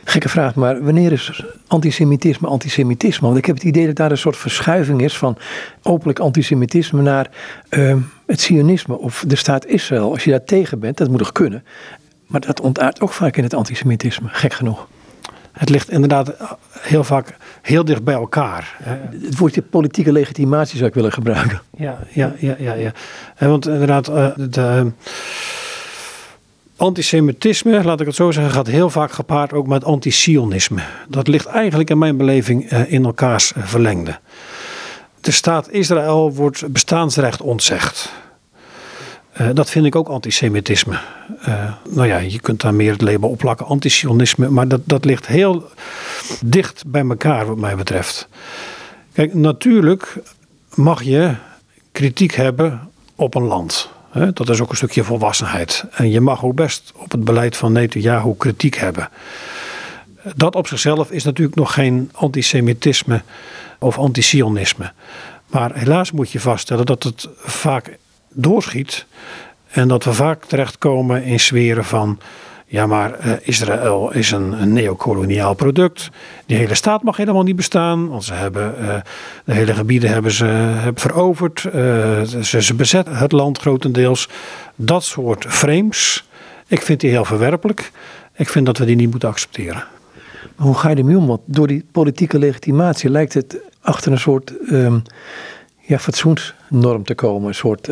Gekke 0.03 0.29
vraag, 0.29 0.55
maar 0.55 0.83
wanneer 0.83 1.11
is 1.11 1.43
antisemitisme 1.67 2.47
antisemitisme? 2.47 3.27
Want 3.27 3.39
ik 3.39 3.45
heb 3.45 3.55
het 3.55 3.63
idee 3.63 3.85
dat 3.85 3.95
daar 3.95 4.11
een 4.11 4.17
soort 4.17 4.37
verschuiving 4.37 5.01
is 5.01 5.17
van 5.17 5.37
openlijk 5.81 6.19
antisemitisme 6.19 7.01
naar 7.01 7.29
uh, 7.69 7.95
het 8.25 8.41
sionisme 8.41 8.97
of 8.97 9.23
de 9.27 9.35
staat 9.35 9.65
Israël. 9.65 10.11
Als 10.11 10.23
je 10.23 10.29
daar 10.29 10.43
tegen 10.43 10.79
bent, 10.79 10.97
dat 10.97 11.09
moet 11.09 11.17
toch 11.17 11.31
kunnen. 11.31 11.63
Maar 12.27 12.41
dat 12.41 12.61
ontaart 12.61 13.01
ook 13.01 13.11
vaak 13.11 13.37
in 13.37 13.43
het 13.43 13.53
antisemitisme, 13.53 14.27
gek 14.31 14.53
genoeg. 14.53 14.87
Het 15.51 15.69
ligt 15.69 15.89
inderdaad 15.89 16.33
heel 16.79 17.03
vaak 17.03 17.35
heel 17.61 17.85
dicht 17.85 18.03
bij 18.03 18.13
elkaar. 18.13 18.77
Het 19.11 19.37
woordje 19.37 19.61
politieke 19.61 20.11
legitimatie 20.11 20.77
zou 20.77 20.89
ik 20.89 20.95
willen 20.95 21.11
gebruiken. 21.11 21.61
Ja, 21.77 21.99
ja, 22.09 22.33
ja, 22.37 22.55
ja. 22.59 22.73
ja. 22.73 22.91
Want 23.39 23.67
inderdaad, 23.67 24.07
eh, 24.07 24.27
de 24.35 24.91
antisemitisme, 26.77 27.83
laat 27.83 27.99
ik 27.99 28.05
het 28.05 28.15
zo 28.15 28.31
zeggen, 28.31 28.53
gaat 28.53 28.67
heel 28.67 28.89
vaak 28.89 29.11
gepaard 29.11 29.53
ook 29.53 29.67
met 29.67 29.83
antisionisme. 29.83 30.81
Dat 31.07 31.27
ligt 31.27 31.45
eigenlijk 31.45 31.89
in 31.89 31.97
mijn 31.97 32.17
beleving 32.17 32.69
eh, 32.69 32.91
in 32.91 33.05
elkaars 33.05 33.53
eh, 33.53 33.63
verlengde. 33.63 34.19
De 35.21 35.31
staat 35.31 35.71
Israël 35.71 36.33
wordt 36.33 36.71
bestaansrecht 36.71 37.41
ontzegd. 37.41 38.11
Uh, 39.41 39.49
dat 39.53 39.69
vind 39.69 39.85
ik 39.85 39.95
ook 39.95 40.07
antisemitisme. 40.07 40.99
Uh, 41.47 41.71
nou 41.89 42.07
ja, 42.07 42.17
je 42.17 42.39
kunt 42.39 42.61
daar 42.61 42.73
meer 42.73 42.91
het 42.91 43.01
label 43.01 43.29
opplakken, 43.29 43.65
antisionisme, 43.65 44.49
maar 44.49 44.67
dat, 44.67 44.81
dat 44.83 45.05
ligt 45.05 45.27
heel 45.27 45.69
dicht 46.45 46.83
bij 46.87 47.05
elkaar 47.07 47.45
wat 47.45 47.57
mij 47.57 47.75
betreft. 47.75 48.27
Kijk, 49.13 49.33
natuurlijk 49.33 50.15
mag 50.73 51.03
je 51.03 51.35
kritiek 51.91 52.33
hebben 52.33 52.89
op 53.15 53.35
een 53.35 53.43
land. 53.43 53.89
Dat 54.33 54.49
is 54.49 54.61
ook 54.61 54.69
een 54.69 54.75
stukje 54.75 55.03
volwassenheid. 55.03 55.85
En 55.91 56.09
je 56.09 56.21
mag 56.21 56.43
ook 56.43 56.55
best 56.55 56.91
op 56.95 57.11
het 57.11 57.23
beleid 57.23 57.57
van 57.57 57.71
Netanyahu 57.71 58.33
kritiek 58.37 58.75
hebben. 58.75 59.09
Dat 60.35 60.55
op 60.55 60.67
zichzelf 60.67 61.11
is 61.11 61.23
natuurlijk 61.23 61.57
nog 61.57 61.73
geen 61.73 62.11
antisemitisme 62.13 63.21
of 63.79 63.97
antisionisme. 63.97 64.91
Maar 65.47 65.75
helaas 65.75 66.11
moet 66.11 66.31
je 66.31 66.39
vaststellen 66.39 66.85
dat 66.85 67.03
het 67.03 67.29
vaak 67.37 67.97
doorschiet. 68.29 69.05
En 69.67 69.87
dat 69.87 70.03
we 70.03 70.13
vaak 70.13 70.45
terechtkomen 70.45 71.23
in 71.23 71.39
sferen 71.39 71.85
van 71.85 72.19
ja, 72.69 72.85
maar 72.85 73.25
uh, 73.25 73.33
Israël 73.41 74.13
is 74.13 74.31
een, 74.31 74.61
een 74.61 74.73
neocoloniaal 74.73 75.53
product. 75.53 76.09
Die 76.45 76.57
hele 76.57 76.75
staat 76.75 77.03
mag 77.03 77.17
helemaal 77.17 77.43
niet 77.43 77.55
bestaan. 77.55 78.07
Want 78.07 78.23
ze 78.23 78.33
hebben 78.33 78.75
uh, 78.81 78.95
de 79.45 79.53
hele 79.53 79.73
gebieden 79.73 80.09
hebben 80.09 80.31
ze 80.31 80.45
hebben 80.45 81.01
veroverd. 81.01 81.59
Ze, 82.41 82.61
ze 82.61 82.73
bezetten 82.73 83.15
het 83.15 83.31
land 83.31 83.57
grotendeels. 83.57 84.29
Dat 84.75 85.03
soort 85.03 85.45
frames. 85.47 86.27
Ik 86.67 86.81
vind 86.81 86.99
die 86.99 87.09
heel 87.09 87.25
verwerpelijk. 87.25 87.91
Ik 88.35 88.49
vind 88.49 88.65
dat 88.65 88.77
we 88.77 88.85
die 88.85 88.95
niet 88.95 89.11
moeten 89.11 89.29
accepteren. 89.29 89.83
Maar 90.55 90.67
hoe 90.67 90.75
ga 90.75 90.89
je 90.89 90.95
ermee 90.95 91.17
om? 91.17 91.27
Want 91.27 91.41
door 91.45 91.67
die 91.67 91.85
politieke 91.91 92.39
legitimatie 92.39 93.09
lijkt 93.09 93.33
het 93.33 93.57
achter 93.81 94.11
een 94.11 94.19
soort 94.19 94.53
um, 94.71 95.01
ja, 95.81 95.99
fatsoensnorm 95.99 97.03
te 97.03 97.15
komen. 97.15 97.47
Een 97.47 97.55
soort 97.55 97.89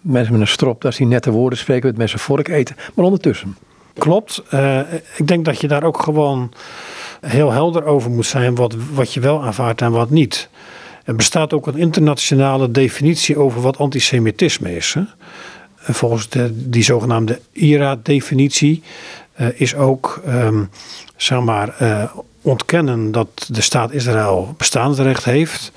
mensen 0.00 0.32
met 0.32 0.40
een 0.40 0.46
strop, 0.46 0.80
dat 0.82 0.96
die 0.96 1.06
nette 1.06 1.30
woorden 1.30 1.58
spreken, 1.58 1.88
met 1.88 1.96
mensen 1.98 2.18
vork 2.18 2.48
eten. 2.48 2.76
Maar 2.94 3.04
ondertussen. 3.04 3.56
Klopt. 3.98 4.42
Uh, 4.54 4.80
ik 5.16 5.26
denk 5.26 5.44
dat 5.44 5.60
je 5.60 5.68
daar 5.68 5.84
ook 5.84 6.02
gewoon 6.02 6.52
heel 7.20 7.52
helder 7.52 7.84
over 7.84 8.10
moet 8.10 8.26
zijn 8.26 8.54
wat, 8.54 8.74
wat 8.92 9.14
je 9.14 9.20
wel 9.20 9.42
aanvaardt 9.42 9.82
en 9.82 9.90
wat 9.90 10.10
niet. 10.10 10.48
Er 11.04 11.16
bestaat 11.16 11.52
ook 11.52 11.66
een 11.66 11.76
internationale 11.76 12.70
definitie 12.70 13.38
over 13.38 13.60
wat 13.60 13.78
antisemitisme 13.78 14.76
is. 14.76 14.94
Hè? 14.94 15.02
En 15.84 15.94
volgens 15.94 16.28
de, 16.28 16.50
die 16.70 16.82
zogenaamde 16.82 17.40
IRA-definitie 17.52 18.82
uh, 19.40 19.60
is 19.60 19.74
ook 19.74 20.22
um, 20.28 20.70
zeg 21.16 21.40
maar, 21.40 21.74
uh, 21.82 22.04
ontkennen 22.42 23.12
dat 23.12 23.48
de 23.48 23.60
staat 23.60 23.92
Israël 23.92 24.54
bestaansrecht 24.56 25.24
heeft, 25.24 25.72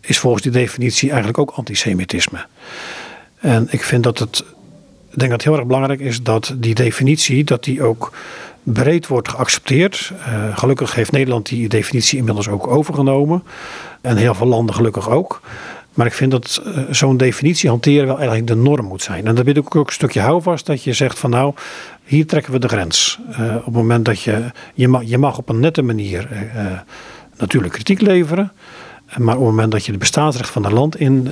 is 0.00 0.18
volgens 0.18 0.42
die 0.42 0.52
definitie 0.52 1.08
eigenlijk 1.08 1.38
ook 1.38 1.50
antisemitisme. 1.50 2.46
En 3.38 3.68
ik 3.70 3.82
vind 3.82 4.02
dat 4.02 4.18
het 4.18 4.44
ik 5.10 5.18
denk 5.18 5.30
dat 5.30 5.40
het 5.40 5.48
heel 5.50 5.58
erg 5.58 5.66
belangrijk 5.66 6.00
is 6.00 6.22
dat 6.22 6.54
die 6.56 6.74
definitie 6.74 7.44
dat 7.44 7.64
die 7.64 7.82
ook 7.82 8.12
breed 8.62 9.06
wordt 9.06 9.28
geaccepteerd. 9.28 10.12
Uh, 10.18 10.56
gelukkig 10.56 10.94
heeft 10.94 11.12
Nederland 11.12 11.46
die 11.46 11.68
definitie 11.68 12.18
inmiddels 12.18 12.48
ook 12.48 12.66
overgenomen. 12.66 13.42
En 14.00 14.16
heel 14.16 14.34
veel 14.34 14.46
landen 14.46 14.74
gelukkig 14.74 15.10
ook. 15.10 15.40
Maar 15.94 16.06
ik 16.06 16.12
vind 16.12 16.30
dat 16.30 16.62
uh, 16.66 16.78
zo'n 16.90 17.16
definitie 17.16 17.68
hanteren 17.68 18.06
wel 18.06 18.16
eigenlijk 18.16 18.46
de 18.46 18.54
norm 18.54 18.86
moet 18.86 19.02
zijn. 19.02 19.26
En 19.26 19.34
dat 19.34 19.44
biedt 19.44 19.58
ook, 19.58 19.76
ook 19.76 19.86
een 19.86 19.92
stukje 19.92 20.20
houvast 20.20 20.66
dat 20.66 20.82
je 20.82 20.92
zegt 20.92 21.18
van 21.18 21.30
nou, 21.30 21.54
hier 22.04 22.26
trekken 22.26 22.52
we 22.52 22.58
de 22.58 22.68
grens. 22.68 23.18
Uh, 23.30 23.54
op 23.56 23.64
het 23.64 23.74
moment 23.74 24.04
dat 24.04 24.22
je, 24.22 24.44
je 24.74 24.88
mag, 24.88 25.02
je 25.04 25.18
mag 25.18 25.38
op 25.38 25.48
een 25.48 25.60
nette 25.60 25.82
manier 25.82 26.28
natuurlijk 27.36 27.72
kritiek 27.72 28.00
leveren. 28.00 28.52
Maar 29.16 29.34
op 29.34 29.40
het 29.40 29.50
moment 29.50 29.72
dat 29.72 29.84
je 29.84 29.90
het 29.90 30.00
bestaansrecht 30.00 30.50
van 30.50 30.64
een 30.64 30.72
land 30.72 30.96
in, 30.96 31.28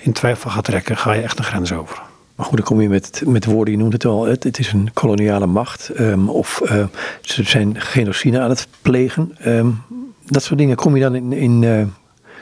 in 0.00 0.12
twijfel 0.12 0.50
gaat 0.50 0.64
trekken, 0.64 0.96
ga 0.96 1.12
je 1.12 1.22
echt 1.22 1.38
een 1.38 1.44
grens 1.44 1.72
over. 1.72 2.07
Maar 2.38 2.46
goed, 2.46 2.56
dan 2.56 2.66
kom 2.66 2.80
je 2.80 2.88
met, 2.88 3.22
met 3.26 3.44
woorden, 3.44 3.74
je 3.74 3.80
noemt 3.80 3.92
het 3.92 4.04
al, 4.04 4.24
het, 4.24 4.58
is 4.58 4.72
een 4.72 4.90
koloniale 4.92 5.46
macht. 5.46 6.00
Um, 6.00 6.28
of 6.28 6.60
uh, 6.64 6.84
ze 7.20 7.42
zijn 7.42 7.80
genocide 7.80 8.40
aan 8.40 8.48
het 8.48 8.68
plegen. 8.82 9.36
Um, 9.46 9.82
dat 10.26 10.42
soort 10.42 10.58
dingen 10.58 10.76
kom 10.76 10.96
je 10.96 11.02
dan 11.02 11.14
in, 11.14 11.32
in 11.32 11.62
uh, 11.62 11.82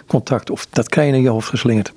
contact 0.06 0.50
of 0.50 0.66
dat 0.70 0.88
krijg 0.88 1.10
je 1.10 1.16
in 1.16 1.22
je 1.22 1.28
hoofd 1.28 1.48
geslingerd. 1.48 1.92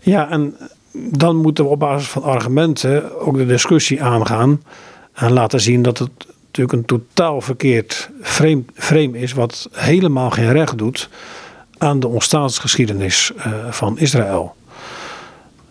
Ja, 0.00 0.30
en 0.30 0.56
dan 0.92 1.36
moeten 1.36 1.64
we 1.64 1.70
op 1.70 1.78
basis 1.78 2.08
van 2.08 2.22
argumenten 2.22 3.20
ook 3.20 3.36
de 3.36 3.46
discussie 3.46 4.02
aangaan. 4.02 4.62
En 5.12 5.32
laten 5.32 5.60
zien 5.60 5.82
dat 5.82 5.98
het 5.98 6.10
natuurlijk 6.44 6.72
een 6.72 6.84
totaal 6.84 7.40
verkeerd 7.40 8.10
frame, 8.20 8.64
frame 8.74 9.18
is, 9.18 9.32
wat 9.32 9.68
helemaal 9.72 10.30
geen 10.30 10.52
recht 10.52 10.78
doet 10.78 11.08
aan 11.78 12.00
de 12.00 12.08
ontstaansgeschiedenis 12.08 13.32
uh, 13.36 13.44
van 13.70 13.98
Israël. 13.98 14.54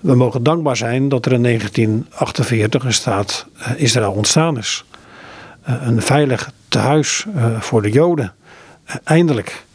We 0.03 0.15
mogen 0.15 0.43
dankbaar 0.43 0.77
zijn 0.77 1.09
dat 1.09 1.25
er 1.25 1.31
in 1.31 1.43
1948 1.43 2.83
een 2.83 2.93
staat 2.93 3.45
eh, 3.57 3.71
Israël 3.75 4.11
ontstaan 4.11 4.57
is. 4.57 4.85
Eh, 5.61 5.75
een 5.81 6.01
veilig 6.01 6.51
tehuis 6.67 7.25
eh, 7.35 7.61
voor 7.61 7.81
de 7.81 7.89
Joden. 7.89 8.33
Eindelijk. 9.03 9.65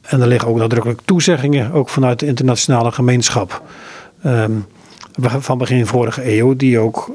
En 0.00 0.20
er 0.20 0.26
liggen 0.26 0.48
ook 0.48 0.56
nadrukkelijk 0.56 1.00
toezeggingen, 1.04 1.72
ook 1.72 1.88
vanuit 1.88 2.18
de 2.18 2.26
internationale 2.26 2.92
gemeenschap. 2.92 3.62
Ehm, 4.22 4.52
van 5.20 5.58
begin 5.58 5.86
vorige 5.86 6.38
eeuw, 6.38 6.56
die 6.56 6.78
ook 6.78 7.10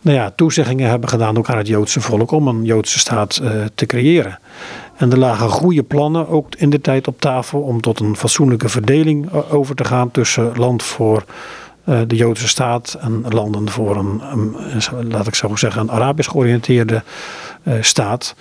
nou 0.00 0.16
ja, 0.16 0.30
toezeggingen 0.30 0.90
hebben 0.90 1.08
gedaan 1.08 1.38
ook 1.38 1.48
aan 1.48 1.58
het 1.58 1.66
Joodse 1.66 2.00
volk 2.00 2.30
om 2.30 2.48
een 2.48 2.64
Joodse 2.64 2.98
staat 2.98 3.42
te 3.74 3.86
creëren. 3.86 4.38
En 5.00 5.10
er 5.10 5.18
lagen 5.18 5.48
goede 5.48 5.82
plannen 5.82 6.28
ook 6.28 6.54
in 6.54 6.70
de 6.70 6.80
tijd 6.80 7.08
op 7.08 7.20
tafel 7.20 7.60
om 7.60 7.80
tot 7.80 8.00
een 8.00 8.16
fatsoenlijke 8.16 8.68
verdeling 8.68 9.32
eh, 9.32 9.54
over 9.54 9.74
te 9.74 9.84
gaan 9.84 10.10
tussen 10.10 10.52
land 10.56 10.82
voor 10.82 11.24
uh, 11.84 12.00
de 12.06 12.16
Joodse 12.16 12.48
staat 12.48 12.98
en 13.00 13.24
landen 13.28 13.68
voor 13.68 13.96
een, 13.96 14.20
een, 14.32 14.54
laat 15.10 15.26
ik 15.26 15.34
zo 15.34 15.56
zeggen, 15.56 15.82
een 15.82 15.90
Arabisch 15.90 16.30
georiënteerde 16.30 17.02
staat. 17.80 18.34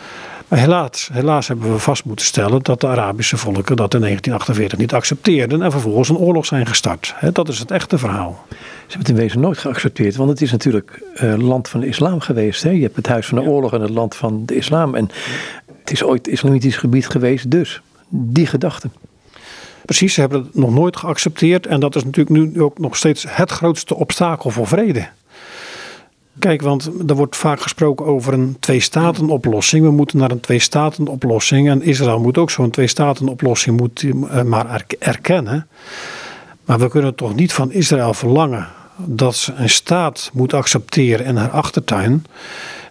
Maar 0.50 0.60
helaas, 0.60 1.10
helaas 1.14 1.48
hebben 1.48 1.72
we 1.72 1.80
vast 1.80 2.06
moeten 2.06 2.26
stellen 2.26 2.64
dat 2.64 2.82
de 2.82 2.88
Arabische 2.88 3.38
volken 3.38 3.76
dat 3.76 3.94
in 3.94 4.00
1948 4.00 4.78
niet 4.78 4.94
accepteerden 4.94 5.62
en 5.62 5.72
vervolgens 5.72 6.10
een 6.10 6.18
oorlog 6.18 6.46
zijn 6.46 6.66
gestart. 6.66 7.16
Dat 7.34 7.48
is 7.48 7.60
het 7.60 7.72
echte 7.72 7.98
verhaal. 7.98 8.46
Ze 8.50 8.56
hebben 8.88 9.00
het 9.00 9.10
in 9.10 9.16
wezen 9.16 9.40
nooit 9.40 9.58
geaccepteerd, 9.58 10.16
want 10.16 10.30
het 10.30 10.42
is 10.42 10.52
natuurlijk 10.52 11.02
uh, 11.24 11.34
land 11.36 11.70
van 11.70 11.80
de 11.80 11.88
islam 11.88 12.20
geweest. 12.20 12.64
Hè? 12.64 12.70
Je 12.70 12.82
hebt 12.82 12.96
het 12.96 13.08
huis 13.08 13.28
van 13.28 13.44
de 13.44 13.50
oorlog 13.50 13.74
en 13.74 13.82
het 13.82 13.90
land 13.90 14.16
van 14.16 14.46
de 14.46 14.56
islam. 14.56 14.96
En 14.96 15.10
het 15.90 16.02
is 16.02 16.08
ooit 16.08 16.28
islamitisch 16.28 16.78
gebied 16.78 17.08
geweest, 17.08 17.52
dus 17.52 17.82
die 18.10 18.46
gedachte. 18.46 18.90
Precies, 19.86 20.14
ze 20.14 20.20
hebben 20.20 20.44
het 20.44 20.56
nog 20.56 20.74
nooit 20.74 20.98
geaccepteerd 20.98 21.68
en 21.68 21.80
dat 21.80 21.96
is 21.96 22.04
natuurlijk 22.04 22.30
nu 22.30 22.62
ook 22.62 22.80
nog 22.80 22.96
steeds 22.96 23.26
het 23.28 23.52
grootste 23.52 23.96
obstakel 23.96 24.50
voor 24.50 24.68
vrede. 24.68 25.08
Kijk, 26.40 26.62
want 26.62 26.90
er 27.08 27.16
wordt 27.16 27.36
vaak 27.36 27.62
gesproken 27.62 28.06
over 28.06 28.34
een 28.34 28.58
twee-staten-oplossing. 28.60 29.86
We 29.86 29.92
moeten 29.92 30.18
naar 30.18 30.32
een 30.32 30.40
twee-staten-oplossing. 30.40 31.70
En 31.70 31.82
Israël 31.82 32.20
moet 32.20 32.38
ook 32.38 32.50
zo'n 32.50 32.70
twee-staten-oplossing 32.70 33.90
uh, 34.04 34.42
maar 34.42 34.86
erkennen. 35.00 35.68
Maar 36.66 36.80
we 36.80 36.90
kunnen 36.90 37.16
toch 37.16 37.36
niet 37.36 37.54
van 37.54 37.72
Israël 37.72 38.14
verlangen 38.14 38.68
dat 38.96 39.36
ze 39.36 39.54
een 39.54 39.70
staat 39.70 40.30
moet 40.34 40.54
accepteren 40.54 41.26
in 41.26 41.36
haar 41.36 41.50
achtertuin. 41.50 42.26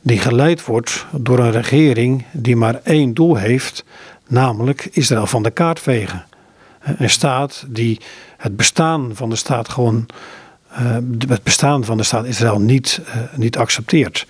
Die 0.03 0.19
geleid 0.19 0.65
wordt 0.65 1.07
door 1.13 1.39
een 1.39 1.51
regering 1.51 2.25
die 2.33 2.57
maar 2.57 2.81
één 2.83 3.15
doel 3.15 3.37
heeft, 3.37 3.85
namelijk 4.27 4.89
Israël 4.93 5.27
van 5.27 5.43
de 5.43 5.51
kaart 5.51 5.81
vegen. 5.81 6.25
Een 6.81 7.11
staat 7.11 7.65
die 7.69 8.01
het 8.37 8.57
bestaan 8.57 9.11
van 9.15 9.31
de 9.31 9.37
staat 9.37 9.69
gewoon 9.69 10.07
uh, 10.73 10.97
het 11.29 11.43
bestaan 11.43 11.85
van 11.85 11.97
de 11.97 12.03
staat 12.03 12.25
Israël 12.25 12.61
niet, 12.61 13.01
uh, 13.07 13.15
niet 13.35 13.57
accepteert. 13.57 14.27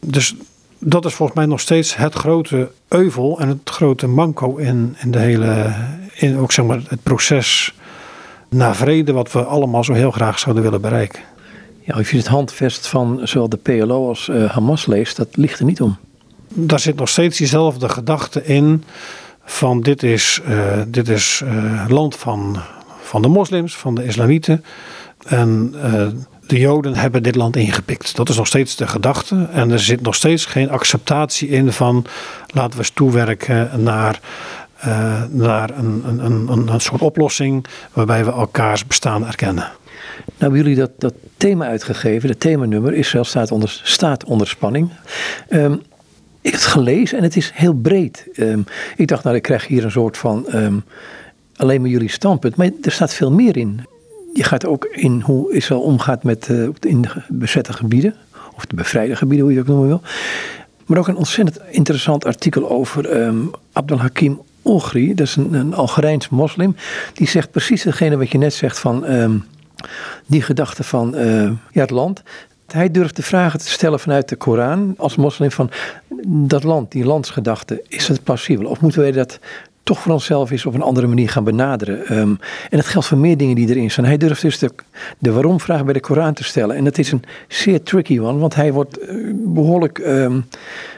Dus 0.00 0.34
dat 0.78 1.04
is 1.04 1.14
volgens 1.14 1.38
mij 1.38 1.46
nog 1.46 1.60
steeds 1.60 1.96
het 1.96 2.14
grote 2.14 2.70
euvel 2.88 3.40
en 3.40 3.48
het 3.48 3.70
grote 3.70 4.06
manco 4.06 4.56
in, 4.56 4.96
in 4.98 5.10
de 5.10 5.18
hele, 5.18 5.74
in 6.14 6.38
ook 6.38 6.52
zeg 6.52 6.64
maar 6.64 6.80
het 6.88 7.02
proces 7.02 7.74
naar 8.48 8.76
vrede, 8.76 9.12
wat 9.12 9.32
we 9.32 9.44
allemaal 9.44 9.84
zo 9.84 9.92
heel 9.92 10.10
graag 10.10 10.38
zouden 10.38 10.62
willen 10.62 10.80
bereiken. 10.80 11.20
Ja, 11.80 11.94
als 11.94 12.10
je 12.10 12.16
het 12.16 12.26
handvest 12.26 12.86
van 12.86 13.20
zowel 13.24 13.48
de 13.48 13.56
PLO 13.56 14.08
als 14.08 14.28
uh, 14.28 14.50
Hamas 14.50 14.86
leest, 14.86 15.16
dat 15.16 15.36
ligt 15.36 15.58
er 15.58 15.64
niet 15.64 15.80
om. 15.80 15.96
Daar 16.48 16.80
zit 16.80 16.96
nog 16.96 17.08
steeds 17.08 17.38
diezelfde 17.38 17.88
gedachte 17.88 18.44
in 18.44 18.84
van 19.44 19.80
dit 19.80 20.02
is, 20.02 20.40
dit 20.86 21.08
is 21.08 21.42
land 21.88 22.16
van, 22.16 22.60
van 23.00 23.22
de 23.22 23.28
moslims, 23.28 23.76
van 23.76 23.94
de 23.94 24.04
islamieten. 24.04 24.64
En 25.26 25.74
uh, 25.76 26.06
de 26.46 26.58
Joden 26.58 26.94
hebben 26.94 27.22
dit 27.22 27.34
land 27.34 27.56
ingepikt. 27.56 28.16
Dat 28.16 28.28
is 28.28 28.36
nog 28.36 28.46
steeds 28.46 28.76
de 28.76 28.86
gedachte. 28.86 29.48
En 29.52 29.70
er 29.70 29.80
zit 29.80 30.00
nog 30.00 30.14
steeds 30.14 30.44
geen 30.44 30.70
acceptatie 30.70 31.48
in 31.48 31.72
van 31.72 32.06
laten 32.46 32.70
we 32.70 32.78
eens 32.78 32.90
toewerken 32.90 33.82
naar, 33.82 34.20
uh, 34.86 35.22
naar 35.28 35.70
een, 35.70 36.02
een, 36.06 36.24
een, 36.24 36.68
een 36.68 36.80
soort 36.80 37.00
oplossing 37.00 37.66
waarbij 37.92 38.24
we 38.24 38.30
elkaars 38.30 38.86
bestaan 38.86 39.26
erkennen. 39.26 39.70
Nou 40.24 40.38
hebben 40.38 40.58
jullie 40.58 40.76
dat, 40.76 40.90
dat 40.98 41.14
thema 41.36 41.66
uitgegeven, 41.66 42.28
het 42.28 42.40
themanummer 42.40 42.94
Israël 42.94 43.24
staat 43.24 43.50
onder, 43.52 43.80
staat 43.82 44.24
onder 44.24 44.48
spanning. 44.48 44.90
Um, 45.50 45.72
ik 46.40 46.50
heb 46.50 46.60
het 46.60 46.70
gelezen 46.70 47.18
en 47.18 47.24
het 47.24 47.36
is 47.36 47.50
heel 47.54 47.74
breed. 47.74 48.26
Um, 48.36 48.64
ik 48.96 49.08
dacht, 49.08 49.24
nou, 49.24 49.36
ik 49.36 49.42
krijg 49.42 49.66
hier 49.66 49.84
een 49.84 49.90
soort 49.90 50.16
van 50.16 50.46
um, 50.54 50.84
alleen 51.56 51.80
maar 51.80 51.90
jullie 51.90 52.10
standpunt. 52.10 52.56
Maar 52.56 52.70
er 52.82 52.92
staat 52.92 53.14
veel 53.14 53.32
meer 53.32 53.56
in 53.56 53.80
je 54.32 54.44
gaat 54.44 54.66
ook 54.66 54.84
in 54.84 55.20
hoe 55.20 55.52
Israël 55.52 55.80
omgaat 55.80 56.22
met 56.22 56.48
uh, 56.48 56.68
in 56.80 57.02
de 57.02 57.08
bezette 57.28 57.72
gebieden, 57.72 58.14
of 58.56 58.66
de 58.66 58.74
bevrijde 58.74 59.16
gebieden, 59.16 59.46
hoe 59.46 59.54
je 59.54 59.60
het 59.60 59.68
ook 59.68 59.74
noemen 59.76 59.98
wil. 59.98 60.08
Maar 60.86 60.98
ook 60.98 61.08
een 61.08 61.16
ontzettend 61.16 61.60
interessant 61.70 62.24
artikel 62.24 62.70
over 62.70 63.22
um, 63.22 63.50
Abdel 63.72 63.98
Hakim 63.98 64.40
Ogri, 64.62 65.14
dat 65.14 65.26
is 65.26 65.36
een, 65.36 65.54
een 65.54 65.74
Algerijns 65.74 66.28
moslim, 66.28 66.76
die 67.14 67.28
zegt 67.28 67.50
precies 67.50 67.82
hetgene 67.82 68.16
wat 68.16 68.30
je 68.30 68.38
net 68.38 68.54
zegt 68.54 68.78
van 68.78 69.04
die 70.26 70.42
gedachte 70.42 70.84
van 70.84 71.16
uh, 71.16 71.50
ja, 71.70 71.80
het 71.80 71.90
land. 71.90 72.22
Hij 72.66 72.90
durft 72.90 73.16
de 73.16 73.22
vragen 73.22 73.58
te 73.58 73.68
stellen 73.68 74.00
vanuit 74.00 74.28
de 74.28 74.36
Koran 74.36 74.94
als 74.98 75.16
moslim 75.16 75.50
van 75.50 75.70
dat 76.26 76.62
land, 76.62 76.92
die 76.92 77.04
landsgedachte, 77.04 77.84
is 77.88 78.08
het 78.08 78.22
plausibel? 78.22 78.70
Of 78.70 78.80
moeten 78.80 79.00
wij 79.00 79.12
dat 79.12 79.38
toch 79.90 80.00
voor 80.00 80.12
onszelf 80.12 80.50
is 80.50 80.66
op 80.66 80.74
een 80.74 80.82
andere 80.82 81.06
manier 81.06 81.28
gaan 81.28 81.44
benaderen. 81.44 82.18
Um, 82.18 82.38
en 82.70 82.76
dat 82.76 82.86
geldt 82.86 83.06
voor 83.06 83.18
meer 83.18 83.36
dingen 83.36 83.54
die 83.54 83.68
erin 83.68 83.90
staan. 83.90 84.04
Hij 84.04 84.16
durft 84.16 84.42
dus 84.42 84.58
de, 84.58 84.70
de 85.18 85.32
waarom-vraag 85.32 85.84
bij 85.84 85.92
de 85.92 86.00
Koran 86.00 86.34
te 86.34 86.44
stellen. 86.44 86.76
En 86.76 86.84
dat 86.84 86.98
is 86.98 87.12
een 87.12 87.22
zeer 87.48 87.82
tricky 87.82 88.20
one, 88.20 88.38
want 88.38 88.54
hij 88.54 88.72
wordt 88.72 89.02
uh, 89.02 89.32
behoorlijk 89.34 89.98
um, 89.98 90.46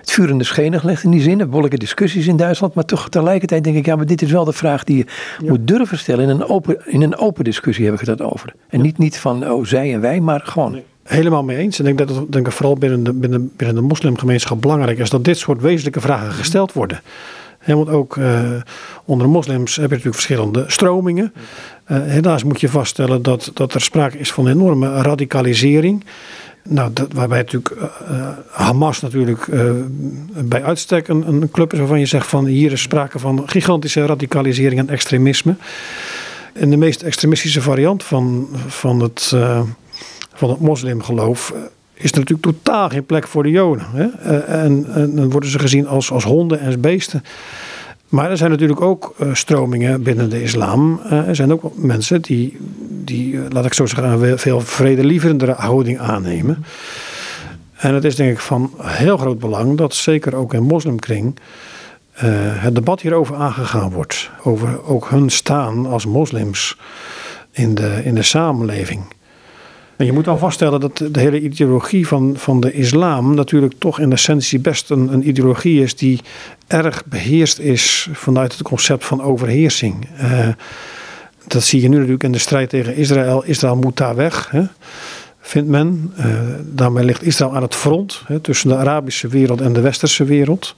het 0.01 0.11
vuur 0.11 0.29
in 0.29 0.39
de 0.39 0.45
schenen 0.45 0.81
gelegd 0.81 1.05
in 1.05 1.11
die 1.11 1.21
zin. 1.21 1.41
Er 1.41 1.47
behoorlijke 1.47 1.79
discussies 1.79 2.27
in 2.27 2.37
Duitsland. 2.37 2.75
Maar 2.75 2.85
toch 2.85 3.09
tegelijkertijd 3.09 3.65
denk 3.65 3.77
ik, 3.77 3.87
ja, 3.87 3.97
maar 3.97 4.07
dit 4.07 4.23
is 4.23 4.31
wel 4.31 4.45
de 4.45 4.53
vraag 4.53 4.85
die 4.85 4.97
je 4.97 5.05
ja. 5.39 5.49
moet 5.49 5.67
durven 5.67 5.99
stellen. 5.99 6.25
In 6.25 6.31
een, 6.31 6.49
open, 6.49 6.77
in 6.87 7.03
een 7.03 7.17
open 7.17 7.45
discussie 7.45 7.85
heb 7.85 7.95
ik 7.95 8.07
het 8.07 8.21
over. 8.21 8.55
En 8.69 8.79
ja. 8.79 8.85
niet, 8.85 8.99
niet 8.99 9.19
van, 9.19 9.51
oh, 9.51 9.65
zij 9.65 9.95
en 9.95 10.01
wij, 10.01 10.21
maar 10.21 10.41
gewoon. 10.45 10.73
Nee. 10.73 10.85
Helemaal 11.03 11.45
mee 11.45 11.57
eens. 11.57 11.79
En 11.79 11.87
ik 11.87 11.97
denk 11.97 12.09
dat 12.09 12.19
het 12.19 12.33
denk 12.33 12.47
ik, 12.47 12.53
vooral 12.53 12.77
binnen 12.77 13.05
de, 13.05 13.13
binnen, 13.13 13.53
binnen 13.57 13.77
de 13.77 13.83
moslimgemeenschap 13.83 14.61
belangrijk 14.61 14.99
is 14.99 15.11
dat 15.11 15.25
dit 15.25 15.39
soort 15.39 15.61
wezenlijke 15.61 16.01
vragen 16.01 16.33
gesteld 16.33 16.73
worden. 16.73 17.01
Want 17.67 17.89
ook 17.89 18.17
uh, 18.17 18.51
onder 19.05 19.29
moslims 19.29 19.77
heb 19.77 19.85
je 19.85 19.97
natuurlijk 19.97 20.15
verschillende 20.15 20.65
stromingen. 20.67 21.33
Uh, 21.89 21.99
helaas 22.03 22.45
moet 22.45 22.61
je 22.61 22.69
vaststellen 22.69 23.23
dat, 23.23 23.51
dat 23.55 23.75
er 23.75 23.81
sprake 23.81 24.19
is 24.19 24.33
van 24.33 24.49
enorme 24.49 25.03
radicalisering. 25.03 26.05
Nou, 26.69 26.93
dat, 26.93 27.13
waarbij 27.13 27.39
natuurlijk 27.39 27.71
uh, 27.71 28.29
Hamas 28.51 29.01
natuurlijk 29.01 29.47
bij 30.45 30.63
uitstek 30.63 31.09
een, 31.09 31.29
een 31.29 31.51
club 31.51 31.73
is 31.73 31.79
waarvan 31.79 31.99
je 31.99 32.07
zegt 32.07 32.27
van 32.27 32.47
hier 32.47 32.73
is 32.73 32.83
sprake 32.83 33.19
van 33.19 33.43
gigantische 33.47 34.07
radicalisering 34.07 34.81
en 34.81 34.89
extremisme. 34.89 35.55
En 36.53 36.71
de 36.71 36.77
meest 36.77 37.03
extremistische 37.03 37.63
variant 37.63 38.03
van, 38.03 38.49
van, 38.67 39.01
het, 39.01 39.35
van 40.35 40.51
het 40.51 40.61
moslimgeloof 40.61 41.55
is 42.03 42.13
natuurlijk 42.13 42.43
totaal 42.43 42.89
geen 42.89 43.07
plek 43.07 43.27
voor 43.27 43.43
de 43.43 43.51
Joden. 43.51 43.87
Hè? 43.93 44.07
En, 44.39 44.87
en, 44.95 45.17
dan 45.17 45.31
worden 45.31 45.51
ze 45.51 45.59
gezien 45.59 45.87
als, 45.87 46.11
als 46.11 46.25
honden 46.25 46.61
en 46.61 46.81
beesten. 46.81 47.25
Maar 48.09 48.31
er 48.31 48.37
zijn 48.37 48.51
natuurlijk 48.51 48.81
ook 48.81 49.15
uh, 49.21 49.35
stromingen 49.35 50.03
binnen 50.03 50.31
de 50.31 50.43
islam. 50.43 51.01
Uh, 51.05 51.29
er 51.29 51.37
zijn 51.37 51.53
ook 51.53 51.77
mensen 51.77 52.23
die, 52.23 52.57
die 53.05 53.39
laat 53.49 53.65
ik 53.65 53.75
zo 53.75 53.87
zeggen, 53.87 54.23
een 54.23 54.39
veel 54.39 54.61
vredelieverendere 54.61 55.53
houding 55.53 55.99
aannemen. 55.99 56.65
En 57.77 57.95
het 57.95 58.05
is 58.05 58.17
denk 58.17 58.31
ik 58.31 58.39
van 58.39 58.71
heel 58.79 59.17
groot 59.17 59.39
belang 59.39 59.77
dat 59.77 59.95
zeker 59.95 60.35
ook 60.35 60.55
in 60.55 60.63
moslimkring 60.63 61.39
het 62.15 62.75
debat 62.75 63.01
hierover 63.01 63.37
aangegaan 63.37 63.91
wordt. 63.91 64.31
Over 64.43 64.85
ook 64.85 65.09
hun 65.09 65.31
staan 65.31 65.87
als 65.87 66.07
moslims 66.07 66.77
in 67.51 67.75
de, 67.75 68.01
in 68.05 68.15
de 68.15 68.23
samenleving. 68.23 69.03
Je 70.05 70.13
moet 70.13 70.29
al 70.29 70.39
vaststellen 70.39 70.81
dat 70.81 70.97
de 71.11 71.21
hele 71.21 71.41
ideologie 71.41 72.07
van, 72.07 72.35
van 72.37 72.61
de 72.61 72.73
islam 72.73 73.35
natuurlijk 73.35 73.75
toch 73.79 74.01
in 74.01 74.13
essentie 74.13 74.59
best 74.59 74.91
een, 74.91 75.13
een 75.13 75.29
ideologie 75.29 75.83
is 75.83 75.97
die 75.97 76.21
erg 76.67 77.05
beheerst 77.05 77.59
is 77.59 78.09
vanuit 78.13 78.53
het 78.53 78.63
concept 78.63 79.05
van 79.05 79.23
overheersing. 79.23 80.09
Uh, 80.21 80.49
dat 81.47 81.63
zie 81.63 81.81
je 81.81 81.89
nu 81.89 81.97
natuurlijk 81.97 82.23
in 82.23 82.33
de 82.33 82.39
strijd 82.39 82.69
tegen 82.69 82.97
Israël. 82.97 83.45
Israël 83.45 83.77
moet 83.77 83.97
daar 83.97 84.15
weg, 84.15 84.51
hè, 84.51 84.63
vindt 85.41 85.69
men. 85.69 86.13
Uh, 86.19 86.27
daarmee 86.65 87.05
ligt 87.05 87.23
Israël 87.23 87.55
aan 87.55 87.63
het 87.63 87.75
front 87.75 88.23
hè, 88.27 88.41
tussen 88.41 88.69
de 88.69 88.77
Arabische 88.77 89.29
wereld 89.29 89.61
en 89.61 89.73
de 89.73 89.81
Westerse 89.81 90.25
wereld. 90.25 90.77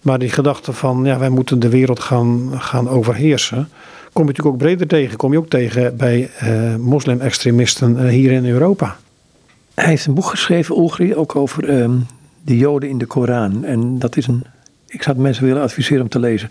Maar 0.00 0.18
die 0.18 0.30
gedachte 0.30 0.72
van 0.72 1.04
ja, 1.04 1.18
wij 1.18 1.28
moeten 1.28 1.60
de 1.60 1.68
wereld 1.68 2.00
gaan, 2.00 2.50
gaan 2.60 2.88
overheersen 2.88 3.68
kom 4.12 4.22
je 4.22 4.28
natuurlijk 4.28 4.54
ook 4.54 4.62
breder 4.62 4.86
tegen. 4.86 5.16
Kom 5.16 5.32
je 5.32 5.38
ook 5.38 5.48
tegen 5.48 5.96
bij 5.96 6.30
uh, 6.42 6.76
moslim-extremisten 6.76 7.96
uh, 7.96 8.08
hier 8.08 8.32
in 8.32 8.46
Europa. 8.46 8.96
Hij 9.74 9.88
heeft 9.88 10.06
een 10.06 10.14
boek 10.14 10.26
geschreven, 10.26 10.76
Ulgri, 10.76 11.14
ook 11.14 11.36
over 11.36 11.80
um, 11.80 12.06
de 12.42 12.56
Joden 12.56 12.88
in 12.88 12.98
de 12.98 13.06
Koran. 13.06 13.64
En 13.64 13.98
dat 13.98 14.16
is 14.16 14.26
een. 14.26 14.44
Ik 14.86 15.02
zou 15.02 15.18
mensen 15.18 15.44
willen 15.44 15.62
adviseren 15.62 16.02
om 16.02 16.08
te 16.08 16.18
lezen. 16.18 16.48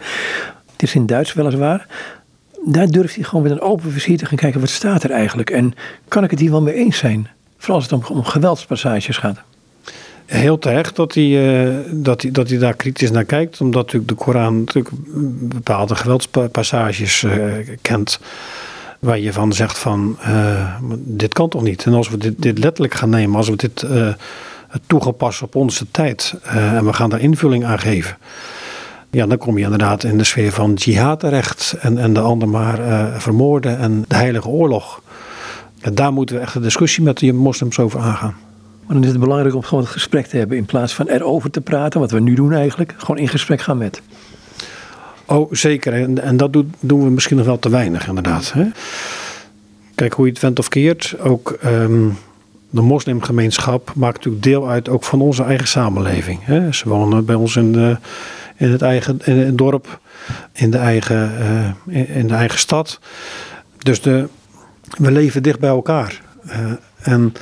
Het 0.72 0.84
is 0.84 0.96
in 0.96 1.06
Duits 1.06 1.34
weliswaar. 1.34 1.88
Daar 2.66 2.88
durft 2.88 3.16
hij 3.16 3.24
gewoon 3.24 3.44
met 3.44 3.52
een 3.52 3.62
open 3.62 3.92
vizier 3.92 4.18
te 4.18 4.26
gaan 4.26 4.38
kijken 4.38 4.60
wat 4.60 4.70
staat 4.70 5.04
er 5.04 5.12
eigenlijk. 5.12 5.50
En 5.50 5.74
kan 6.08 6.24
ik 6.24 6.32
het 6.32 6.40
hier 6.40 6.52
wel 6.52 6.62
mee 6.62 6.74
eens 6.74 6.98
zijn? 6.98 7.28
Vooral 7.58 7.76
als 7.76 7.90
het 7.90 7.94
om, 7.94 8.18
om 8.18 8.24
geweldspassages 8.24 9.18
gaat 9.18 9.44
heel 10.32 10.58
terecht 10.58 10.96
dat 10.96 11.14
hij, 11.14 11.24
uh, 11.24 11.78
dat, 11.92 12.22
hij, 12.22 12.32
dat 12.32 12.50
hij 12.50 12.58
daar 12.58 12.76
kritisch 12.76 13.12
naar 13.12 13.24
kijkt. 13.24 13.62
Omdat 13.62 13.86
natuurlijk 13.86 14.12
de 14.12 14.24
Koran 14.24 14.60
natuurlijk 14.60 14.96
bepaalde 15.54 15.96
geweldspassages 15.96 17.24
uh, 17.24 17.34
kent. 17.82 18.20
Waar 19.00 19.20
je 19.20 19.34
van 19.34 19.54
zegt 19.54 19.78
van 19.78 20.18
uh, 20.28 20.76
dit 20.98 21.34
kan 21.34 21.50
toch 21.50 21.62
niet. 21.62 21.86
En 21.86 21.94
als 21.94 22.10
we 22.10 22.18
dit, 22.18 22.42
dit 22.42 22.58
letterlijk 22.58 22.94
gaan 22.94 23.10
nemen, 23.10 23.36
als 23.36 23.50
we 23.50 23.56
dit 23.56 23.86
toegepast 24.86 25.42
op 25.42 25.56
onze 25.56 25.86
tijd. 25.92 26.36
en 26.44 26.86
we 26.86 26.94
gaan 26.94 27.10
daar 27.10 27.22
invulling 27.22 27.66
aan 27.66 27.80
geven. 27.80 28.18
Ja, 29.10 29.26
dan 29.26 29.38
kom 29.38 29.58
je 29.58 29.64
inderdaad 29.64 30.04
in 30.04 30.18
de 30.18 30.24
sfeer 30.24 30.52
van 30.52 30.74
jihad 30.74 31.20
terecht. 31.20 31.76
En, 31.80 31.98
en 31.98 32.14
de 32.14 32.20
ander 32.20 32.50
maar 32.50 32.80
vermoorden 33.22 33.78
en 33.78 34.06
de 34.08 34.16
heilige 34.16 34.48
oorlog. 34.48 35.02
En 35.82 35.96
daar 35.96 36.14
moeten 36.14 36.36
we 36.36 36.42
echt 36.42 36.56
een 36.56 36.62
discussie 36.62 37.04
met 37.04 37.18
de 37.18 37.34
moslims 37.34 37.80
over 37.80 38.00
aangaan. 38.00 38.36
Maar 38.86 38.96
dan 38.96 39.04
is 39.04 39.10
het 39.10 39.20
belangrijk 39.20 39.56
om 39.56 39.64
gewoon 39.64 39.84
het 39.84 39.94
gesprek 39.94 40.26
te 40.26 40.38
hebben 40.38 40.58
in 40.58 40.66
plaats 40.66 40.94
van 40.94 41.08
erover 41.08 41.52
te 41.52 41.62
praten, 41.62 42.00
wat 42.00 42.12
we 42.12 42.20
nu 42.20 42.34
doen 42.34 42.54
eigenlijk. 42.54 42.94
Gewoon 42.98 43.18
in 43.18 43.28
gesprek 43.28 43.62
gaan 43.62 43.78
met. 43.78 44.02
Oh, 45.26 45.54
zeker. 45.54 45.94
En, 45.94 46.22
en 46.22 46.38
dat 46.38 46.54
doen, 46.54 47.04
we 47.04 47.10
misschien 47.10 47.38
nog 47.38 47.46
wel 47.46 47.60
te 47.60 47.70
weinig, 47.70 48.08
inderdaad. 48.08 48.52
Hè? 48.54 48.66
Kijk, 49.96 50.14
hoe 50.14 50.26
je 50.26 50.32
het 50.32 50.42
went 50.42 50.60
of 50.60 50.68
keert, 50.68 51.16
ook 51.20 51.58
um, 51.66 52.18
de 52.70 52.82
moslimgemeenschap 52.82 53.92
maakt 53.96 54.16
natuurlijk 54.16 54.44
deel 54.44 54.70
uit 54.70 54.90
ook 54.90 55.04
van 55.04 55.22
onze 55.22 55.44
eigen 55.44 55.68
samenleving. 55.68 56.40
Hè? 56.44 56.74
Ze 56.74 56.90
wonen 56.90 57.26
bij 57.26 57.36
ons 57.36 57.56
in, 57.56 57.72
de, 57.72 57.98
in, 58.58 58.72
het 58.72 58.82
eigen 58.82 59.20
in 59.24 59.38
het 59.38 59.58
dorp, 59.58 60.00
in 60.54 60.72
de 60.72 60.78
eigen, 60.78 61.32
uh, 61.88 62.16
in, 62.18 62.28
de 62.28 62.34
eigen 62.34 62.60
stad. 62.60 63.00
Dus 63.78 64.02
de, 64.02 64.28
we 64.98 65.12
leven 65.12 65.44
dicht 65.44 65.60
bij 65.60 65.70
elkaar. 65.70 66.22
Uh, 66.46 66.54
en 67.02 67.34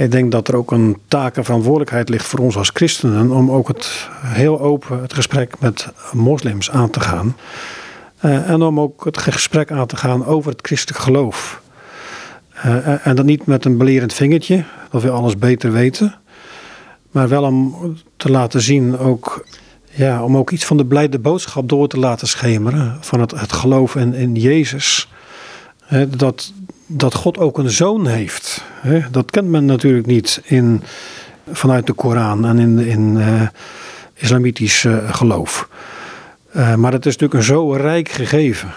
Ik 0.00 0.10
denk 0.10 0.32
dat 0.32 0.48
er 0.48 0.56
ook 0.56 0.70
een 0.70 0.96
taak 1.08 1.36
en 1.36 1.44
verantwoordelijkheid 1.44 2.08
ligt 2.08 2.26
voor 2.26 2.38
ons 2.38 2.56
als 2.56 2.70
christenen 2.74 3.30
om 3.30 3.50
ook 3.50 3.68
het 3.68 4.08
heel 4.20 4.60
open 4.60 5.00
het 5.00 5.14
gesprek 5.14 5.54
met 5.58 5.88
moslims 6.12 6.70
aan 6.70 6.90
te 6.90 7.00
gaan. 7.00 7.36
Uh, 8.24 8.50
en 8.50 8.62
om 8.62 8.80
ook 8.80 9.04
het 9.04 9.18
gesprek 9.18 9.70
aan 9.70 9.86
te 9.86 9.96
gaan 9.96 10.26
over 10.26 10.50
het 10.50 10.66
christelijk 10.66 11.02
geloof. 11.02 11.62
Uh, 12.54 13.06
en 13.06 13.16
dat 13.16 13.24
niet 13.24 13.46
met 13.46 13.64
een 13.64 13.78
belerend 13.78 14.12
vingertje, 14.12 14.64
dat 14.90 15.02
we 15.02 15.10
alles 15.10 15.38
beter 15.38 15.72
weten. 15.72 16.14
Maar 17.10 17.28
wel 17.28 17.42
om 17.42 17.76
te 18.16 18.30
laten 18.30 18.60
zien, 18.60 18.98
ook, 18.98 19.46
ja, 19.90 20.24
om 20.24 20.36
ook 20.36 20.50
iets 20.50 20.64
van 20.64 20.76
de 20.76 20.86
blijde 20.86 21.18
boodschap 21.18 21.68
door 21.68 21.88
te 21.88 21.98
laten 21.98 22.28
schemeren. 22.28 22.96
Van 23.00 23.20
het, 23.20 23.30
het 23.30 23.52
geloof 23.52 23.96
in, 23.96 24.14
in 24.14 24.34
Jezus. 24.34 25.08
Dat, 26.08 26.52
dat 26.86 27.14
God 27.14 27.38
ook 27.38 27.58
een 27.58 27.70
zoon 27.70 28.06
heeft. 28.06 28.64
Dat 29.10 29.30
kent 29.30 29.48
men 29.48 29.64
natuurlijk 29.64 30.06
niet 30.06 30.40
in, 30.44 30.82
vanuit 31.52 31.86
de 31.86 31.92
Koran 31.92 32.46
en 32.46 32.58
in, 32.58 32.78
in 32.78 33.16
uh, 33.16 33.42
islamitisch 34.14 34.84
uh, 34.84 35.14
geloof. 35.14 35.68
Uh, 36.56 36.74
maar 36.74 36.92
het 36.92 37.06
is 37.06 37.16
natuurlijk 37.16 37.40
een 37.40 37.54
zo 37.54 37.72
rijk 37.72 38.08
gegeven. 38.08 38.68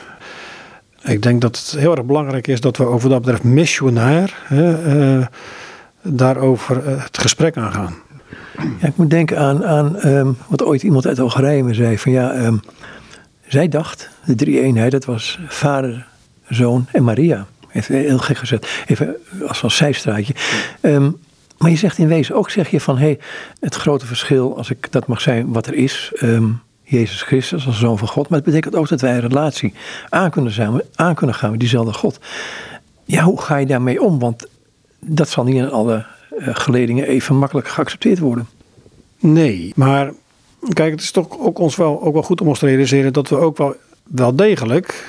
Ik 1.04 1.22
denk 1.22 1.42
dat 1.42 1.58
het 1.58 1.80
heel 1.80 1.96
erg 1.96 2.06
belangrijk 2.06 2.48
is 2.48 2.62
dat 2.62 2.78
we 2.78 2.86
over 2.86 3.10
dat 3.10 3.22
betreft 3.22 3.44
missionair 3.44 4.34
daarover 6.02 7.00
het 7.02 7.18
gesprek 7.18 7.58
aangaan. 7.58 7.96
Ja, 8.80 8.88
ik 8.88 8.98
moet 8.98 9.10
denken 9.10 9.40
aan, 9.40 9.66
aan 9.66 10.08
um, 10.08 10.38
wat 10.48 10.64
ooit 10.64 10.84
iemand 10.84 11.08
uit 11.08 11.20
Algerije 11.20 11.64
me 11.64 11.74
zei. 11.74 11.98
Van 11.98 12.12
ja, 12.12 12.46
um, 12.46 12.62
zij 13.48 13.68
dacht, 13.68 14.10
de 14.26 14.36
drie 14.36 14.62
eenheid, 14.62 14.92
dat 14.92 15.06
was 15.06 15.40
vader, 15.48 16.08
zoon 16.54 16.88
en 16.92 17.04
Maria. 17.04 17.48
Heel 17.68 18.18
gek 18.18 18.38
gezet. 18.38 18.84
Even 18.88 19.16
als 19.48 19.64
een 19.64 19.72
zijstraatje. 19.72 20.36
Um, 20.82 21.20
maar 21.58 21.72
je 21.72 21.78
zegt 21.78 21.98
in 21.98 22.08
wezen 22.08 22.36
ook, 22.36 22.50
zeg 22.50 22.70
je 22.70 22.80
van, 22.80 22.98
hé, 22.98 23.06
hey, 23.06 23.20
het 23.60 23.76
grote 23.76 24.06
verschil, 24.06 24.58
als 24.58 24.70
ik 24.70 24.92
dat 24.92 25.08
mag 25.08 25.22
zijn, 25.22 25.54
wat 25.54 25.68
er 25.68 25.74
is, 25.74 26.12
um, 26.22 26.62
Jezus 26.84 27.22
Christus 27.22 27.66
als 27.66 27.80
zoon 27.80 27.98
van 27.98 28.08
God. 28.08 28.30
Maar 28.30 28.38
het 28.38 28.48
betekent 28.48 28.76
ook 28.76 28.88
dat 28.88 29.02
wij 29.02 29.14
een 29.14 29.20
relatie 29.20 29.74
aan 30.10 30.30
kunnen, 30.30 30.52
zijn, 30.52 30.82
aan 30.96 31.16
kunnen 31.16 31.36
gaan 31.36 31.52
met 31.52 31.60
diezelfde 31.60 31.94
God. 31.94 32.20
Ja, 33.04 33.24
hoe 33.24 33.42
ga 33.42 33.58
je 33.58 33.66
daarmee 33.66 34.02
om? 34.02 34.20
Want 34.20 34.48
dat 35.00 35.30
zal 35.30 35.44
niet 35.44 35.56
in 35.56 35.72
alle 35.72 36.06
uh, 36.38 36.48
geledingen 36.52 37.08
even 37.08 37.36
makkelijk 37.36 37.68
geaccepteerd 37.68 38.20
worden. 38.20 38.48
Nee, 39.20 39.72
maar 39.76 40.12
kijk, 40.74 40.92
het 40.92 41.02
is 41.02 41.12
toch 41.12 41.40
ook 41.40 41.60
ons 41.60 41.76
wel, 41.76 42.02
ook 42.02 42.14
wel 42.14 42.24
goed 42.24 42.42
om 42.42 42.48
ons 42.48 42.60
te 42.60 42.66
realiseren 42.66 43.14
dat 43.14 43.30
we 43.30 43.36
ook 43.36 43.58
wel, 43.58 43.76
wel 44.04 44.36
degelijk 44.36 45.06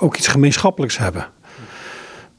ook 0.00 0.16
iets 0.16 0.26
gemeenschappelijks 0.26 0.98
hebben. 0.98 1.26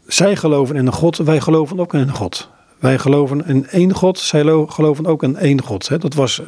Zij 0.07 0.35
geloven 0.35 0.75
in 0.75 0.87
een 0.87 0.93
God, 0.93 1.17
wij 1.17 1.41
geloven 1.41 1.79
ook 1.79 1.93
in 1.93 1.99
een 1.99 2.15
God. 2.15 2.49
Wij 2.79 2.97
geloven 2.97 3.47
in 3.47 3.67
één 3.67 3.93
God, 3.93 4.19
zij 4.19 4.41
geloven 4.67 5.05
ook 5.05 5.23
in 5.23 5.37
één 5.37 5.61
God. 5.61 6.01
Dat 6.01 6.13
was, 6.13 6.41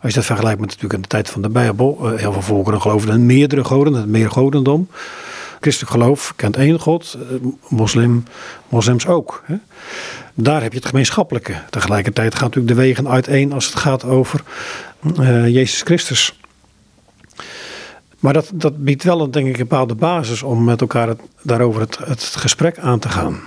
als 0.00 0.10
je 0.10 0.14
dat 0.14 0.24
vergelijkt 0.24 0.60
met 0.60 0.68
natuurlijk 0.68 0.94
in 0.94 1.02
de 1.02 1.08
tijd 1.08 1.30
van 1.30 1.42
de 1.42 1.48
Bijbel, 1.48 1.98
eh, 2.02 2.18
heel 2.18 2.32
veel 2.32 2.42
volkeren 2.42 2.80
geloven 2.80 3.10
in 3.10 3.26
meerdere 3.26 3.64
goden, 3.64 3.94
het 3.94 4.06
meergodendom. 4.06 4.88
Christelijk 5.60 5.92
geloof 5.92 6.32
kent 6.36 6.56
één 6.56 6.80
God, 6.80 7.18
eh, 7.20 7.36
moslim, 7.68 8.24
moslims 8.68 9.06
ook. 9.06 9.44
Daar 10.34 10.62
heb 10.62 10.72
je 10.72 10.78
het 10.78 10.88
gemeenschappelijke. 10.88 11.54
Tegelijkertijd 11.70 12.34
gaan 12.34 12.44
natuurlijk 12.44 12.74
de 12.74 12.82
wegen 12.82 13.08
uiteen 13.08 13.52
als 13.52 13.66
het 13.66 13.74
gaat 13.74 14.04
over 14.04 14.42
uh, 15.20 15.48
Jezus 15.48 15.82
Christus. 15.82 16.38
Maar 18.24 18.32
dat, 18.32 18.50
dat 18.54 18.84
biedt 18.84 19.02
wel 19.02 19.20
een, 19.20 19.30
denk 19.30 19.46
ik, 19.46 19.52
een 19.52 19.68
bepaalde 19.68 19.94
basis 19.94 20.42
om 20.42 20.64
met 20.64 20.80
elkaar 20.80 21.08
het, 21.08 21.20
daarover 21.42 21.80
het, 21.80 21.98
het 21.98 22.22
gesprek 22.22 22.78
aan 22.78 22.98
te 22.98 23.08
gaan. 23.08 23.40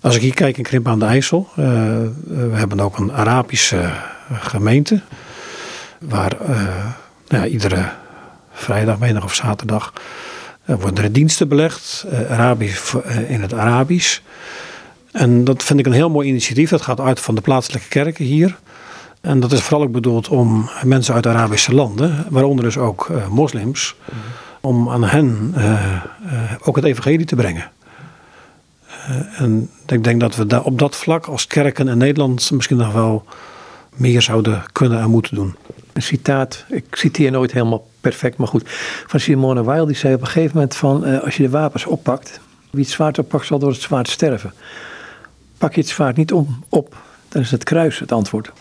Als 0.00 0.14
ik 0.16 0.20
hier 0.20 0.34
kijk 0.34 0.56
in 0.56 0.62
Krimp 0.62 0.88
aan 0.88 0.98
de 0.98 1.04
IJssel, 1.04 1.48
uh, 1.50 1.56
we 2.26 2.50
hebben 2.52 2.80
ook 2.80 2.98
een 2.98 3.12
Arabische 3.12 3.90
gemeente. 4.32 5.00
Waar 5.98 6.36
uh, 6.40 6.48
nou 7.28 7.42
ja, 7.42 7.46
iedere 7.46 7.88
vrijdag, 8.52 8.98
middag 8.98 9.24
of 9.24 9.34
zaterdag 9.34 9.92
worden 10.64 11.04
er 11.04 11.12
diensten 11.12 11.48
belegd. 11.48 12.06
Arabisch, 12.28 12.94
in 13.28 13.42
het 13.42 13.54
Arabisch. 13.54 14.18
En 15.12 15.44
dat 15.44 15.62
vind 15.62 15.78
ik 15.78 15.86
een 15.86 15.92
heel 15.92 16.10
mooi 16.10 16.28
initiatief. 16.28 16.70
Dat 16.70 16.82
gaat 16.82 17.00
uit 17.00 17.20
van 17.20 17.34
de 17.34 17.40
plaatselijke 17.40 17.88
kerken 17.88 18.24
hier. 18.24 18.58
En 19.22 19.40
dat 19.40 19.52
is 19.52 19.60
vooral 19.60 19.86
ook 19.86 19.92
bedoeld 19.92 20.28
om 20.28 20.70
mensen 20.84 21.14
uit 21.14 21.26
Arabische 21.26 21.74
landen, 21.74 22.26
waaronder 22.28 22.64
dus 22.64 22.78
ook 22.78 23.08
uh, 23.08 23.28
moslims, 23.28 23.94
om 24.60 24.90
aan 24.90 25.04
hen 25.04 25.54
uh, 25.56 25.62
uh, 26.26 26.52
ook 26.62 26.76
het 26.76 26.84
evangelie 26.84 27.26
te 27.26 27.36
brengen. 27.36 27.70
en 29.36 29.70
ik 29.86 30.04
denk 30.04 30.20
dat 30.20 30.36
we 30.36 30.46
daar 30.46 30.62
op 30.62 30.78
dat 30.78 30.96
vlak 30.96 31.26
als 31.26 31.46
kerken 31.46 31.88
in 31.88 31.98
Nederland 31.98 32.50
misschien 32.50 32.76
nog 32.76 32.92
wel 32.92 33.24
meer 33.94 34.22
zouden 34.22 34.62
kunnen 34.72 35.00
en 35.00 35.10
moeten 35.10 35.34
doen. 35.34 35.56
Een 35.92 36.02
citaat, 36.02 36.64
ik 36.68 36.84
citeer 36.90 37.30
nooit 37.30 37.52
helemaal 37.52 37.86
perfect, 38.00 38.36
maar 38.36 38.48
goed, 38.48 38.62
van 39.06 39.20
Simone 39.20 39.62
Weil, 39.62 39.86
die 39.86 39.96
zei 39.96 40.14
op 40.14 40.20
een 40.20 40.26
gegeven 40.26 40.54
moment 40.54 40.76
van, 40.76 41.22
als 41.22 41.36
je 41.36 41.42
de 41.42 41.50
wapens 41.50 41.86
oppakt, 41.86 42.40
wie 42.70 42.84
het 42.84 42.92
zwaard 42.92 43.18
oppakt 43.18 43.46
zal 43.46 43.58
door 43.58 43.70
het 43.70 43.80
zwaard 43.80 44.08
sterven. 44.08 44.52
Pak 45.58 45.74
je 45.74 45.80
het 45.80 45.90
zwaard 45.90 46.16
niet 46.16 46.32
om, 46.32 46.64
op, 46.68 46.96
dan 47.28 47.42
is 47.42 47.50
het 47.50 47.64
kruis 47.64 47.98
het 47.98 48.12
antwoord. 48.12 48.52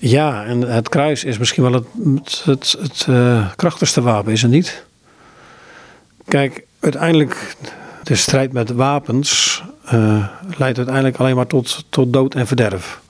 Ja, 0.00 0.44
en 0.44 0.60
het 0.60 0.88
kruis 0.88 1.24
is 1.24 1.38
misschien 1.38 1.62
wel 1.62 1.72
het, 1.72 2.42
het, 2.44 2.76
het 2.80 3.06
uh, 3.08 3.48
krachtigste 3.56 4.00
wapen, 4.00 4.32
is 4.32 4.42
het 4.42 4.50
niet? 4.50 4.84
Kijk, 6.28 6.64
uiteindelijk, 6.80 7.56
de 8.02 8.14
strijd 8.14 8.52
met 8.52 8.70
wapens 8.70 9.62
uh, 9.92 10.26
leidt 10.58 10.76
uiteindelijk 10.76 11.16
alleen 11.16 11.36
maar 11.36 11.46
tot, 11.46 11.84
tot 11.88 12.12
dood 12.12 12.34
en 12.34 12.46
verderf. 12.46 13.00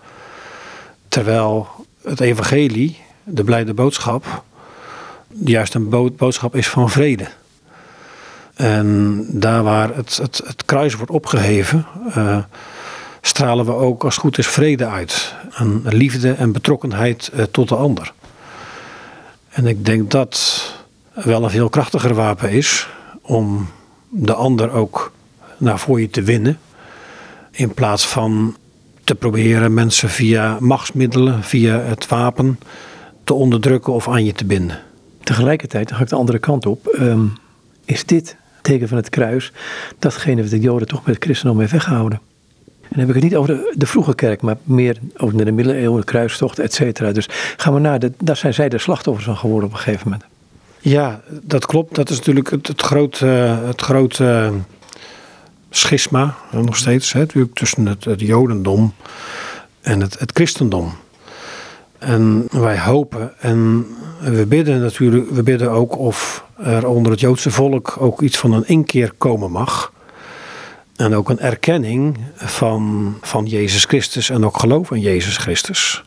Terwijl 1.09 1.69
het 2.03 2.21
evangelie, 2.21 2.99
de 3.25 3.45
blijde 3.45 3.75
boodschap, 3.75 4.43
juist 5.29 5.75
een 5.75 5.89
boodschap 6.17 6.57
is 6.57 6.69
van 6.69 6.91
vrede. 6.91 7.27
En 8.55 9.25
daar 9.31 9.63
waar 9.63 9.95
het, 9.95 10.17
het, 10.17 10.43
het 10.47 10.65
kruis 10.65 10.95
wordt 10.95 11.13
opgeheven, 11.13 11.87
uh, 12.17 12.39
stralen 13.21 13.65
we 13.65 13.73
ook 13.73 14.05
als 14.05 14.17
goed 14.17 14.39
is 14.39 14.47
vrede 14.47 14.87
uit. 14.87 15.35
Een 15.59 15.83
liefde 15.89 16.33
en 16.33 16.53
betrokkenheid 16.53 17.31
uh, 17.35 17.43
tot 17.43 17.69
de 17.69 17.75
ander. 17.77 18.13
En 19.49 19.67
ik 19.67 19.85
denk 19.85 20.11
dat 20.11 20.63
wel 21.13 21.45
een 21.45 21.51
veel 21.51 21.69
krachtiger 21.69 22.15
wapen 22.15 22.51
is 22.51 22.89
om 23.23 23.69
de 24.09 24.35
ander 24.35 24.71
ook 24.71 25.13
naar 25.57 25.79
voor 25.79 26.01
je 26.01 26.11
te 26.11 26.23
winnen. 26.23 26.59
In 27.51 27.75
plaats 27.75 28.07
van 28.07 28.57
te 29.05 29.15
proberen 29.15 29.75
mensen 29.75 30.09
via 30.09 30.57
machtsmiddelen, 30.61 31.43
via 31.43 31.79
het 31.79 32.09
wapen 32.09 32.59
te 33.25 33.35
onderdrukken 33.35 33.93
of 33.93 34.09
aan 34.09 34.25
je 34.25 34.33
te 34.33 34.45
binden. 34.45 34.79
Tegelijkertijd, 35.23 35.89
dan 35.89 35.97
ga 35.97 36.03
ik 36.03 36.09
de 36.09 36.17
andere 36.17 36.39
kant 36.39 36.67
op, 36.67 36.97
um, 36.99 37.33
is 37.85 38.05
dit 38.05 38.37
teken 38.63 38.89
van 38.89 38.97
het 38.97 39.09
kruis 39.09 39.53
datgene 39.99 40.43
wat 40.43 40.51
de 40.51 40.61
Joden 40.61 40.89
toch 40.89 41.05
met 41.05 41.15
het 41.15 41.25
christendom 41.25 41.59
heeft 41.59 41.73
weggehouden. 41.73 42.21
Dan 42.89 42.99
heb 42.99 43.09
ik 43.09 43.15
het 43.15 43.25
niet 43.25 43.37
over 43.37 43.55
de, 43.55 43.75
de 43.77 43.87
vroege 43.87 44.15
kerk, 44.15 44.43
maar 44.43 44.57
meer 44.63 44.99
over 45.17 45.45
de 45.45 45.53
middeleeuwen, 45.53 46.01
de 46.01 46.07
kruistocht, 46.07 46.59
et 46.59 46.75
cetera. 46.75 47.13
Dus 47.13 47.29
gaan 47.57 47.75
we 47.75 47.81
naar, 47.81 47.99
de, 47.99 48.13
daar 48.19 48.37
zijn 48.37 48.55
zij 48.55 48.69
de 48.69 48.79
slachtoffers 48.79 49.27
van 49.27 49.37
geworden 49.37 49.69
op 49.69 49.75
een 49.75 49.81
gegeven 49.81 50.05
moment. 50.05 50.25
Ja, 50.81 51.21
dat 51.43 51.67
klopt. 51.67 51.95
Dat 51.95 52.11
is 52.11 52.17
natuurlijk 52.17 52.51
het, 52.51 52.67
het 52.67 52.83
grote, 52.83 53.27
het 53.67 53.81
grote 53.81 54.53
schisma, 55.71 56.35
nog 56.51 56.77
steeds, 56.77 57.13
hè, 57.13 57.27
tussen 57.55 57.87
het, 57.87 58.05
het 58.05 58.21
jodendom 58.21 58.95
en 59.81 60.01
het, 60.01 60.19
het 60.19 60.31
christendom. 60.35 60.93
En 61.99 62.47
wij 62.51 62.79
hopen 62.79 63.33
en 63.39 63.87
we 64.21 64.47
bidden 64.47 64.81
natuurlijk, 64.81 65.31
we 65.31 65.43
bidden 65.43 65.71
ook 65.71 65.99
of 65.99 66.45
er 66.57 66.87
onder 66.87 67.13
het 67.13 67.21
Joodse 67.21 67.51
volk 67.51 67.97
ook 68.01 68.23
iets 68.23 68.39
van 68.39 68.53
een 68.53 68.69
inkeer 68.69 69.13
komen 69.19 69.51
mag. 69.51 69.93
En 70.99 71.15
ook 71.15 71.29
een 71.29 71.41
erkenning 71.41 72.19
van, 72.35 73.15
van 73.21 73.47
Jezus 73.47 73.85
Christus 73.85 74.31
en 74.31 74.45
ook 74.45 74.59
geloof 74.59 74.91
in 74.91 75.01
Jezus 75.01 75.37
Christus. 75.37 76.05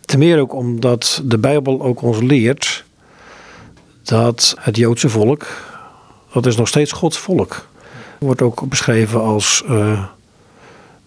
Ten 0.00 0.18
meer 0.18 0.40
ook 0.40 0.54
omdat 0.54 1.22
de 1.24 1.38
Bijbel 1.38 1.82
ook 1.82 2.02
ons 2.02 2.20
leert 2.20 2.84
dat 4.02 4.54
het 4.60 4.76
Joodse 4.76 5.08
volk, 5.08 5.46
dat 6.32 6.46
is 6.46 6.56
nog 6.56 6.68
steeds 6.68 6.92
Gods 6.92 7.18
volk. 7.18 7.66
Wordt 8.18 8.42
ook 8.42 8.68
beschreven 8.68 9.20
als, 9.20 9.62
uh, 9.68 10.04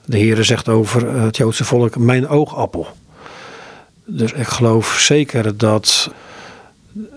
de 0.06 0.18
Heer 0.18 0.44
zegt 0.44 0.70
over 0.70 1.14
het 1.14 1.38
Joodse 1.38 1.66
volk, 1.66 1.98
mijn 1.98 2.28
oogappel. 2.28 2.88
Dus 4.06 4.32
ik 4.32 4.48
geloof 4.48 5.00
zeker 5.00 5.58
dat 5.58 6.12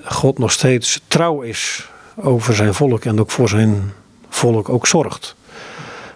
God 0.04 0.38
nog 0.38 0.52
steeds 0.52 1.00
trouw 1.08 1.40
is 1.40 1.88
over 2.14 2.54
zijn 2.54 2.74
volk 2.74 3.04
en 3.04 3.20
ook 3.20 3.30
voor 3.30 3.48
zijn 3.48 3.92
volk 4.30 4.68
ook 4.68 4.86
zorgt. 4.86 5.34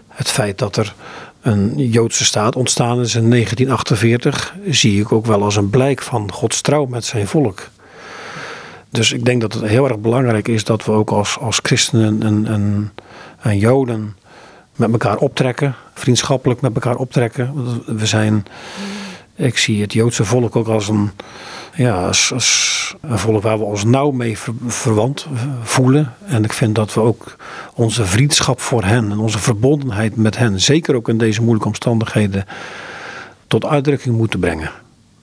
Het 0.09 0.29
feit 0.29 0.59
dat 0.59 0.77
er 0.77 0.95
een 1.41 1.89
Joodse 1.89 2.25
staat 2.25 2.57
ontstaan 2.57 3.01
is 3.01 3.15
in 3.15 3.31
1948, 3.31 4.55
zie 4.69 5.01
ik 5.01 5.13
ook 5.13 5.27
wel 5.27 5.43
als 5.43 5.57
een 5.57 5.71
blijk 5.71 6.03
van 6.03 6.33
Gods 6.33 6.61
trouw 6.61 6.85
met 6.85 7.05
zijn 7.05 7.27
volk. 7.27 7.69
Dus 8.91 9.13
ik 9.13 9.25
denk 9.25 9.41
dat 9.41 9.53
het 9.53 9.65
heel 9.65 9.89
erg 9.89 9.99
belangrijk 9.99 10.49
is 10.49 10.65
dat 10.65 10.85
we 10.85 10.93
ook 10.93 11.11
als, 11.11 11.39
als 11.39 11.59
christenen 11.63 12.23
en, 12.23 12.47
en, 12.47 12.93
en 13.41 13.59
Joden 13.59 14.17
met 14.77 14.93
elkaar 14.93 15.17
optrekken, 15.17 15.75
vriendschappelijk 15.95 16.61
met 16.61 16.75
elkaar 16.75 16.97
optrekken. 16.97 17.53
We 17.87 18.07
zijn, 18.07 18.45
ik 19.37 19.59
zie 19.59 19.81
het 19.81 19.93
Joodse 19.93 20.25
volk 20.25 20.57
ook 20.57 20.69
als 20.69 20.89
een, 20.89 21.11
ja, 21.75 22.07
als, 22.07 22.33
als 22.33 22.95
een 23.01 23.19
volk 23.19 23.43
waar 23.43 23.59
we 23.59 23.65
ons 23.65 23.85
nauw 23.85 24.11
mee 24.11 24.39
verwant 24.67 25.27
voelen. 25.63 26.13
En 26.27 26.45
ik 26.45 26.53
vind 26.53 26.75
dat 26.75 26.95
we 26.95 27.01
ook 27.01 27.37
onze 27.75 28.05
vriendschap 28.05 28.61
voor 28.61 28.85
hen 28.85 29.11
en 29.11 29.19
onze 29.19 29.39
verbondenheid 29.39 30.17
met 30.17 30.37
hen, 30.37 30.61
zeker 30.61 30.95
ook 30.95 31.09
in 31.09 31.19
deze 31.19 31.41
moeilijke 31.41 31.69
omstandigheden, 31.69 32.45
tot 33.47 33.65
uitdrukking 33.65 34.17
moeten 34.17 34.41
brengen. 34.41 34.71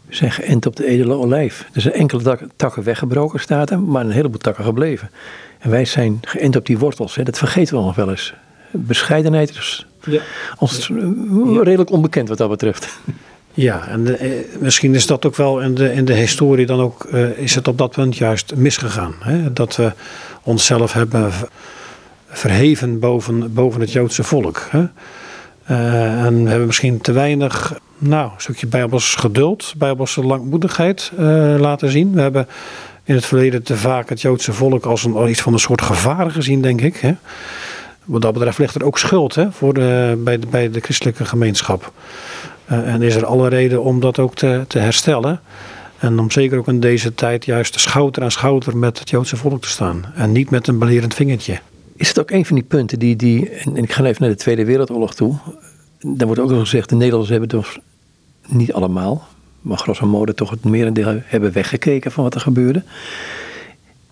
We 0.06 0.16
zijn 0.16 0.32
geënt 0.32 0.66
op 0.66 0.76
de 0.76 0.86
edele 0.86 1.14
olijf. 1.14 1.66
Er 1.74 1.82
zijn 1.82 1.94
enkele 1.94 2.40
takken 2.56 2.84
weggebroken, 2.84 3.40
staat 3.40 3.70
er, 3.70 3.80
maar 3.80 4.06
een 4.06 4.12
heleboel 4.12 4.40
takken 4.40 4.64
gebleven. 4.64 5.10
En 5.60 5.70
wij 5.70 5.86
zijn 5.86 6.20
geënt 6.22 6.56
op 6.56 6.66
die 6.66 6.78
wortels. 6.78 7.16
Hè. 7.16 7.24
Dat 7.24 7.38
vergeten 7.38 7.78
we 7.78 7.84
nog 7.84 7.96
wel 7.96 8.10
eens. 8.10 8.34
Bescheidenheid 8.72 9.50
is 9.50 9.86
ja. 10.04 10.22
ons 10.58 10.90
redelijk 11.62 11.92
onbekend 11.92 12.28
wat 12.28 12.38
dat 12.38 12.50
betreft. 12.50 13.00
Ja, 13.54 13.88
en 13.88 14.20
eh, 14.20 14.32
misschien 14.60 14.96
is 14.96 15.06
dat 15.06 15.26
ook 15.26 15.36
wel 15.36 15.62
in 15.62 15.76
de, 15.76 15.94
in 15.94 16.06
de 16.06 16.14
historie 16.14 16.66
dan 16.66 16.80
ook, 16.80 17.08
uh, 17.14 17.38
is 17.38 17.56
het 17.56 17.68
op 17.68 17.78
dat 17.78 17.92
punt 17.92 18.18
juist 18.18 18.56
misgegaan. 18.56 19.14
Hè? 19.20 19.54
Dat 19.54 19.76
we 19.76 19.92
onszelf 20.44 20.94
hebben 20.94 21.32
verheven 22.28 23.00
boven, 23.00 23.54
boven 23.54 23.82
het 23.82 23.92
Joodse 23.92 24.24
volk. 24.24 24.68
Hè? 24.70 24.84
Uh, 25.72 26.26
en 26.26 26.44
we 26.44 26.50
hebben 26.50 26.68
misschien 26.68 27.02
te 27.02 27.12
weinig, 27.12 27.80
nou, 27.98 28.32
een 28.34 28.42
stukje 28.42 28.68
bijbels 28.68 29.16
geduld, 29.16 29.74
bijbelse 29.78 30.26
langmoedigheid 30.26 31.12
laten 31.58 31.92
zien. 31.92 32.14
We 32.14 32.22
hebben 32.22 32.48
in 33.04 33.16
het 33.16 33.26
verleden 33.26 33.64
te 33.64 33.78
vaak 33.78 34.10
het 34.10 34.22
Joodse 34.22 34.54
volk 34.54 34.86
als 34.86 35.04
een, 35.04 35.30
iets 35.30 35.42
van 35.42 35.54
een 35.54 35.60
soort 35.60 35.82
gevaar 35.82 36.32
gezien, 36.32 36.62
denk 36.62 36.82
ik. 36.82 36.96
Hè? 36.96 37.14
Wat 38.06 38.22
dat 38.22 38.34
betreft 38.34 38.58
ligt 38.58 38.76
er 38.76 38.86
ook 38.86 39.00
schuld 39.00 39.36
hè, 39.36 39.52
voor 39.52 39.74
de, 39.74 40.22
bij, 40.24 40.40
de, 40.40 40.48
bij 40.48 40.70
de 40.70 40.80
christelijke 40.80 41.26
gemeenschap. 41.26 41.92
Uh, 42.72 42.94
en 42.94 43.02
is 43.02 43.16
er 43.16 43.26
alle 43.26 43.50
reden 43.50 43.84
om 43.84 44.00
dat 44.00 44.20
ook 44.20 44.36
te, 44.36 44.66
te 44.68 44.80
herstellen. 44.80 45.42
En 45.98 46.20
om 46.20 46.32
zeker 46.32 46.58
ook 46.58 46.68
in 46.68 46.80
deze 46.80 47.16
tijd 47.16 47.46
juist 47.46 47.80
schouder 47.80 48.24
aan 48.24 48.32
schouder 48.32 48.78
met 48.78 49.00
het 49.00 49.10
Joodse 49.10 49.38
volk 49.38 49.62
te 49.62 49.68
staan. 49.68 50.06
En 50.16 50.32
niet 50.32 50.50
met 50.50 50.68
een 50.68 50.80
belerend 50.80 51.14
vingertje. 51.14 51.60
Is 51.96 52.08
het 52.08 52.20
ook 52.20 52.32
een 52.32 52.46
van 52.46 52.56
die 52.56 52.66
punten 52.66 53.00
die, 53.00 53.16
die 53.16 53.50
en 53.50 53.76
ik 53.76 53.92
ga 53.92 54.04
even 54.04 54.22
naar 54.22 54.30
de 54.32 54.38
Tweede 54.38 54.66
Wereldoorlog 54.66 55.14
toe. 55.14 55.36
Daar 56.00 56.28
wordt 56.28 56.42
ook 56.42 56.50
nog 56.50 56.60
gezegd, 56.60 56.90
de 56.90 56.96
Nederlanders 56.96 57.32
hebben 57.32 57.50
toch 57.50 57.78
niet 58.48 58.74
allemaal, 58.74 59.28
maar 59.62 59.78
grosso 59.78 60.06
modo 60.06 60.34
toch 60.34 60.50
het 60.50 60.64
merendeel 60.64 61.22
hebben 61.26 61.54
weggekeken 61.54 62.12
van 62.12 62.24
wat 62.24 62.36
er 62.36 62.42
gebeurde. 62.42 62.84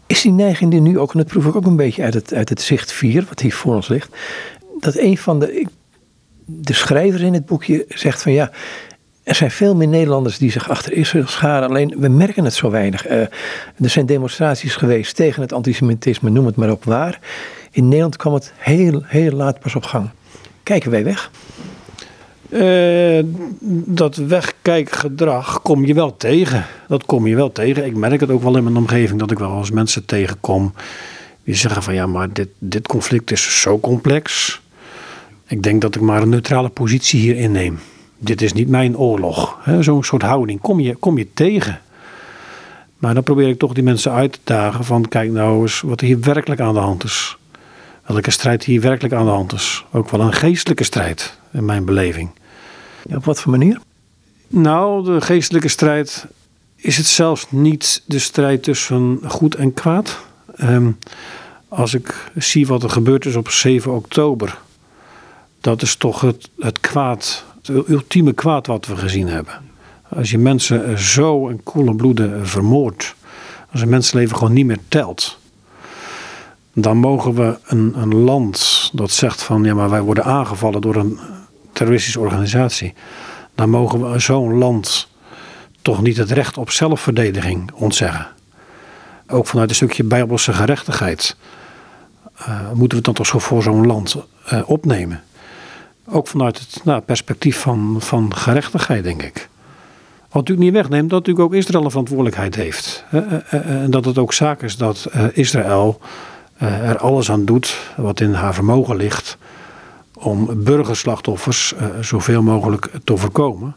Is 0.07 0.21
die 0.21 0.31
neiging 0.31 0.71
die 0.71 0.81
nu 0.81 0.99
ook, 0.99 1.11
en 1.11 1.17
dat 1.17 1.27
proef 1.27 1.45
ik 1.45 1.55
ook 1.55 1.65
een 1.65 1.75
beetje 1.75 2.03
uit 2.03 2.13
het, 2.13 2.33
uit 2.33 2.49
het 2.49 2.61
zicht 2.61 2.91
4, 2.91 3.25
wat 3.27 3.39
hier 3.39 3.53
voor 3.53 3.75
ons 3.75 3.87
ligt, 3.87 4.15
dat 4.79 4.95
een 4.95 5.17
van 5.17 5.39
de, 5.39 5.67
de 6.49 6.73
schrijvers 6.73 7.21
in 7.21 7.33
het 7.33 7.45
boekje 7.45 7.85
zegt 7.87 8.21
van 8.21 8.31
ja, 8.31 8.51
er 9.23 9.35
zijn 9.35 9.51
veel 9.51 9.75
meer 9.75 9.87
Nederlanders 9.87 10.37
die 10.37 10.51
zich 10.51 10.69
achter 10.69 10.93
Israël 10.93 11.27
scharen, 11.27 11.69
alleen 11.69 11.95
we 11.97 12.07
merken 12.07 12.43
het 12.43 12.53
zo 12.53 12.69
weinig. 12.69 13.09
Uh, 13.09 13.21
er 13.77 13.89
zijn 13.89 14.05
demonstraties 14.05 14.75
geweest 14.75 15.15
tegen 15.15 15.41
het 15.41 15.53
antisemitisme, 15.53 16.29
noem 16.29 16.45
het 16.45 16.55
maar 16.55 16.71
op 16.71 16.83
waar. 16.83 17.19
In 17.71 17.83
Nederland 17.87 18.15
kwam 18.15 18.33
het 18.33 18.53
heel, 18.57 19.01
heel 19.05 19.31
laat 19.31 19.59
pas 19.59 19.75
op 19.75 19.83
gang. 19.83 20.09
Kijken 20.63 20.91
wij 20.91 21.03
weg? 21.03 21.31
Uh, 22.49 23.23
dat 23.85 24.15
wegkijkgedrag 24.15 25.61
kom 25.61 25.85
je 25.85 25.93
wel 25.93 26.17
tegen. 26.17 26.65
Dat 26.87 27.05
kom 27.05 27.27
je 27.27 27.35
wel 27.35 27.51
tegen. 27.51 27.85
Ik 27.85 27.95
merk 27.95 28.19
het 28.19 28.31
ook 28.31 28.43
wel 28.43 28.57
in 28.57 28.63
mijn 28.63 28.77
omgeving 28.77 29.19
dat 29.19 29.31
ik 29.31 29.39
wel 29.39 29.51
als 29.51 29.71
mensen 29.71 30.05
tegenkom 30.05 30.73
die 31.43 31.55
zeggen 31.55 31.83
van 31.83 31.93
ja, 31.93 32.05
maar 32.05 32.33
dit, 32.33 32.49
dit 32.59 32.87
conflict 32.87 33.31
is 33.31 33.61
zo 33.61 33.79
complex. 33.79 34.61
Ik 35.49 35.63
denk 35.63 35.81
dat 35.81 35.95
ik 35.95 36.01
maar 36.01 36.21
een 36.21 36.29
neutrale 36.29 36.69
positie 36.69 37.19
hier 37.19 37.35
inneem. 37.35 37.79
Dit 38.17 38.41
is 38.41 38.53
niet 38.53 38.67
mijn 38.67 38.97
oorlog. 38.97 39.57
Zo'n 39.79 40.03
soort 40.03 40.21
houding 40.21 40.61
kom 40.61 40.79
je, 40.79 40.95
kom 40.95 41.17
je 41.17 41.27
tegen. 41.33 41.81
Maar 42.97 43.13
dan 43.13 43.23
probeer 43.23 43.47
ik 43.47 43.59
toch 43.59 43.73
die 43.73 43.83
mensen 43.83 44.11
uit 44.11 44.31
te 44.31 44.39
dagen 44.43 44.85
van 44.85 45.07
kijk 45.07 45.31
nou 45.31 45.61
eens 45.61 45.81
wat 45.81 46.01
er 46.01 46.07
hier 46.07 46.19
werkelijk 46.19 46.61
aan 46.61 46.73
de 46.73 46.79
hand 46.79 47.03
is. 47.03 47.37
Welke 48.05 48.31
strijd 48.31 48.63
hier 48.63 48.81
werkelijk 48.81 49.13
aan 49.13 49.25
de 49.25 49.31
hand 49.31 49.53
is. 49.53 49.85
Ook 49.91 50.09
wel 50.09 50.21
een 50.21 50.33
geestelijke 50.33 50.83
strijd 50.83 51.37
in 51.51 51.65
mijn 51.65 51.85
beleving. 51.85 52.29
op 53.15 53.25
wat 53.25 53.39
voor 53.39 53.51
manier? 53.51 53.79
Nou, 54.47 55.03
de 55.03 55.21
geestelijke 55.21 55.67
strijd 55.67 56.25
is 56.75 56.97
het 56.97 57.05
zelfs 57.05 57.45
niet 57.49 58.03
de 58.05 58.19
strijd 58.19 58.63
tussen 58.63 59.19
goed 59.27 59.55
en 59.55 59.73
kwaad. 59.73 60.19
Um, 60.61 60.97
als 61.67 61.93
ik 61.93 62.31
zie 62.35 62.67
wat 62.67 62.83
er 62.83 62.89
gebeurd 62.89 63.25
is 63.25 63.35
op 63.35 63.49
7 63.49 63.93
oktober, 63.93 64.57
dat 65.61 65.81
is 65.81 65.95
toch 65.95 66.21
het, 66.21 66.49
het 66.59 66.79
kwaad, 66.79 67.45
het 67.61 67.89
ultieme 67.89 68.33
kwaad 68.33 68.67
wat 68.67 68.85
we 68.85 68.95
gezien 68.95 69.27
hebben. 69.27 69.53
Als 70.09 70.31
je 70.31 70.37
mensen 70.37 70.99
zo 70.99 71.47
in 71.47 71.63
koele 71.63 71.95
bloeden 71.95 72.47
vermoordt, 72.47 73.15
als 73.71 73.81
een 73.81 73.89
mensenleven 73.89 74.37
gewoon 74.37 74.53
niet 74.53 74.65
meer 74.65 74.79
telt, 74.87 75.39
dan 76.73 76.97
mogen 76.97 77.33
we 77.33 77.57
een, 77.65 77.93
een 77.95 78.15
land 78.15 78.89
dat 78.93 79.11
zegt 79.11 79.43
van 79.43 79.63
ja, 79.63 79.73
maar 79.73 79.89
wij 79.89 80.01
worden 80.01 80.23
aangevallen 80.23 80.81
door 80.81 80.95
een 80.95 81.19
terroristische 81.73 82.19
organisatie. 82.19 82.93
Dan 83.55 83.69
mogen 83.69 84.11
we 84.11 84.19
zo'n 84.19 84.57
land 84.57 85.07
toch 85.81 86.01
niet 86.01 86.17
het 86.17 86.31
recht 86.31 86.57
op 86.57 86.71
zelfverdediging 86.71 87.71
ontzeggen. 87.73 88.27
Ook 89.27 89.47
vanuit 89.47 89.69
een 89.69 89.75
stukje 89.75 90.03
bijbelse 90.03 90.53
gerechtigheid 90.53 91.35
uh, 92.39 92.71
moeten 92.71 92.89
we 92.89 92.95
het 92.95 93.05
dan 93.05 93.13
toch 93.13 93.43
voor 93.43 93.63
zo'n 93.63 93.85
land 93.85 94.15
uh, 94.53 94.61
opnemen. 94.65 95.23
Ook 96.11 96.27
vanuit 96.27 96.59
het 96.59 96.81
nou, 96.83 97.01
perspectief 97.01 97.59
van, 97.59 97.95
van 97.99 98.35
gerechtigheid, 98.35 99.03
denk 99.03 99.23
ik. 99.23 99.49
Wat 100.19 100.33
natuurlijk 100.47 100.59
niet 100.59 100.73
wegneemt 100.73 101.09
dat 101.09 101.19
natuurlijk 101.19 101.45
ook 101.45 101.53
Israël 101.53 101.83
een 101.83 101.89
verantwoordelijkheid 101.89 102.55
heeft. 102.55 103.05
en 103.49 103.91
dat 103.91 104.05
het 104.05 104.17
ook 104.17 104.33
zaak 104.33 104.61
is 104.61 104.77
dat 104.77 105.09
Israël 105.33 105.99
er 106.57 106.97
alles 106.97 107.31
aan 107.31 107.45
doet 107.45 107.77
wat 107.97 108.19
in 108.19 108.33
haar 108.33 108.53
vermogen 108.53 108.95
ligt 108.95 109.37
om 110.13 110.63
burgerslachtoffers 110.63 111.73
zoveel 112.01 112.41
mogelijk 112.41 112.89
te 113.03 113.17
voorkomen. 113.17 113.75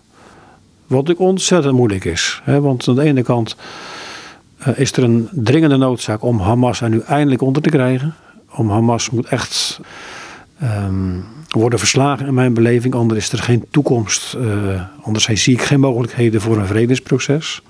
Wat 0.87 1.01
natuurlijk 1.01 1.29
ontzettend 1.31 1.75
moeilijk 1.75 2.05
is. 2.05 2.42
Want 2.45 2.88
aan 2.88 2.95
de 2.95 3.03
ene 3.03 3.23
kant 3.23 3.57
is 4.75 4.92
er 4.92 5.03
een 5.03 5.29
dringende 5.31 5.77
noodzaak 5.77 6.23
om 6.23 6.40
Hamas 6.40 6.81
er 6.81 6.88
nu 6.88 7.01
eindelijk 7.01 7.42
onder 7.42 7.62
te 7.62 7.71
krijgen. 7.71 8.14
Om 8.55 8.71
Hamas 8.71 9.11
moet 9.11 9.27
echt 9.27 9.81
um, 10.62 11.25
worden 11.48 11.79
verslagen 11.79 12.27
in 12.27 12.35
mijn 12.35 12.55
beleving. 12.55 12.94
Anders 12.94 13.20
is 13.20 13.33
er 13.33 13.44
geen 13.44 13.64
toekomst. 13.70 14.37
Uh, 14.38 14.83
anders 15.03 15.25
zie 15.25 15.55
ik 15.55 15.62
geen 15.62 15.81
mogelijkheden 15.81 16.40
voor 16.40 16.57
een 16.57 16.66
vredesproces. 16.66 17.62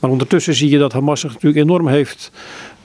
Maar 0.00 0.10
ondertussen 0.10 0.54
zie 0.54 0.70
je 0.70 0.78
dat 0.78 0.92
Hamas 0.92 1.20
zich 1.20 1.32
natuurlijk 1.32 1.64
enorm 1.64 1.88
heeft 1.88 2.30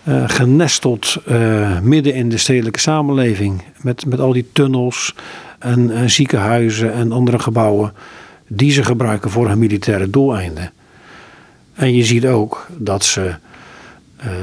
uh, 0.03 0.23
genesteld 0.27 1.17
uh, 1.27 1.79
midden 1.79 2.13
in 2.13 2.29
de 2.29 2.37
stedelijke 2.37 2.79
samenleving. 2.79 3.63
Met, 3.81 4.05
met 4.05 4.19
al 4.19 4.33
die 4.33 4.49
tunnels 4.53 5.15
en, 5.59 5.91
en, 5.91 6.09
ziekenhuizen 6.09 6.93
en 6.93 7.11
andere 7.11 7.39
gebouwen 7.39 7.93
die 8.47 8.71
ze 8.71 8.83
gebruiken 8.83 9.29
voor 9.29 9.47
hun 9.47 9.59
militaire 9.59 10.09
doeleinden. 10.09 10.71
En 11.73 11.95
je 11.95 12.03
ziet 12.03 12.25
ook 12.25 12.67
dat 12.77 13.03
ze 13.03 13.35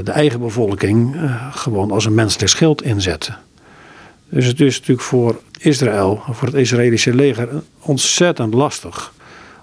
de 0.05 0.11
eigen 0.11 0.41
bevolking 0.41 1.17
gewoon 1.51 1.91
als 1.91 2.05
een 2.05 2.15
menselijk 2.15 2.51
schild 2.51 2.83
inzetten. 2.83 3.39
Dus 4.29 4.47
het 4.47 4.61
is 4.61 4.79
natuurlijk 4.79 5.07
voor 5.07 5.41
Israël, 5.59 6.23
voor 6.31 6.49
het 6.49 6.57
Israëlische 6.57 7.15
leger, 7.15 7.49
ontzettend 7.81 8.55
lastig 8.55 9.13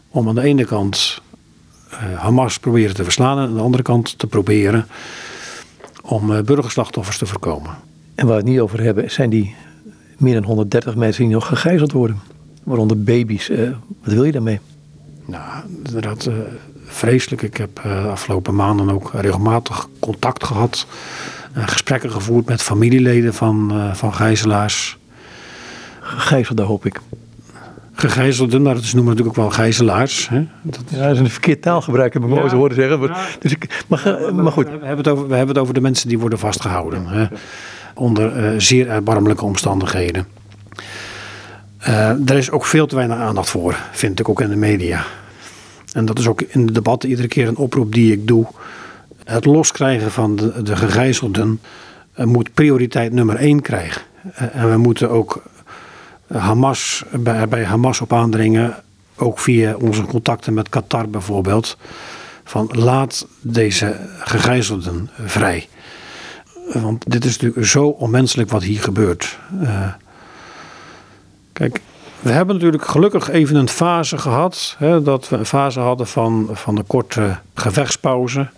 om 0.10 0.28
aan 0.28 0.36
de 0.36 0.42
ene 0.42 0.66
kant 0.66 1.22
uh, 1.92 2.20
Hamas 2.20 2.60
proberen 2.60 2.96
te 2.96 3.04
verslaan 3.04 3.38
en 3.38 3.44
aan 3.44 3.54
de 3.54 3.62
andere 3.62 3.84
kant 3.84 4.18
te 4.18 4.28
proberen 4.28 4.88
om 6.02 6.32
uh, 6.32 6.42
burgerslachtoffers 6.42 7.18
te 7.18 7.26
voorkomen. 7.26 7.72
En 8.16 8.26
waar 8.26 8.36
we 8.36 8.42
het 8.42 8.52
niet 8.52 8.60
over 8.60 8.82
hebben, 8.82 9.12
zijn 9.12 9.30
die 9.30 9.56
meer 10.18 10.34
dan 10.34 10.44
130 10.44 10.96
mensen 10.96 11.24
die 11.24 11.34
nog 11.34 11.48
gegijzeld 11.48 11.92
worden, 11.92 12.20
waaronder 12.64 13.04
baby's. 13.04 13.50
Uh, 13.50 13.70
wat 14.04 14.14
wil 14.14 14.24
je 14.24 14.32
daarmee? 14.32 14.60
Nou, 15.26 15.64
inderdaad, 15.86 16.30
vreselijk. 16.86 17.42
Ik 17.42 17.58
heb 17.58 17.80
de 17.84 17.90
afgelopen 17.90 18.56
maanden 18.56 18.90
ook 18.90 19.12
regelmatig 19.14 19.88
contact 20.00 20.44
gehad 20.44 20.86
gesprekken 21.54 22.12
gevoerd 22.12 22.46
met 22.46 22.62
familieleden 22.62 23.34
van, 23.34 23.72
uh, 23.74 23.94
van 23.94 24.14
gijzelaars. 24.14 24.98
Gegijzelden 26.00 26.66
hoop 26.66 26.86
ik. 26.86 27.00
Gegijzelden, 27.94 28.62
maar 28.62 28.74
dat 28.74 28.84
noemen 28.84 29.04
natuurlijk 29.04 29.38
ook 29.38 29.44
wel 29.44 29.50
gijzelaars. 29.52 30.30
Hè? 30.30 30.46
Dat, 30.62 30.82
ja, 30.88 31.08
dat 31.08 31.12
is 31.12 31.20
een 31.20 31.30
verkeerd 31.30 31.62
taalgebruik, 31.62 32.14
heb 32.14 32.24
ik 32.24 32.30
ja, 32.30 32.42
ooit 32.42 32.52
horen 32.52 32.76
zeggen. 32.76 33.00
Maar, 33.00 33.10
ja. 33.10 33.26
dus 33.40 33.52
ik, 33.52 33.84
maar, 33.88 34.02
maar, 34.06 34.36
maar, 34.36 34.52
goed. 34.52 34.66
We 34.66 34.72
hebben, 34.72 34.98
het 34.98 35.08
over, 35.08 35.28
we 35.28 35.36
hebben 35.36 35.56
het 35.56 35.64
over 35.64 35.74
de 35.74 35.82
mensen 35.82 36.08
die 36.08 36.20
worden 36.20 36.40
vastgehouden. 36.40 37.06
Hè? 37.08 37.26
Onder 37.94 38.54
uh, 38.54 38.60
zeer 38.60 38.90
erbarmelijke 38.90 39.46
omstandigheden. 39.46 40.28
er 42.26 42.38
is 42.38 42.52
ook 42.52 42.66
veel 42.66 42.88
te 42.88 42.96
weinig 42.96 43.18
aandacht 43.18 43.50
voor, 43.50 43.76
vind 43.92 44.20
ik 44.20 44.30
ook 44.30 44.42
in 44.42 44.50
de 44.50 44.56
media. 44.56 45.04
En 45.94 46.06
dat 46.06 46.20
is 46.20 46.28
ook 46.28 46.42
in 46.42 46.66
de 46.66 46.72
debatten 46.72 47.10
iedere 47.10 47.28
keer 47.28 47.48
een 47.48 47.58
oproep 47.58 47.94
die 47.94 48.12
ik 48.12 48.28
doe 48.28 48.48
het 49.26 49.46
loskrijgen 49.46 50.12
van 50.12 50.36
de, 50.36 50.62
de 50.62 50.76
gegijzelden 50.76 51.62
moet 52.16 52.54
prioriteit 52.54 53.14
nummer 53.14 53.36
één 53.36 53.62
krijgen. 53.62 54.02
Eh, 54.34 54.56
en 54.56 54.72
we 54.72 54.78
moeten 54.78 55.10
ook 55.10 55.44
Hamas, 56.28 57.04
bij, 57.12 57.48
bij 57.48 57.64
Hamas 57.64 58.02
op 58.02 58.14
aandringen, 58.14 58.84
ook 59.16 59.40
via 59.40 59.76
onze 59.76 60.04
contacten 60.04 60.54
met 60.54 60.70
Qatar 60.70 61.10
bijvoorbeeld, 61.10 61.78
van 62.44 62.70
laat 62.72 63.28
deze 63.42 64.00
gegijzelden 64.20 65.10
vrij. 65.20 65.68
Want 66.74 67.12
dit 67.12 67.26
is 67.26 67.38
natuurlijk 67.38 67.68
zo 67.68 67.88
onmenselijk 67.88 68.50
wat 68.50 68.64
hier 68.64 68.82
gebeurt. 68.82 69.38
Kijk, 71.54 71.82
we 72.20 72.32
hebben 72.32 72.56
natuurlijk 72.56 72.86
gelukkig 72.86 73.30
even 73.30 73.56
een 73.56 73.70
fase 73.70 74.18
gehad. 74.18 74.76
Hè, 74.78 75.02
dat 75.02 75.30
we 75.30 75.38
een 75.38 75.46
fase 75.46 75.80
hadden 75.80 76.08
van, 76.08 76.50
van 76.52 76.78
een 76.78 76.88
korte 76.88 77.38
gevechtspauze. 77.54 78.50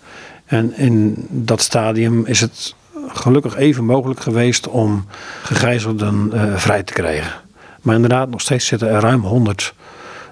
En 0.46 0.76
in 0.76 1.26
dat 1.30 1.60
stadium 1.60 2.26
is 2.26 2.40
het 2.40 2.74
gelukkig 3.08 3.56
even 3.56 3.84
mogelijk 3.84 4.20
geweest 4.20 4.68
om 4.68 5.04
gegijzelden 5.42 6.30
uh, 6.34 6.56
vrij 6.56 6.82
te 6.82 6.92
krijgen. 6.92 7.32
Maar 7.82 7.94
inderdaad, 7.94 8.30
nog 8.30 8.40
steeds 8.40 8.66
zitten 8.66 8.88
er 8.88 9.00
ruim 9.00 9.20
100 9.20 9.74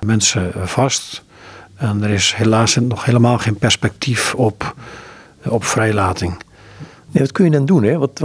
mensen 0.01 0.53
vast. 0.55 1.23
En 1.75 2.03
er 2.03 2.11
is 2.11 2.35
helaas 2.35 2.75
nog 2.75 3.05
helemaal 3.05 3.39
geen 3.39 3.57
perspectief 3.57 4.35
op, 4.35 4.75
op 5.45 5.65
vrijlating. 5.65 6.37
Nee, 7.11 7.23
wat 7.23 7.33
kun 7.33 7.45
je 7.45 7.51
dan 7.51 7.65
doen? 7.65 7.83
Hè? 7.83 7.99
Want, 7.99 8.21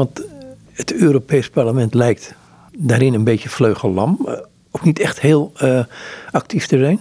het 0.74 0.94
Europees 0.94 1.50
Parlement 1.50 1.94
lijkt 1.94 2.34
daarin 2.78 3.14
een 3.14 3.24
beetje 3.24 3.50
vleugellam. 3.50 4.20
Eh, 4.26 4.34
ook 4.72 4.84
niet 4.84 5.00
echt 5.00 5.20
heel 5.20 5.54
actief 6.32 6.68
te 6.68 6.78
zijn. 6.78 7.00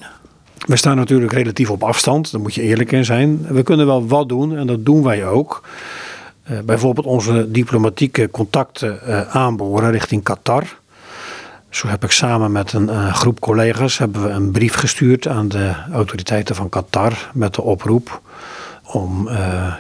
We 0.69 0.77
staan 0.77 0.97
natuurlijk 0.97 1.33
relatief 1.33 1.71
op 1.71 1.83
afstand, 1.83 2.33
daar 2.33 2.41
moet 2.41 2.55
je 2.55 2.63
eerlijk 2.63 2.93
in 2.93 3.05
zijn. 3.05 3.47
We 3.49 3.63
kunnen 3.63 3.87
wel 3.87 4.07
wat 4.07 4.29
doen 4.29 4.57
en 4.57 4.67
dat 4.67 4.85
doen 4.85 5.03
wij 5.03 5.27
ook. 5.27 5.63
Uh, 6.51 6.59
bijvoorbeeld 6.61 7.07
onze 7.07 7.51
diplomatieke 7.51 8.31
contacten 8.31 9.01
uh, 9.07 9.37
aanboren 9.37 9.91
richting 9.91 10.23
Qatar. 10.23 10.65
Zo 11.69 11.87
heb 11.87 12.05
ik 12.05 12.11
samen 12.11 12.53
met 12.53 12.73
een 12.73 12.89
uh, 12.89 13.15
groep 13.15 13.41
collega's 13.41 13.99
hebben 13.99 14.23
we 14.23 14.29
een 14.29 14.51
brief 14.51 14.75
gestuurd 14.75 15.29
aan 15.29 15.49
de 15.49 15.73
autoriteiten 15.93 16.55
van 16.55 16.69
Qatar 16.69 17.31
met 17.35 17.55
de 17.55 17.63
oproep 17.63 18.21
om 18.83 19.29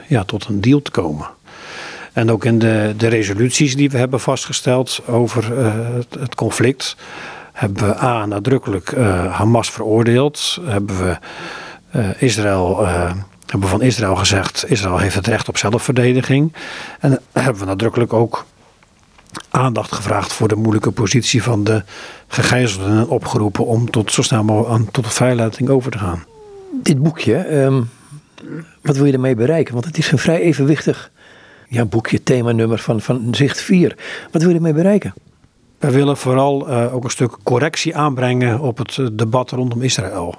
ja, 0.08 0.24
tot 0.24 0.46
een 0.48 0.60
deal 0.60 0.82
te 0.82 0.90
komen. 0.90 1.26
En 2.12 2.30
ook 2.30 2.44
in 2.44 2.58
de, 2.58 2.94
de 2.96 3.08
resoluties 3.08 3.76
die 3.76 3.90
we 3.90 3.98
hebben 3.98 4.20
vastgesteld 4.20 5.00
over 5.06 5.58
het 6.18 6.34
conflict 6.34 6.96
hebben 7.58 7.88
we 7.88 8.02
A 8.02 8.26
nadrukkelijk 8.26 8.92
uh, 8.92 9.34
Hamas 9.36 9.70
veroordeeld. 9.70 10.58
Hebben 10.62 10.98
we 10.98 11.18
uh, 11.96 12.22
Israël. 12.22 12.82
Uh, 12.82 13.12
hebben 13.46 13.68
van 13.68 13.82
Israël 13.82 14.16
gezegd, 14.16 14.64
Israël 14.70 14.98
heeft 14.98 15.14
het 15.14 15.26
recht 15.26 15.48
op 15.48 15.56
zelfverdediging. 15.56 16.52
En 17.00 17.20
hebben 17.32 17.60
we 17.60 17.66
nadrukkelijk 17.68 18.12
ook 18.12 18.46
aandacht 19.50 19.92
gevraagd 19.92 20.32
voor 20.32 20.48
de 20.48 20.56
moeilijke 20.56 20.90
positie 20.90 21.42
van 21.42 21.64
de 21.64 21.82
gegijzelden 22.28 22.98
en 22.98 23.08
opgeroepen 23.08 23.66
om 23.66 23.90
tot 23.90 24.12
zo 24.12 24.22
snel 24.22 24.44
mogelijk 24.44 24.70
aan, 24.72 24.90
tot 24.90 25.12
vrijlating 25.12 25.68
over 25.68 25.90
te 25.90 25.98
gaan. 25.98 26.24
Dit 26.82 27.02
boekje, 27.02 27.56
um, 27.56 27.90
wat 28.82 28.96
wil 28.96 29.04
je 29.04 29.12
ermee 29.12 29.34
bereiken? 29.34 29.72
Want 29.72 29.84
het 29.84 29.98
is 29.98 30.12
een 30.12 30.18
vrij 30.18 30.40
evenwichtig 30.40 31.10
ja, 31.68 31.84
boekje, 31.84 32.22
themanummer 32.22 32.78
van, 32.78 33.00
van 33.00 33.28
Zicht 33.30 33.60
4. 33.60 33.96
Wat 34.30 34.42
wil 34.42 34.50
je 34.50 34.56
ermee 34.56 34.72
bereiken? 34.72 35.14
Wij 35.78 35.90
willen 35.90 36.16
vooral 36.16 36.68
uh, 36.68 36.94
ook 36.94 37.04
een 37.04 37.10
stuk 37.10 37.36
correctie 37.42 37.96
aanbrengen 37.96 38.60
op 38.60 38.78
het 38.78 38.98
eh, 38.98 39.06
debat 39.12 39.50
rondom 39.50 39.82
Israël. 39.82 40.34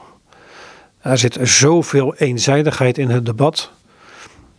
Er 1.01 1.17
zit 1.17 1.37
zoveel 1.41 2.15
eenzijdigheid 2.15 2.97
in 2.97 3.09
het 3.09 3.25
debat. 3.25 3.71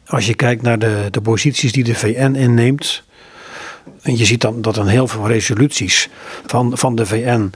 Als 0.07 0.26
je 0.26 0.35
kijkt 0.35 0.62
naar 0.62 0.78
de, 0.78 1.09
de 1.11 1.20
posities 1.20 1.72
die 1.72 1.85
de 1.85 1.95
VN 1.95 2.35
inneemt. 2.35 3.03
En 4.03 4.16
je 4.16 4.24
ziet 4.24 4.41
dan 4.41 4.62
dat 4.62 4.76
een 4.76 4.87
heel 4.87 5.09
veel 5.09 5.26
resoluties 5.26 6.09
van, 6.47 6.78
van 6.78 6.95
de 6.95 7.07
VN 7.07 7.53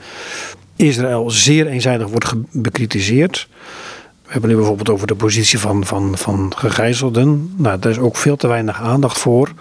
Israël 0.76 1.30
zeer 1.30 1.66
eenzijdig 1.66 2.08
wordt 2.08 2.32
bekritiseerd. 2.50 3.48
We 4.24 4.32
hebben 4.32 4.50
nu 4.50 4.56
bijvoorbeeld 4.56 4.90
over 4.90 5.06
de 5.06 5.14
positie 5.14 5.58
van, 5.58 5.84
van, 5.84 6.18
van 6.18 6.52
gegijzelden. 6.56 7.54
Nou, 7.56 7.78
daar 7.78 7.92
is 7.92 7.98
ook 7.98 8.16
veel 8.16 8.36
te 8.36 8.46
weinig 8.46 8.80
aandacht 8.82 9.18
voor. 9.18 9.52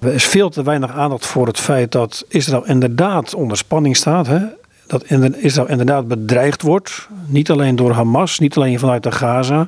Er 0.00 0.12
is 0.12 0.24
veel 0.24 0.48
te 0.48 0.62
weinig 0.62 0.92
aandacht 0.92 1.26
voor 1.26 1.46
het 1.46 1.58
feit 1.58 1.92
dat 1.92 2.24
Israël 2.28 2.66
inderdaad 2.66 3.34
onder 3.34 3.56
spanning 3.56 3.96
staat. 3.96 4.26
Hè? 4.26 4.38
Dat 4.86 5.04
Israël 5.36 5.68
inderdaad 5.68 6.08
bedreigd 6.08 6.62
wordt. 6.62 7.08
Niet 7.26 7.50
alleen 7.50 7.76
door 7.76 7.92
Hamas, 7.92 8.38
niet 8.38 8.56
alleen 8.56 8.78
vanuit 8.78 9.02
de 9.02 9.12
Gaza. 9.12 9.66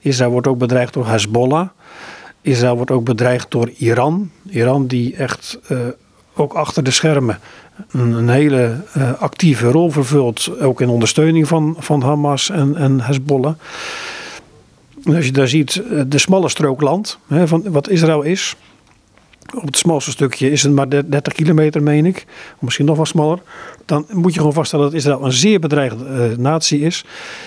Israël 0.00 0.30
wordt 0.30 0.46
ook 0.46 0.58
bedreigd 0.58 0.94
door 0.94 1.06
Hezbollah. 1.06 1.68
Israël 2.40 2.76
wordt 2.76 2.90
ook 2.90 3.04
bedreigd 3.04 3.50
door 3.50 3.70
Iran. 3.76 4.30
Iran 4.48 4.86
die 4.86 5.16
echt 5.16 5.58
uh, 5.68 5.78
ook 6.34 6.52
achter 6.52 6.82
de 6.84 6.90
schermen 6.90 7.38
een, 7.90 8.28
hele 8.28 8.76
uh, 8.96 9.12
actieve 9.18 9.70
rol 9.70 9.90
vervult. 9.90 10.60
Ook 10.60 10.80
in 10.80 10.88
ondersteuning 10.88 11.48
van, 11.48 11.76
van 11.78 12.02
Hamas 12.02 12.50
en, 12.50 12.76
en 12.76 13.00
Hezbollah. 13.00 13.54
Als 15.04 15.26
je 15.26 15.32
daar 15.32 15.48
ziet, 15.48 15.76
eh, 15.76 16.00
de 16.06 16.18
smalle 16.18 16.48
strook 16.48 16.80
land, 16.80 17.18
hè, 17.26 17.48
van 17.48 17.62
wat 17.70 17.88
Israël 17.88 18.22
is 18.22 18.56
op 19.54 19.66
het 19.66 19.76
smalste 19.76 20.10
stukje 20.10 20.50
is 20.50 20.62
het 20.62 20.72
maar 20.72 20.88
30 20.88 21.32
kilometer, 21.32 21.82
meen 21.82 22.06
ik. 22.06 22.26
Misschien 22.58 22.86
nog 22.86 22.96
wat 22.96 23.06
smaller. 23.06 23.38
Dan 23.84 24.06
moet 24.12 24.32
je 24.32 24.38
gewoon 24.38 24.54
vaststellen 24.54 24.84
dat 24.84 24.94
Israël 24.94 25.24
een 25.24 25.32
zeer 25.32 25.60
bedreigde 25.60 26.04
uh, 26.04 26.36
natie 26.38 26.80
is. 26.80 27.04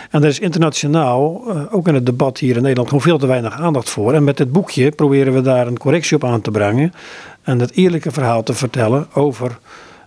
En 0.09 0.23
er 0.23 0.29
is 0.29 0.39
internationaal, 0.39 1.43
uh, 1.47 1.61
ook 1.71 1.87
in 1.87 1.93
het 1.93 2.05
debat 2.05 2.37
hier 2.37 2.55
in 2.55 2.61
Nederland, 2.61 2.87
gewoon 2.87 3.03
veel 3.03 3.17
te 3.17 3.27
weinig 3.27 3.53
aandacht 3.53 3.89
voor. 3.89 4.13
En 4.13 4.23
met 4.23 4.37
dit 4.37 4.51
boekje 4.51 4.91
proberen 4.91 5.33
we 5.33 5.41
daar 5.41 5.67
een 5.67 5.77
correctie 5.77 6.15
op 6.15 6.23
aan 6.23 6.41
te 6.41 6.51
brengen. 6.51 6.93
En 7.41 7.59
het 7.59 7.71
eerlijke 7.71 8.11
verhaal 8.11 8.43
te 8.43 8.53
vertellen 8.53 9.07
over 9.13 9.57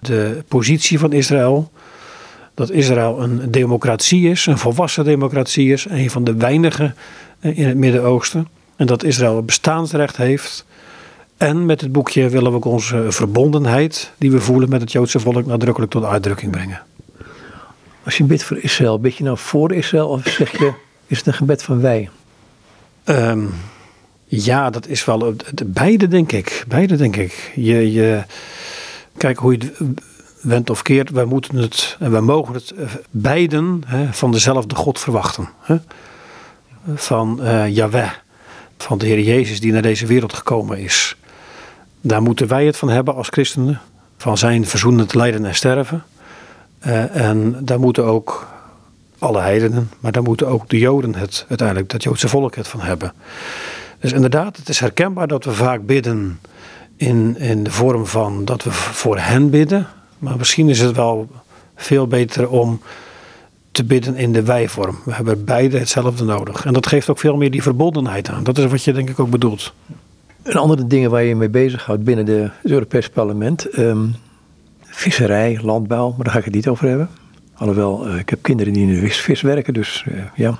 de 0.00 0.44
positie 0.48 0.98
van 0.98 1.12
Israël. 1.12 1.70
Dat 2.54 2.70
Israël 2.70 3.22
een 3.22 3.50
democratie 3.50 4.30
is, 4.30 4.46
een 4.46 4.58
volwassen 4.58 5.04
democratie 5.04 5.72
is. 5.72 5.86
Een 5.88 6.10
van 6.10 6.24
de 6.24 6.34
weinigen 6.34 6.94
in 7.40 7.66
het 7.66 7.76
Midden-Oosten. 7.76 8.48
En 8.76 8.86
dat 8.86 9.04
Israël 9.04 9.42
bestaansrecht 9.42 10.16
heeft 10.16 10.64
en 11.36 11.66
met 11.66 11.80
het 11.80 11.92
boekje 11.92 12.28
willen 12.28 12.50
we 12.50 12.56
ook 12.56 12.64
onze 12.64 13.06
verbondenheid 13.08 14.12
die 14.18 14.30
we 14.30 14.40
voelen 14.40 14.68
met 14.68 14.80
het 14.80 14.92
Joodse 14.92 15.20
volk 15.20 15.46
nadrukkelijk 15.46 15.92
tot 15.92 16.04
uitdrukking 16.04 16.52
brengen. 16.52 16.82
Als 18.04 18.16
je 18.16 18.24
bidt 18.24 18.42
voor 18.42 18.58
Israël, 18.58 19.00
bid 19.00 19.16
je 19.16 19.24
nou 19.24 19.38
voor 19.38 19.72
Israël 19.72 20.08
of 20.08 20.26
zeg 20.26 20.58
je, 20.58 20.72
is 21.06 21.18
het 21.18 21.26
een 21.26 21.34
gebed 21.34 21.62
van 21.62 21.80
wij? 21.80 22.10
Um, 23.04 23.54
ja, 24.24 24.70
dat 24.70 24.86
is 24.86 25.04
wel 25.04 25.34
beide 25.66 26.08
denk 26.08 26.32
ik. 26.32 26.64
Beide 26.68 26.96
denk 26.96 27.16
ik. 27.16 27.52
Je, 27.54 27.92
je, 27.92 28.22
kijk 29.16 29.38
hoe 29.38 29.52
je 29.52 29.58
het 29.58 29.72
went 30.40 30.70
of 30.70 30.82
keert, 30.82 31.10
wij 31.10 31.24
moeten 31.24 31.56
het 31.56 31.96
en 31.98 32.10
wij 32.10 32.20
mogen 32.20 32.54
het 32.54 32.70
eh, 32.70 32.86
beiden 33.10 33.82
hè, 33.86 34.12
van 34.12 34.32
dezelfde 34.32 34.74
God 34.74 34.98
verwachten. 34.98 35.48
Hè? 35.60 35.76
Van 36.94 37.38
uh, 37.42 37.68
Yahweh, 37.68 38.10
van 38.78 38.98
de 38.98 39.06
Heer 39.06 39.20
Jezus 39.20 39.60
die 39.60 39.72
naar 39.72 39.82
deze 39.82 40.06
wereld 40.06 40.32
gekomen 40.32 40.78
is. 40.78 41.16
Daar 42.06 42.22
moeten 42.22 42.48
wij 42.48 42.66
het 42.66 42.76
van 42.76 42.88
hebben 42.88 43.14
als 43.14 43.28
christenen. 43.28 43.80
Van 44.16 44.38
zijn 44.38 44.66
verzoenend 44.66 45.14
lijden 45.14 45.44
en 45.44 45.54
sterven. 45.54 46.02
Uh, 46.86 47.16
en 47.16 47.56
daar 47.60 47.80
moeten 47.80 48.04
ook 48.04 48.46
alle 49.18 49.40
heidenen, 49.40 49.90
maar 50.00 50.12
daar 50.12 50.22
moeten 50.22 50.46
ook 50.46 50.68
de 50.68 50.78
Joden 50.78 51.14
het 51.14 51.44
uiteindelijk, 51.48 51.90
dat 51.90 52.02
Joodse 52.02 52.28
volk 52.28 52.54
het 52.54 52.68
van 52.68 52.80
hebben. 52.80 53.12
Dus 54.00 54.12
inderdaad, 54.12 54.56
het 54.56 54.68
is 54.68 54.80
herkenbaar 54.80 55.26
dat 55.26 55.44
we 55.44 55.52
vaak 55.52 55.86
bidden 55.86 56.40
in, 56.96 57.36
in 57.38 57.62
de 57.62 57.70
vorm 57.70 58.06
van 58.06 58.44
dat 58.44 58.62
we 58.62 58.72
voor 58.72 59.18
hen 59.18 59.50
bidden. 59.50 59.86
Maar 60.18 60.36
misschien 60.36 60.68
is 60.68 60.80
het 60.80 60.96
wel 60.96 61.28
veel 61.76 62.06
beter 62.06 62.48
om 62.48 62.80
te 63.70 63.84
bidden 63.84 64.16
in 64.16 64.32
de 64.32 64.42
wij-vorm. 64.42 64.98
We 65.04 65.14
hebben 65.14 65.44
beide 65.44 65.78
hetzelfde 65.78 66.24
nodig. 66.24 66.64
En 66.64 66.72
dat 66.72 66.86
geeft 66.86 67.10
ook 67.10 67.18
veel 67.18 67.36
meer 67.36 67.50
die 67.50 67.62
verbondenheid 67.62 68.28
aan. 68.28 68.44
Dat 68.44 68.58
is 68.58 68.64
wat 68.64 68.84
je 68.84 68.92
denk 68.92 69.10
ik 69.10 69.18
ook 69.18 69.30
bedoelt. 69.30 69.72
Een 70.46 70.56
andere 70.56 70.86
dingen 70.86 71.10
waar 71.10 71.22
je 71.22 71.36
mee 71.36 71.48
bezighoudt 71.48 72.04
binnen 72.04 72.24
de, 72.24 72.50
het 72.62 72.70
Europees 72.70 73.08
Parlement. 73.08 73.78
Um, 73.78 74.14
visserij, 74.84 75.58
landbouw, 75.62 76.08
maar 76.10 76.24
daar 76.24 76.32
ga 76.32 76.38
ik 76.38 76.44
het 76.44 76.54
niet 76.54 76.68
over 76.68 76.88
hebben. 76.88 77.08
Alhoewel, 77.54 78.08
uh, 78.08 78.18
ik 78.18 78.30
heb 78.30 78.42
kinderen 78.42 78.72
die 78.72 78.86
in 78.86 79.00
de 79.00 79.10
vis 79.10 79.40
werken, 79.40 79.74
dus 79.74 80.04
uh, 80.08 80.22
ja. 80.34 80.58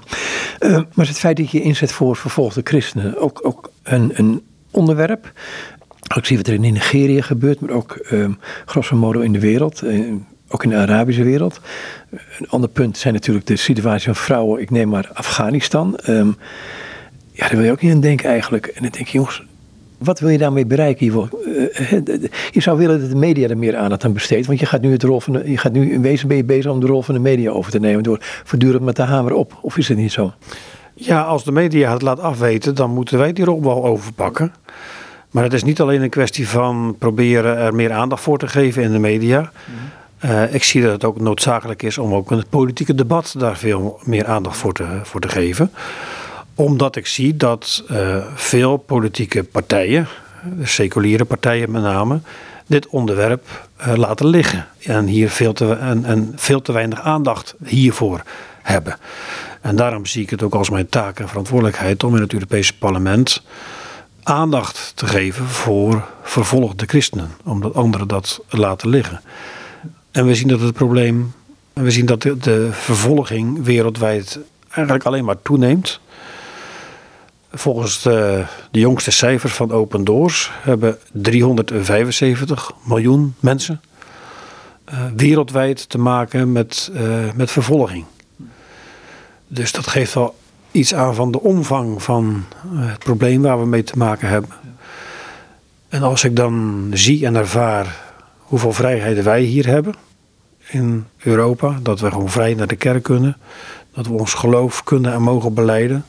Uh, 0.60 0.80
maar 0.94 1.06
het 1.06 1.18
feit 1.18 1.36
dat 1.36 1.50
je 1.50 1.62
inzet 1.62 1.92
voor 1.92 2.16
vervolgde 2.16 2.60
christenen, 2.64 3.20
ook, 3.20 3.40
ook 3.42 3.70
een, 3.82 4.10
een 4.14 4.42
onderwerp. 4.70 5.32
Ik 6.16 6.24
zie 6.24 6.36
wat 6.36 6.46
er 6.46 6.54
in 6.54 6.60
Nigeria 6.60 7.22
gebeurt, 7.22 7.60
maar 7.60 7.70
ook 7.70 8.06
um, 8.10 8.38
grosso 8.64 8.96
modo 8.96 9.20
in 9.20 9.32
de 9.32 9.40
wereld, 9.40 9.82
ook 10.48 10.64
in 10.64 10.70
de 10.70 10.76
Arabische 10.76 11.22
wereld. 11.24 11.60
Een 12.38 12.48
ander 12.48 12.68
punt 12.70 12.98
zijn 12.98 13.14
natuurlijk 13.14 13.46
de 13.46 13.56
situatie 13.56 14.06
van 14.06 14.16
vrouwen, 14.16 14.60
ik 14.60 14.70
neem 14.70 14.88
maar 14.88 15.10
Afghanistan. 15.12 15.98
Ja, 17.32 17.48
daar 17.48 17.56
wil 17.56 17.64
je 17.64 17.70
ook 17.70 17.82
niet 17.82 17.92
aan 17.92 18.00
denken 18.00 18.28
eigenlijk. 18.28 18.66
En 18.66 18.82
dan 18.82 18.90
denk 18.90 19.06
je, 19.06 19.12
jongens, 19.12 19.45
wat 19.98 20.20
wil 20.20 20.28
je 20.28 20.38
daarmee 20.38 20.66
bereiken? 20.66 21.06
Eh, 21.06 21.12
je 22.50 22.60
zou 22.60 22.78
willen 22.78 23.00
dat 23.00 23.10
de 23.10 23.16
media 23.16 23.48
er 23.48 23.58
meer 23.58 23.76
aandacht 23.76 24.04
aan 24.04 24.12
besteedt. 24.12 24.46
Want 24.46 24.58
je 24.58 24.66
gaat 24.66 24.80
nu, 24.80 24.92
het 24.92 25.02
rol 25.02 25.20
van 25.20 25.32
de, 25.32 25.50
je 25.50 25.58
gaat 25.58 25.72
nu 25.72 25.92
in 25.92 26.02
wezen 26.02 26.28
ben 26.28 26.36
je 26.36 26.44
bezig 26.44 26.70
om 26.70 26.80
de 26.80 26.86
rol 26.86 27.02
van 27.02 27.14
de 27.14 27.20
media 27.20 27.50
over 27.50 27.70
te 27.70 27.78
nemen. 27.78 28.02
Door 28.02 28.18
voortdurend 28.20 28.84
met 28.84 28.96
de 28.96 29.02
hamer 29.02 29.32
op. 29.32 29.58
Of 29.60 29.76
is 29.76 29.88
het 29.88 29.98
niet 29.98 30.12
zo? 30.12 30.32
Ja, 30.94 31.22
als 31.22 31.44
de 31.44 31.52
media 31.52 31.92
het 31.92 32.02
laat 32.02 32.20
afweten, 32.20 32.74
dan 32.74 32.90
moeten 32.90 33.18
wij 33.18 33.32
die 33.32 33.44
rol 33.44 33.62
wel 33.62 33.84
overpakken. 33.84 34.52
Maar 35.30 35.44
het 35.44 35.52
is 35.52 35.64
niet 35.64 35.80
alleen 35.80 36.02
een 36.02 36.10
kwestie 36.10 36.48
van 36.48 36.96
proberen 36.98 37.56
er 37.56 37.74
meer 37.74 37.92
aandacht 37.92 38.22
voor 38.22 38.38
te 38.38 38.48
geven 38.48 38.82
in 38.82 38.92
de 38.92 38.98
media. 38.98 39.40
Mhm. 39.40 40.30
Uh, 40.32 40.54
ik 40.54 40.62
zie 40.62 40.82
dat 40.82 40.92
het 40.92 41.04
ook 41.04 41.20
noodzakelijk 41.20 41.82
is 41.82 41.98
om 41.98 42.14
ook 42.14 42.30
in 42.30 42.36
het 42.36 42.48
politieke 42.48 42.94
debat 42.94 43.34
daar 43.38 43.56
veel 43.56 44.00
meer 44.04 44.26
aandacht 44.26 44.56
voor 44.56 44.72
te, 44.72 44.86
voor 45.02 45.20
te 45.20 45.28
geven. 45.28 45.70
Omdat 46.58 46.96
ik 46.96 47.06
zie 47.06 47.36
dat 47.36 47.84
uh, 47.90 48.24
veel 48.34 48.76
politieke 48.76 49.44
partijen, 49.44 50.08
seculiere 50.62 51.24
partijen 51.24 51.70
met 51.70 51.82
name, 51.82 52.20
dit 52.66 52.86
onderwerp 52.86 53.68
uh, 53.80 53.94
laten 53.94 54.26
liggen. 54.26 54.66
En 54.82 55.06
hier 55.06 55.30
veel 55.30 55.52
te, 55.52 55.72
en, 55.72 56.04
en 56.04 56.32
veel 56.36 56.62
te 56.62 56.72
weinig 56.72 57.00
aandacht 57.00 57.54
hiervoor 57.64 58.22
hebben. 58.62 58.96
En 59.60 59.76
daarom 59.76 60.06
zie 60.06 60.22
ik 60.22 60.30
het 60.30 60.42
ook 60.42 60.54
als 60.54 60.70
mijn 60.70 60.88
taak 60.88 61.20
en 61.20 61.28
verantwoordelijkheid 61.28 62.04
om 62.04 62.14
in 62.14 62.22
het 62.22 62.32
Europese 62.32 62.78
parlement 62.78 63.42
aandacht 64.22 64.92
te 64.94 65.06
geven 65.06 65.46
voor 65.46 66.04
vervolgde 66.22 66.86
christenen. 66.86 67.30
Omdat 67.44 67.74
anderen 67.74 68.08
dat 68.08 68.40
laten 68.48 68.88
liggen. 68.88 69.20
En 70.10 70.26
we 70.26 70.34
zien 70.34 70.48
dat 70.48 70.60
het 70.60 70.74
probleem, 70.74 71.32
we 71.72 71.90
zien 71.90 72.06
dat 72.06 72.22
de 72.22 72.68
vervolging 72.70 73.64
wereldwijd 73.64 74.38
eigenlijk 74.68 75.06
alleen 75.06 75.24
maar 75.24 75.42
toeneemt. 75.42 76.00
Volgens 77.58 78.02
de, 78.02 78.44
de, 78.70 78.78
jongste 78.78 79.10
cijfers 79.10 79.52
van 79.52 79.72
Open 79.72 80.04
Doors 80.04 80.50
hebben 80.62 80.98
375 81.12 82.72
miljoen 82.84 83.34
mensen 83.40 83.80
uh, 84.92 84.98
wereldwijd 85.16 85.88
te 85.88 85.98
maken 85.98 86.52
met, 86.52 86.90
uh, 86.94 87.32
met 87.34 87.50
vervolging. 87.50 88.04
Dus 89.48 89.72
dat 89.72 89.86
geeft 89.86 90.14
wel 90.14 90.36
iets 90.70 90.94
aan 90.94 91.14
van 91.14 91.30
de 91.30 91.40
omvang 91.40 92.02
van 92.02 92.44
uh, 92.72 92.88
het 92.90 92.98
probleem 92.98 93.42
waar 93.42 93.60
we 93.60 93.66
mee 93.66 93.82
te 93.82 93.98
maken 93.98 94.28
hebben. 94.28 94.50
En 95.88 96.02
als 96.02 96.24
ik 96.24 96.36
dan 96.36 96.86
zie 96.92 97.26
en 97.26 97.34
ervaar 97.34 97.96
hoeveel 98.38 98.72
vrijheden 98.72 99.24
wij 99.24 99.42
hier 99.42 99.66
hebben 99.66 99.94
in 100.70 101.06
Europa, 101.18 101.78
dat 101.82 102.00
we 102.00 102.10
gewoon 102.10 102.30
vrij 102.30 102.54
naar 102.54 102.66
de 102.66 102.76
kerk 102.76 103.02
kunnen, 103.02 103.36
dat 103.94 104.06
we 104.06 104.12
ons 104.12 104.34
geloof 104.34 104.84
kunnen 104.84 105.12
en 105.12 105.22
mogen 105.22 105.54
beleiden, 105.54 106.04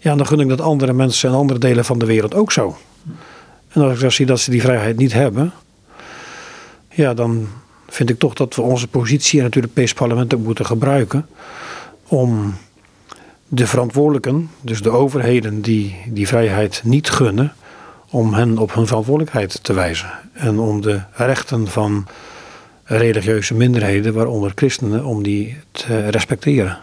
ja, 0.00 0.14
dan 0.14 0.26
gun 0.26 0.40
ik 0.40 0.48
dat 0.48 0.60
andere 0.60 0.92
mensen 0.92 1.28
in 1.28 1.34
andere 1.34 1.58
delen 1.58 1.84
van 1.84 1.98
de 1.98 2.06
wereld 2.06 2.34
ook 2.34 2.52
zo. 2.52 2.76
En 3.68 3.82
als 3.82 3.92
ik 3.94 4.00
dan 4.00 4.12
zie 4.12 4.26
dat 4.26 4.40
ze 4.40 4.50
die 4.50 4.60
vrijheid 4.60 4.96
niet 4.96 5.12
hebben, 5.12 5.52
ja, 6.88 7.14
dan 7.14 7.48
vind 7.88 8.10
ik 8.10 8.18
toch 8.18 8.34
dat 8.34 8.54
we 8.54 8.62
onze 8.62 8.88
positie 8.88 9.38
in 9.38 9.44
het 9.44 9.56
Europees 9.56 9.92
Parlement 9.92 10.34
ook 10.34 10.40
moeten 10.40 10.66
gebruiken 10.66 11.26
om 12.08 12.54
de 13.48 13.66
verantwoordelijken, 13.66 14.50
dus 14.60 14.82
de 14.82 14.90
overheden 14.90 15.60
die 15.60 15.96
die 16.06 16.28
vrijheid 16.28 16.80
niet 16.84 17.10
gunnen, 17.10 17.52
om 18.10 18.34
hen 18.34 18.58
op 18.58 18.74
hun 18.74 18.86
verantwoordelijkheid 18.86 19.64
te 19.64 19.72
wijzen. 19.72 20.10
En 20.32 20.58
om 20.58 20.80
de 20.80 21.00
rechten 21.12 21.68
van 21.68 22.06
religieuze 22.84 23.54
minderheden, 23.54 24.14
waaronder 24.14 24.52
christenen, 24.54 25.04
om 25.04 25.22
die 25.22 25.56
te 25.70 26.08
respecteren. 26.08 26.78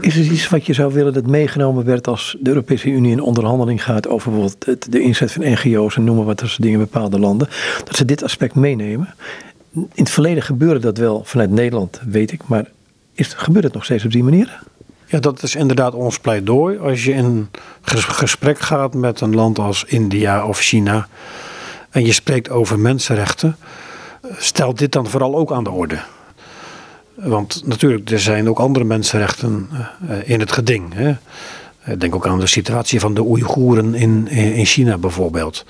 Is 0.00 0.16
er 0.16 0.24
iets 0.24 0.48
wat 0.48 0.66
je 0.66 0.72
zou 0.72 0.92
willen 0.92 1.12
dat 1.12 1.26
meegenomen 1.26 1.84
werd 1.84 2.06
als 2.06 2.36
de 2.40 2.48
Europese 2.48 2.88
Unie 2.88 3.12
in 3.12 3.20
onderhandeling 3.20 3.84
gaat 3.84 4.08
over 4.08 4.30
bijvoorbeeld 4.30 4.92
de 4.92 5.00
inzet 5.00 5.32
van 5.32 5.42
NGO's 5.50 5.96
en 5.96 6.04
noemen 6.04 6.24
wat 6.24 6.38
dat 6.38 6.48
soort 6.48 6.62
dingen 6.62 6.78
in 6.78 6.84
bepaalde 6.84 7.18
landen, 7.18 7.48
dat 7.84 7.96
ze 7.96 8.04
dit 8.04 8.22
aspect 8.22 8.54
meenemen? 8.54 9.14
In 9.72 9.88
het 9.94 10.10
verleden 10.10 10.42
gebeurde 10.42 10.80
dat 10.80 10.98
wel 10.98 11.22
vanuit 11.24 11.50
Nederland, 11.50 12.00
weet 12.04 12.32
ik, 12.32 12.40
maar 12.46 12.66
is, 13.14 13.32
gebeurt 13.32 13.64
het 13.64 13.74
nog 13.74 13.84
steeds 13.84 14.04
op 14.04 14.10
die 14.10 14.24
manier? 14.24 14.62
Ja, 15.06 15.18
dat 15.18 15.42
is 15.42 15.54
inderdaad 15.54 15.94
ons 15.94 16.18
pleidooi. 16.18 16.78
Als 16.78 17.04
je 17.04 17.12
in 17.12 17.48
gesprek 17.82 18.58
gaat 18.58 18.94
met 18.94 19.20
een 19.20 19.34
land 19.34 19.58
als 19.58 19.84
India 19.84 20.46
of 20.46 20.58
China 20.58 21.08
en 21.90 22.04
je 22.04 22.12
spreekt 22.12 22.50
over 22.50 22.78
mensenrechten, 22.78 23.56
stel 24.36 24.74
dit 24.74 24.92
dan 24.92 25.06
vooral 25.06 25.36
ook 25.36 25.52
aan 25.52 25.64
de 25.64 25.70
orde. 25.70 25.98
Want 27.14 27.62
natuurlijk, 27.64 28.10
er 28.10 28.20
zijn 28.20 28.48
ook 28.48 28.58
andere 28.58 28.84
mensenrechten 28.84 29.68
eh, 30.08 30.28
in 30.28 30.40
het 30.40 30.52
geding. 30.52 30.94
Hè. 30.94 31.14
Denk 31.98 32.14
ook 32.14 32.26
aan 32.26 32.40
de 32.40 32.46
situatie 32.46 33.00
van 33.00 33.14
de 33.14 33.22
Oeigoeren 33.22 33.94
in, 33.94 34.28
in 34.28 34.64
China 34.64 34.98
bijvoorbeeld. 34.98 35.64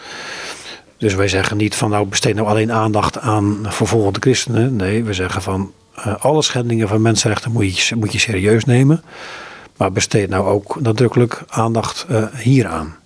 Dus 0.96 1.14
wij 1.14 1.28
zeggen 1.28 1.56
niet 1.56 1.74
van 1.74 1.90
nou 1.90 2.06
besteed 2.06 2.34
nou 2.34 2.48
alleen 2.48 2.72
aandacht 2.72 3.18
aan 3.18 3.58
vervolgende 3.62 4.20
christenen. 4.20 4.76
Nee, 4.76 5.04
we 5.04 5.12
zeggen 5.12 5.42
van 5.42 5.72
alle 6.18 6.42
schendingen 6.42 6.88
van 6.88 7.02
mensenrechten 7.02 7.52
moet 7.52 7.78
je, 7.78 7.96
moet 7.96 8.12
je 8.12 8.18
serieus 8.18 8.64
nemen. 8.64 9.02
Maar 9.76 9.92
besteed 9.92 10.28
nou 10.28 10.46
ook 10.46 10.80
nadrukkelijk 10.80 11.42
aandacht 11.48 12.06
hieraan. 12.36 12.96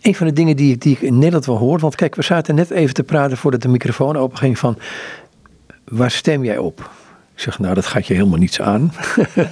Een 0.00 0.14
van 0.14 0.26
de 0.26 0.32
dingen 0.32 0.56
die, 0.56 0.78
die 0.78 0.92
ik 0.92 1.00
in 1.00 1.14
Nederland 1.14 1.46
wel 1.46 1.58
hoor, 1.58 1.78
want 1.78 1.94
kijk, 1.94 2.14
we 2.14 2.22
zaten 2.22 2.54
net 2.54 2.70
even 2.70 2.94
te 2.94 3.02
praten 3.02 3.36
voordat 3.36 3.62
de 3.62 3.68
microfoon 3.68 4.16
open 4.16 4.38
ging 4.38 4.58
van, 4.58 4.78
waar 5.84 6.10
stem 6.10 6.44
jij 6.44 6.58
op? 6.58 6.90
Ik 7.40 7.46
zeg, 7.46 7.58
nou, 7.58 7.74
dat 7.74 7.86
gaat 7.86 8.06
je 8.06 8.14
helemaal 8.14 8.38
niets 8.38 8.60
aan. 8.60 8.92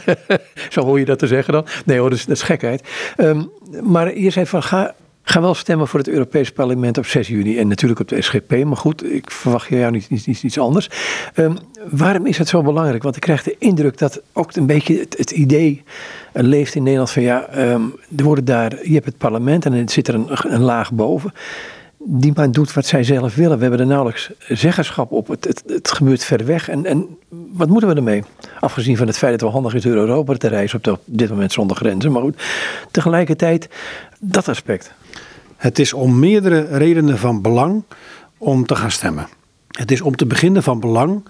Zo 0.70 0.84
hoor 0.84 0.98
je 0.98 1.04
dat 1.04 1.18
te 1.18 1.26
zeggen 1.26 1.52
dan. 1.52 1.66
Nee 1.84 1.98
hoor, 1.98 2.10
dat 2.10 2.18
is, 2.18 2.24
dat 2.24 2.36
is 2.36 2.42
gekheid. 2.42 2.88
Um, 3.16 3.50
maar 3.82 4.18
je 4.18 4.30
zei 4.30 4.46
van, 4.46 4.62
ga 4.62 4.94
ga 5.22 5.40
wel 5.40 5.54
stemmen 5.54 5.88
voor 5.88 5.98
het 5.98 6.08
Europees 6.08 6.52
Parlement 6.52 6.98
op 6.98 7.06
6 7.06 7.28
juni 7.28 7.58
en 7.58 7.68
natuurlijk 7.68 8.00
op 8.00 8.08
de 8.08 8.22
SGP. 8.22 8.64
Maar 8.64 8.76
goed, 8.76 9.12
ik 9.12 9.30
verwacht 9.30 9.68
jou 9.68 9.92
niet, 9.92 10.10
niet, 10.10 10.42
iets 10.42 10.58
anders. 10.58 10.90
Um, 11.34 11.56
waarom 11.90 12.26
is 12.26 12.38
het 12.38 12.48
zo 12.48 12.62
belangrijk? 12.62 13.02
Want 13.02 13.16
ik 13.16 13.22
krijg 13.22 13.42
de 13.42 13.56
indruk 13.58 13.98
dat 13.98 14.20
ook 14.32 14.56
een 14.56 14.66
beetje 14.66 15.06
het, 15.16 15.30
idee 15.30 15.82
leeft 16.32 16.74
in 16.74 16.82
Nederland 16.82 17.10
van 17.10 17.22
ja, 17.22 17.70
um, 17.72 17.94
er 18.16 18.24
worden 18.24 18.44
daar, 18.44 18.86
je 18.86 18.94
hebt 18.94 19.06
het 19.06 19.18
parlement 19.18 19.64
en 19.64 19.72
er 19.72 19.90
zit 19.90 20.08
er 20.08 20.14
een 20.46 20.60
laag 20.60 20.92
boven 20.92 21.32
die 21.98 22.32
maar 22.34 22.50
doet 22.50 22.72
wat 22.72 22.86
zij 22.86 23.04
zelf 23.04 23.34
willen. 23.34 23.56
We 23.56 23.62
hebben 23.62 23.80
er 23.80 23.86
nauwelijks 23.86 24.30
zeggenschap 24.48 25.12
op. 25.12 25.28
Het, 25.28 25.44
het, 25.44 25.62
het, 25.66 25.90
gebeurt 25.90 26.24
ver 26.24 26.44
weg. 26.44 26.68
En, 26.68 26.86
en 26.86 27.06
wat 27.28 27.68
moeten 27.68 27.88
we 27.88 27.94
ermee? 27.94 28.24
Afgezien 28.60 28.96
van 28.96 29.06
het 29.06 29.18
feit 29.18 29.30
dat 29.30 29.40
het 29.40 29.52
wel 29.52 29.60
handig 29.60 29.74
is 29.74 29.82
door 29.82 30.00
Europa 30.00 30.34
te 30.34 30.48
reizen 30.48 30.78
op, 30.78 30.86
op 30.86 31.00
dit 31.04 31.28
moment 31.28 31.52
zonder 31.52 31.76
grenzen. 31.76 32.12
Maar 32.12 32.22
goed, 32.22 32.42
tegelijkertijd 32.90 33.68
dat 34.18 34.48
aspect. 34.48 34.92
Het 35.56 35.78
is 35.78 35.92
om 35.92 36.18
meerdere 36.18 36.66
redenen 36.76 37.18
van 37.18 37.42
belang 37.42 37.82
om 38.38 38.66
te 38.66 38.76
gaan 38.76 38.90
stemmen. 38.90 39.28
Het 39.68 39.90
is 39.90 40.00
om 40.00 40.16
te 40.16 40.26
beginnen 40.26 40.62
van 40.62 40.80
belang 40.80 41.22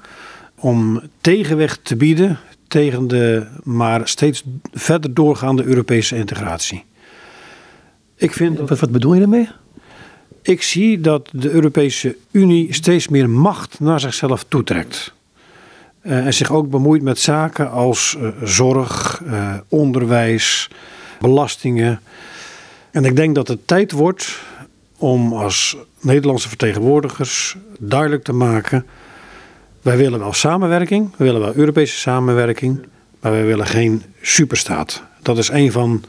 om 0.55 1.03
tegenweg 1.21 1.77
te 1.77 1.97
bieden 1.97 2.39
tegen 2.69 3.09
de 3.09 3.47
maar 3.63 4.09
steeds 4.09 4.45
verder 4.73 5.15
doorgaande 5.15 5.65
Europese 5.65 6.17
integratie. 6.17 6.85
Ik 8.15 8.33
vind 8.33 8.59
wat, 8.59 8.79
wat 8.79 8.91
bedoel 8.91 9.15
je 9.15 9.21
daarmee? 9.21 9.49
Ik 10.43 10.63
zie 10.63 11.01
dat 11.01 11.29
de 11.33 11.51
Europese 11.51 12.17
Unie 12.31 12.75
steeds 12.75 13.09
meer 13.09 13.31
macht 13.31 13.81
naar 13.81 14.01
zichzelf 14.01 14.45
toetrekt. 14.49 15.13
Uh, 16.03 16.27
en 16.27 16.35
zich 16.35 16.53
ook 16.53 16.71
bemoeit 16.71 17.03
met 17.03 17.19
zaken 17.19 17.71
als 17.71 18.17
uh, 18.19 18.29
zorg, 18.43 19.23
uh, 19.27 19.55
onderwijs, 19.69 20.71
belastingen. 21.21 22.01
En 22.91 23.05
ik 23.05 23.17
denk 23.17 23.35
dat 23.35 23.49
het 23.49 23.67
tijd 23.67 23.93
wordt 23.93 24.39
om 24.97 25.33
als 25.33 25.77
Nederlandse 26.01 26.49
vertegenwoordigers 26.49 27.57
duidelijk 27.79 28.25
te 28.25 28.33
maken: 28.33 28.87
wij 29.83 29.97
willen 29.97 30.19
wel 30.19 30.33
samenwerking, 30.33 31.11
we 31.17 31.25
willen 31.25 31.41
wel 31.41 31.55
Europese 31.55 31.97
samenwerking, 31.97 32.87
maar 33.21 33.33
wij 33.33 33.45
willen 33.45 33.67
geen 33.67 34.03
superstaat. 34.23 35.03
Dat 35.23 35.39
is 35.39 35.49
een 35.49 35.73
van 35.73 36.05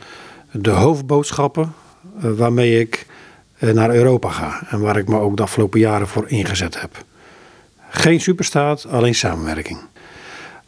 de 0.52 0.70
hoofdboodschappen 0.70 1.74
waarmee 2.14 2.80
ik 2.80 3.06
eh, 3.08 3.09
naar 3.60 3.94
Europa 3.94 4.30
ga. 4.30 4.62
En 4.70 4.80
waar 4.80 4.98
ik 4.98 5.08
me 5.08 5.20
ook 5.20 5.38
de 5.38 5.44
afgelopen 5.44 5.80
jaren 5.80 6.08
voor 6.08 6.30
ingezet 6.30 6.82
heb. 6.82 7.04
Geen 7.90 8.22
superstaat, 8.22 8.86
alleen 8.86 9.16
samenwerking. 9.16 9.80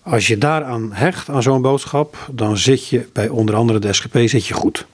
Als 0.03 0.27
je 0.27 0.37
daaraan 0.37 0.93
hecht, 0.93 1.29
aan 1.29 1.43
zo'n 1.43 1.61
boodschap, 1.61 2.29
dan 2.31 2.57
zit 2.57 2.87
je 2.87 3.07
bij 3.13 3.29
onder 3.29 3.55
andere 3.55 3.79
de 3.79 3.93
SGP 3.93 4.17
zit 4.25 4.47
je 4.47 4.53
goed. 4.53 4.85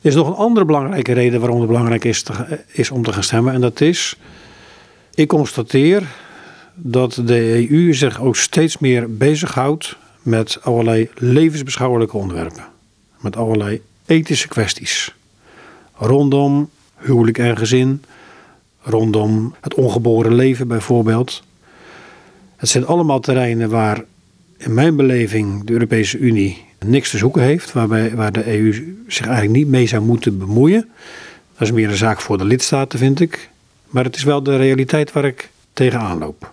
Er 0.00 0.14
is 0.14 0.14
nog 0.14 0.26
een 0.26 0.34
andere 0.34 0.66
belangrijke 0.66 1.12
reden 1.12 1.40
waarom 1.40 1.58
het 1.58 1.68
belangrijk 1.68 2.04
is, 2.04 2.22
te, 2.22 2.64
is 2.66 2.90
om 2.90 3.02
te 3.02 3.12
gaan 3.12 3.22
stemmen. 3.22 3.54
En 3.54 3.60
dat 3.60 3.80
is, 3.80 4.16
ik 5.14 5.28
constateer 5.28 6.02
dat 6.74 7.20
de 7.24 7.68
EU 7.70 7.94
zich 7.94 8.20
ook 8.20 8.36
steeds 8.36 8.78
meer 8.78 9.16
bezighoudt 9.16 9.96
met 10.22 10.58
allerlei 10.62 11.10
levensbeschouwelijke 11.14 12.16
onderwerpen. 12.16 12.64
Met 13.20 13.36
allerlei 13.36 13.82
ethische 14.06 14.48
kwesties 14.48 15.14
rondom 15.98 16.68
huwelijk 16.96 17.38
en 17.38 17.56
gezin, 17.56 18.02
rondom 18.80 19.54
het 19.60 19.74
ongeboren 19.74 20.34
leven 20.34 20.68
bijvoorbeeld. 20.68 21.42
Het 22.56 22.68
zijn 22.68 22.86
allemaal 22.86 23.20
terreinen 23.20 23.70
waar 23.70 24.04
in 24.56 24.74
mijn 24.74 24.96
beleving 24.96 25.64
de 25.64 25.72
Europese 25.72 26.18
Unie 26.18 26.66
niks 26.86 27.10
te 27.10 27.18
zoeken 27.18 27.42
heeft, 27.42 27.72
waarbij, 27.72 28.14
waar 28.14 28.32
de 28.32 28.58
EU 28.58 28.96
zich 29.06 29.26
eigenlijk 29.26 29.56
niet 29.56 29.68
mee 29.68 29.86
zou 29.86 30.02
moeten 30.02 30.38
bemoeien. 30.38 30.88
Dat 31.52 31.68
is 31.68 31.74
meer 31.74 31.88
een 31.88 31.96
zaak 31.96 32.20
voor 32.20 32.38
de 32.38 32.44
lidstaten, 32.44 32.98
vind 32.98 33.20
ik. 33.20 33.50
Maar 33.88 34.04
het 34.04 34.16
is 34.16 34.24
wel 34.24 34.42
de 34.42 34.56
realiteit 34.56 35.12
waar 35.12 35.24
ik 35.24 35.50
tegenaan 35.72 36.18
loop. 36.18 36.52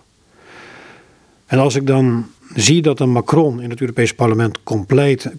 En 1.46 1.58
als 1.58 1.74
ik 1.74 1.86
dan 1.86 2.26
zie 2.54 2.82
dat 2.82 3.00
een 3.00 3.12
Macron 3.12 3.60
in 3.60 3.70
het 3.70 3.80
Europees 3.80 4.14
Parlement 4.14 4.62
compleet, 4.62 5.30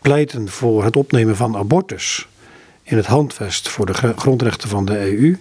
pleiten 0.00 0.48
voor 0.48 0.84
het 0.84 0.96
opnemen 0.96 1.36
van 1.36 1.56
abortus 1.56 2.28
in 2.90 2.96
het 2.96 3.06
handvest 3.06 3.68
voor 3.68 3.86
de 3.86 4.14
grondrechten 4.16 4.68
van 4.68 4.84
de 4.84 4.98
EU. 4.98 5.36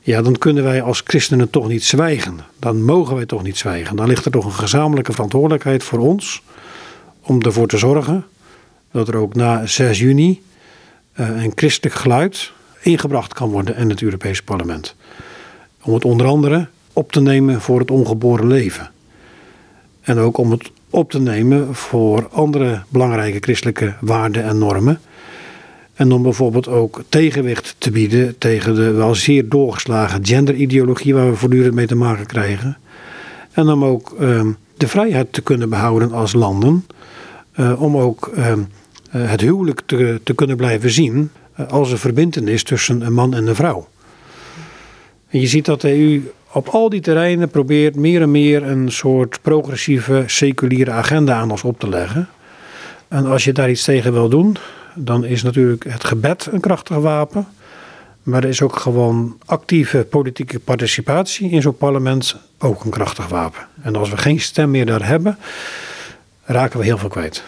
Ja, 0.00 0.22
dan 0.22 0.38
kunnen 0.38 0.64
wij 0.64 0.82
als 0.82 1.02
christenen 1.04 1.50
toch 1.50 1.68
niet 1.68 1.84
zwijgen. 1.84 2.38
Dan 2.58 2.84
mogen 2.84 3.14
wij 3.14 3.26
toch 3.26 3.42
niet 3.42 3.58
zwijgen. 3.58 3.96
Dan 3.96 4.06
ligt 4.06 4.24
er 4.24 4.30
toch 4.30 4.44
een 4.44 4.52
gezamenlijke 4.52 5.12
verantwoordelijkheid 5.12 5.82
voor 5.82 5.98
ons 5.98 6.42
om 7.20 7.42
ervoor 7.42 7.68
te 7.68 7.78
zorgen 7.78 8.26
dat 8.92 9.08
er 9.08 9.16
ook 9.16 9.34
na 9.34 9.66
6 9.66 9.98
juni 9.98 10.42
uh, 11.14 11.42
een 11.42 11.52
christelijk 11.54 11.94
geluid 11.94 12.52
ingebracht 12.80 13.34
kan 13.34 13.50
worden 13.50 13.76
in 13.76 13.90
het 13.90 14.02
Europese 14.02 14.44
parlement. 14.44 14.94
Om 15.82 15.94
het 15.94 16.04
onder 16.04 16.26
andere 16.26 16.68
op 16.92 17.12
te 17.12 17.20
nemen 17.20 17.60
voor 17.60 17.78
het 17.78 17.90
ongeboren 17.90 18.46
leven. 18.46 18.90
En 20.00 20.18
ook 20.18 20.38
om 20.38 20.50
het 20.50 20.70
op 20.90 21.10
te 21.10 21.20
nemen 21.20 21.74
voor 21.74 22.28
andere 22.28 22.82
belangrijke 22.88 23.38
christelijke 23.40 23.94
waarden 24.00 24.44
en 24.44 24.58
normen. 24.58 25.00
En 25.98 26.12
om 26.12 26.22
bijvoorbeeld 26.22 26.68
ook 26.68 27.02
tegenwicht 27.08 27.74
te 27.78 27.90
bieden 27.90 28.38
tegen 28.38 28.74
de 28.74 28.90
wel 28.90 29.14
zeer 29.14 29.48
doorgeslagen 29.48 30.26
genderideologie 30.26 31.14
waar 31.14 31.30
we 31.30 31.36
voortdurend 31.36 31.74
mee 31.74 31.86
te 31.86 31.94
maken 31.94 32.26
krijgen. 32.26 32.78
En 33.52 33.68
om 33.68 33.84
ook 33.84 34.14
ehm, 34.20 34.50
de 34.76 34.88
vrijheid 34.88 35.32
te 35.32 35.40
kunnen 35.40 35.68
behouden 35.68 36.12
als 36.12 36.32
landen. 36.32 36.86
Uh, 37.56 37.82
om 37.82 37.96
ook 37.96 38.30
ehm, 38.36 38.60
eh, 39.10 39.30
het 39.30 39.40
huwelijk 39.40 39.80
te, 39.86 40.20
te 40.22 40.34
kunnen 40.34 40.56
blijven 40.56 40.90
zien 40.90 41.30
uh, 41.60 41.68
als 41.68 41.90
een 41.90 41.98
verbindenis 41.98 42.62
tussen 42.62 43.00
een 43.00 43.12
man 43.12 43.34
en 43.34 43.46
een 43.46 43.54
vrouw. 43.54 43.88
En 45.28 45.40
je 45.40 45.46
ziet 45.46 45.64
dat 45.64 45.80
de 45.80 45.98
EU 45.98 46.22
op 46.52 46.68
al 46.68 46.88
die 46.88 47.00
terreinen 47.00 47.48
probeert 47.48 47.96
meer 47.96 48.22
en 48.22 48.30
meer 48.30 48.62
een 48.62 48.92
soort 48.92 49.38
progressieve, 49.42 50.24
seculiere 50.26 50.90
agenda 50.90 51.34
aan 51.34 51.50
ons 51.50 51.64
op 51.64 51.80
te 51.80 51.88
leggen. 51.88 52.28
En 53.08 53.26
als 53.26 53.44
je 53.44 53.52
daar 53.52 53.70
iets 53.70 53.84
tegen 53.84 54.12
wil 54.12 54.28
doen, 54.28 54.56
dan 54.98 55.24
is 55.24 55.42
natuurlijk 55.42 55.84
het 55.88 56.04
gebed 56.04 56.48
een 56.50 56.60
krachtig 56.60 56.96
wapen. 56.96 57.46
Maar 58.22 58.42
er 58.42 58.48
is 58.48 58.62
ook 58.62 58.76
gewoon 58.76 59.38
actieve 59.44 60.06
politieke 60.10 60.58
participatie 60.58 61.50
in 61.50 61.62
zo'n 61.62 61.76
parlement 61.76 62.36
ook 62.58 62.84
een 62.84 62.90
krachtig 62.90 63.28
wapen. 63.28 63.66
En 63.82 63.96
als 63.96 64.10
we 64.10 64.16
geen 64.16 64.40
stem 64.40 64.70
meer 64.70 64.86
daar 64.86 65.06
hebben, 65.06 65.38
raken 66.44 66.78
we 66.78 66.84
heel 66.84 66.98
veel 66.98 67.08
kwijt. 67.08 67.44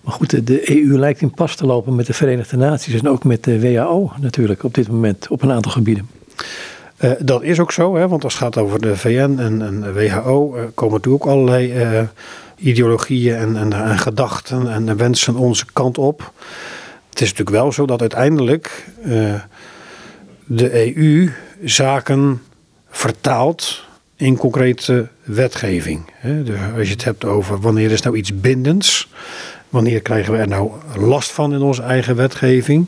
Maar 0.00 0.14
goed, 0.14 0.46
de 0.46 0.70
EU 0.70 0.98
lijkt 0.98 1.20
in 1.20 1.30
pas 1.30 1.56
te 1.56 1.66
lopen 1.66 1.94
met 1.94 2.06
de 2.06 2.12
Verenigde 2.12 2.56
Naties 2.56 3.00
en 3.00 3.08
ook 3.08 3.24
met 3.24 3.44
de 3.44 3.60
WHO 3.60 4.12
natuurlijk 4.20 4.64
op 4.64 4.74
dit 4.74 4.88
moment 4.88 5.28
op 5.28 5.42
een 5.42 5.52
aantal 5.52 5.72
gebieden. 5.72 6.08
Uh, 7.00 7.10
dat 7.18 7.42
is 7.42 7.60
ook 7.60 7.72
zo, 7.72 7.96
hè, 7.96 8.08
want 8.08 8.24
als 8.24 8.32
het 8.32 8.42
gaat 8.42 8.58
over 8.58 8.80
de 8.80 8.96
VN 8.96 9.36
en, 9.38 9.62
en 9.62 9.94
WHO, 9.94 10.56
uh, 10.56 10.62
komen 10.74 10.94
natuurlijk 10.94 11.24
ook 11.24 11.32
allerlei 11.32 11.92
uh, 11.92 12.02
ideologieën 12.56 13.36
en, 13.36 13.56
en, 13.56 13.72
en, 13.72 13.98
gedachten 13.98 14.72
en 14.72 14.96
wensen 14.96 15.36
onze 15.36 15.64
kant 15.72 15.98
op. 15.98 16.32
Het 17.20 17.28
is 17.28 17.34
natuurlijk 17.34 17.64
wel 17.64 17.72
zo 17.72 17.86
dat 17.86 18.00
uiteindelijk 18.00 18.88
de 20.44 20.96
EU 20.96 21.30
zaken 21.64 22.42
vertaalt 22.88 23.84
in 24.16 24.36
concrete 24.36 25.08
wetgeving. 25.22 26.12
Als 26.76 26.86
je 26.86 26.92
het 26.92 27.04
hebt 27.04 27.24
over 27.24 27.60
wanneer 27.60 27.90
is 27.90 28.02
nou 28.02 28.16
iets 28.16 28.40
bindends, 28.40 29.08
wanneer 29.68 30.00
krijgen 30.00 30.32
we 30.32 30.38
er 30.38 30.48
nou 30.48 30.70
last 30.96 31.30
van 31.30 31.54
in 31.54 31.60
onze 31.60 31.82
eigen 31.82 32.16
wetgeving, 32.16 32.86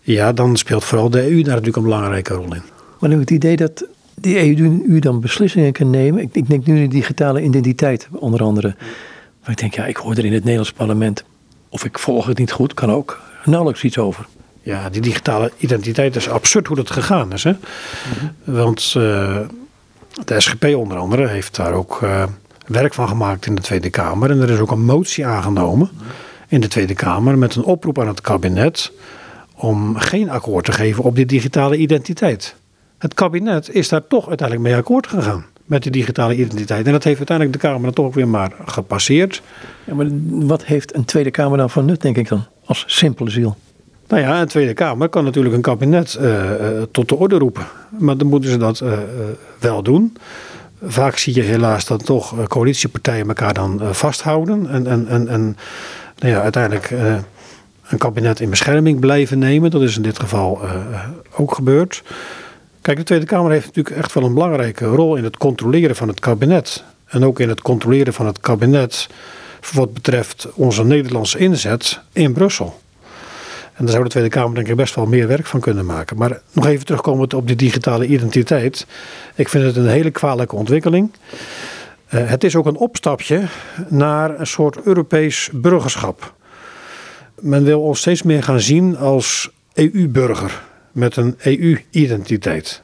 ja, 0.00 0.32
dan 0.32 0.56
speelt 0.56 0.84
vooral 0.84 1.10
de 1.10 1.22
EU 1.22 1.36
daar 1.36 1.44
natuurlijk 1.44 1.76
een 1.76 1.82
belangrijke 1.82 2.34
rol 2.34 2.54
in. 2.54 2.62
Maar 3.00 3.10
het 3.10 3.30
idee 3.30 3.56
dat 3.56 3.86
de 4.14 4.58
EU 4.58 4.98
dan 4.98 5.20
beslissingen 5.20 5.72
kan 5.72 5.90
nemen. 5.90 6.22
Ik, 6.22 6.28
ik 6.32 6.48
denk 6.48 6.66
nu 6.66 6.80
de 6.80 6.88
digitale 6.88 7.42
identiteit 7.42 8.08
onder 8.12 8.42
andere. 8.42 8.74
Maar 9.40 9.50
ik 9.50 9.58
denk, 9.58 9.74
ja, 9.74 9.86
ik 9.86 9.96
hoor 9.96 10.14
er 10.14 10.24
in 10.24 10.32
het 10.32 10.42
Nederlands 10.42 10.72
parlement. 10.72 11.24
Of 11.74 11.84
ik 11.84 11.98
volg 11.98 12.26
het 12.26 12.38
niet 12.38 12.52
goed, 12.52 12.74
kan 12.74 12.90
ook. 12.90 13.20
Nauwelijks 13.44 13.84
iets 13.84 13.98
over. 13.98 14.26
Ja, 14.62 14.90
die 14.90 15.00
digitale 15.00 15.52
identiteit 15.56 16.16
is 16.16 16.28
absurd 16.28 16.66
hoe 16.66 16.76
dat 16.76 16.90
gegaan 16.90 17.32
is. 17.32 17.44
Hè? 17.44 17.52
Want 18.44 18.94
uh, 18.96 19.40
de 20.24 20.40
SGP 20.40 20.64
onder 20.64 20.98
andere 20.98 21.26
heeft 21.26 21.56
daar 21.56 21.72
ook 21.72 22.00
uh, 22.02 22.22
werk 22.66 22.94
van 22.94 23.08
gemaakt 23.08 23.46
in 23.46 23.54
de 23.54 23.60
Tweede 23.62 23.90
Kamer. 23.90 24.30
En 24.30 24.40
er 24.40 24.50
is 24.50 24.58
ook 24.58 24.70
een 24.70 24.84
motie 24.84 25.26
aangenomen 25.26 25.90
in 26.48 26.60
de 26.60 26.68
Tweede 26.68 26.94
Kamer 26.94 27.38
met 27.38 27.54
een 27.54 27.64
oproep 27.64 28.00
aan 28.00 28.08
het 28.08 28.20
kabinet 28.20 28.92
om 29.54 29.96
geen 29.96 30.30
akkoord 30.30 30.64
te 30.64 30.72
geven 30.72 31.04
op 31.04 31.16
die 31.16 31.26
digitale 31.26 31.76
identiteit. 31.76 32.56
Het 32.98 33.14
kabinet 33.14 33.74
is 33.74 33.88
daar 33.88 34.06
toch 34.06 34.28
uiteindelijk 34.28 34.68
mee 34.68 34.78
akkoord 34.78 35.06
gegaan 35.06 35.44
met 35.64 35.82
die 35.82 35.92
digitale 35.92 36.36
identiteit. 36.36 36.86
En 36.86 36.92
dat 36.92 37.04
heeft 37.04 37.18
uiteindelijk 37.18 37.60
de 37.60 37.68
Kamer 37.68 37.82
dan 37.82 37.92
toch 37.92 38.06
ook 38.06 38.14
weer 38.14 38.28
maar 38.28 38.52
gepasseerd. 38.66 39.42
Ja, 39.84 39.94
maar 39.94 40.06
wat 40.28 40.64
heeft 40.64 40.94
een 40.94 41.04
Tweede 41.04 41.30
Kamer 41.30 41.58
dan 41.58 41.70
van 41.70 41.84
nut, 41.84 42.02
denk 42.02 42.16
ik 42.16 42.28
dan, 42.28 42.46
als 42.64 42.84
simpele 42.86 43.30
ziel? 43.30 43.56
Nou 44.08 44.22
ja, 44.22 44.40
een 44.40 44.46
Tweede 44.46 44.74
Kamer 44.74 45.08
kan 45.08 45.24
natuurlijk 45.24 45.54
een 45.54 45.60
kabinet 45.60 46.18
uh, 46.20 46.32
uh, 46.32 46.82
tot 46.90 47.08
de 47.08 47.16
orde 47.16 47.38
roepen. 47.38 47.66
Maar 47.98 48.16
dan 48.16 48.26
moeten 48.26 48.50
ze 48.50 48.56
dat 48.56 48.80
uh, 48.80 48.92
wel 49.58 49.82
doen. 49.82 50.16
Vaak 50.82 51.16
zie 51.16 51.34
je 51.34 51.42
helaas 51.42 51.86
dat 51.86 52.04
toch 52.04 52.46
coalitiepartijen 52.48 53.28
elkaar 53.28 53.54
dan 53.54 53.80
vasthouden. 53.90 54.70
En, 54.70 54.86
en, 54.86 55.06
en, 55.08 55.28
en 55.28 55.56
nou 56.18 56.32
ja, 56.34 56.40
uiteindelijk 56.40 56.90
een 57.88 57.98
kabinet 57.98 58.40
in 58.40 58.50
bescherming 58.50 59.00
blijven 59.00 59.38
nemen. 59.38 59.70
Dat 59.70 59.82
is 59.82 59.96
in 59.96 60.02
dit 60.02 60.18
geval 60.18 60.60
ook 61.36 61.54
gebeurd. 61.54 62.02
Kijk, 62.84 62.96
de 62.96 63.04
Tweede 63.04 63.26
Kamer 63.26 63.50
heeft 63.50 63.66
natuurlijk 63.66 63.96
echt 63.96 64.12
wel 64.12 64.24
een 64.24 64.34
belangrijke 64.34 64.84
rol 64.84 65.16
in 65.16 65.24
het 65.24 65.36
controleren 65.36 65.96
van 65.96 66.08
het 66.08 66.20
kabinet. 66.20 66.84
En 67.06 67.24
ook 67.24 67.40
in 67.40 67.48
het 67.48 67.62
controleren 67.62 68.12
van 68.12 68.26
het 68.26 68.40
kabinet 68.40 69.08
wat 69.72 69.94
betreft 69.94 70.48
onze 70.54 70.84
Nederlandse 70.84 71.38
inzet 71.38 72.00
in 72.12 72.32
Brussel. 72.32 72.80
En 73.74 73.84
daar 73.84 73.88
zou 73.88 74.02
de 74.04 74.10
Tweede 74.10 74.28
Kamer 74.28 74.54
denk 74.54 74.68
ik 74.68 74.76
best 74.76 74.94
wel 74.94 75.06
meer 75.06 75.26
werk 75.26 75.46
van 75.46 75.60
kunnen 75.60 75.86
maken. 75.86 76.16
Maar 76.16 76.40
nog 76.52 76.66
even 76.66 76.86
terugkomen 76.86 77.34
op 77.34 77.46
die 77.46 77.56
digitale 77.56 78.06
identiteit. 78.06 78.86
Ik 79.34 79.48
vind 79.48 79.64
het 79.64 79.76
een 79.76 79.88
hele 79.88 80.10
kwalijke 80.10 80.56
ontwikkeling. 80.56 81.12
Uh, 82.10 82.28
het 82.28 82.44
is 82.44 82.56
ook 82.56 82.66
een 82.66 82.76
opstapje 82.76 83.42
naar 83.88 84.40
een 84.40 84.46
soort 84.46 84.82
Europees 84.82 85.50
burgerschap. 85.52 86.34
Men 87.40 87.64
wil 87.64 87.80
ons 87.80 87.98
steeds 87.98 88.22
meer 88.22 88.42
gaan 88.42 88.60
zien 88.60 88.96
als 88.96 89.50
EU-burger 89.74 90.72
met 90.94 91.16
een 91.16 91.36
EU-identiteit. 91.38 92.82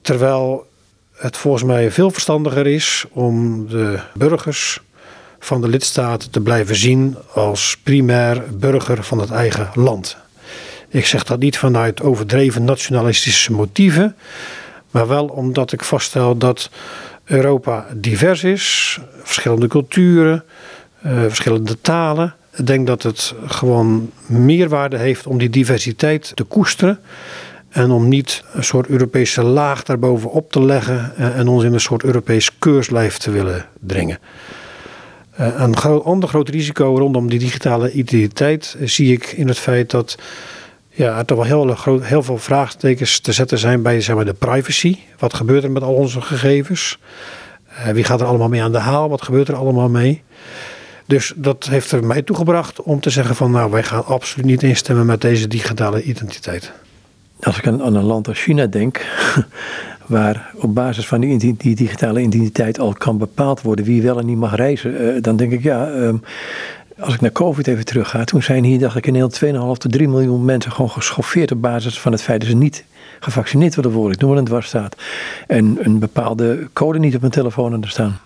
Terwijl 0.00 0.66
het 1.14 1.36
volgens 1.36 1.64
mij 1.64 1.90
veel 1.90 2.10
verstandiger 2.10 2.66
is 2.66 3.04
om 3.10 3.66
de 3.68 4.00
burgers 4.14 4.80
van 5.38 5.60
de 5.60 5.68
lidstaten 5.68 6.30
te 6.30 6.40
blijven 6.40 6.76
zien 6.76 7.16
als 7.32 7.76
primair 7.82 8.42
burger 8.52 9.04
van 9.04 9.18
het 9.18 9.30
eigen 9.30 9.70
land. 9.74 10.16
Ik 10.88 11.06
zeg 11.06 11.24
dat 11.24 11.38
niet 11.38 11.58
vanuit 11.58 12.02
overdreven 12.02 12.64
nationalistische 12.64 13.52
motieven, 13.52 14.16
maar 14.90 15.08
wel 15.08 15.26
omdat 15.26 15.72
ik 15.72 15.84
vaststel 15.84 16.36
dat 16.36 16.70
Europa 17.24 17.86
divers 17.94 18.44
is, 18.44 18.98
verschillende 19.22 19.66
culturen, 19.66 20.44
uh, 21.06 21.22
verschillende 21.22 21.80
talen, 21.80 22.34
ik 22.58 22.66
denk 22.66 22.86
dat 22.86 23.02
het 23.02 23.34
gewoon 23.46 24.10
meerwaarde 24.26 24.98
heeft 24.98 25.26
om 25.26 25.38
die 25.38 25.50
diversiteit 25.50 26.32
te 26.34 26.44
koesteren. 26.44 27.00
En 27.68 27.90
om 27.90 28.08
niet 28.08 28.44
een 28.52 28.64
soort 28.64 28.86
Europese 28.86 29.42
laag 29.42 29.82
daarbovenop 29.82 30.52
te 30.52 30.62
leggen 30.62 31.16
en 31.16 31.48
ons 31.48 31.64
in 31.64 31.72
een 31.72 31.80
soort 31.80 32.02
Europees 32.02 32.58
keurslijf 32.58 33.18
te 33.18 33.30
willen 33.30 33.66
dringen. 33.80 34.18
Eh, 35.30 35.46
een 35.56 35.74
ander 36.02 36.28
groot 36.28 36.48
risico 36.48 36.96
rondom 36.96 37.28
die 37.28 37.38
digitale 37.38 37.92
identiteit 37.92 38.76
zie 38.84 39.12
ik 39.12 39.26
in 39.26 39.48
het 39.48 39.58
feit 39.58 39.90
dat 39.90 40.18
ja, 40.88 41.18
er 41.18 41.24
toch 41.24 41.46
wel 41.46 41.66
heel, 41.66 42.00
heel 42.00 42.22
veel 42.22 42.38
vraagtekens 42.38 43.18
te 43.18 43.32
zetten 43.32 43.58
zijn 43.58 43.82
bij 43.82 44.00
zeg 44.00 44.16
maar, 44.16 44.24
de 44.24 44.34
privacy. 44.34 44.96
Wat 45.18 45.34
gebeurt 45.34 45.64
er 45.64 45.70
met 45.70 45.82
al 45.82 45.94
onze 45.94 46.20
gegevens? 46.20 46.98
Uh, 47.70 47.88
wie 47.88 48.04
gaat 48.04 48.20
er 48.20 48.26
allemaal 48.26 48.48
mee 48.48 48.62
aan 48.62 48.72
de 48.72 48.78
haal? 48.78 49.08
Wat 49.08 49.22
gebeurt 49.22 49.48
er 49.48 49.54
allemaal 49.54 49.88
mee? 49.88 50.22
Dus 51.08 51.32
dat 51.36 51.66
heeft 51.70 51.92
er 51.92 52.04
mij 52.04 52.22
toegebracht 52.22 52.82
om 52.82 53.00
te 53.00 53.10
zeggen 53.10 53.36
van 53.36 53.50
nou 53.50 53.70
wij 53.70 53.82
gaan 53.82 54.04
absoluut 54.04 54.46
niet 54.46 54.62
instemmen 54.62 55.06
met 55.06 55.20
deze 55.20 55.48
digitale 55.48 56.02
identiteit. 56.02 56.72
Als 57.40 57.58
ik 57.58 57.66
aan, 57.66 57.80
een 57.80 58.02
land 58.02 58.28
als 58.28 58.40
China 58.40 58.66
denk, 58.66 59.06
waar 60.06 60.50
op 60.54 60.74
basis 60.74 61.06
van 61.06 61.20
die, 61.20 61.56
digitale 61.74 62.20
identiteit 62.20 62.78
al 62.78 62.92
kan 62.92 63.18
bepaald 63.18 63.62
worden 63.62 63.84
wie 63.84 64.02
wel 64.02 64.18
en 64.18 64.26
niet 64.26 64.36
mag 64.36 64.56
reizen, 64.56 65.02
uh, 65.02 65.22
dan 65.22 65.36
denk 65.36 65.52
ik 65.52 65.62
ja, 65.62 65.88
um, 65.88 66.22
als 66.98 67.14
ik 67.14 67.20
naar 67.20 67.32
COVID 67.32 67.66
even 67.66 67.84
terug 67.84 68.10
ga, 68.10 68.24
toen 68.24 68.42
zijn 68.42 68.64
hier 68.64 68.78
dacht 68.78 68.96
ik 68.96 69.06
in 69.06 69.12
Nederland 69.12 69.76
2,5 69.76 69.80
tot 69.82 69.92
3 69.92 70.08
miljoen 70.08 70.44
mensen 70.44 70.72
gewoon 70.72 70.90
geschoffeerd 70.90 71.52
op 71.52 71.60
basis 71.60 72.00
van 72.00 72.12
het 72.12 72.22
feit 72.22 72.40
dat 72.40 72.48
ze 72.48 72.56
niet 72.56 72.84
gevaccineerd 73.20 73.74
willen 73.74 73.90
worden. 73.90 74.12
Ik 74.12 74.20
noem 74.20 74.30
maar 74.30 74.38
een 74.38 74.44
dwarsstaat. 74.44 74.96
En 75.46 75.78
een 75.80 75.98
bepaalde 75.98 76.68
code 76.72 76.98
niet 76.98 77.14
op 77.14 77.20
hun 77.20 77.30
telefoon 77.30 77.82
er 77.82 77.88
staan. 77.88 78.18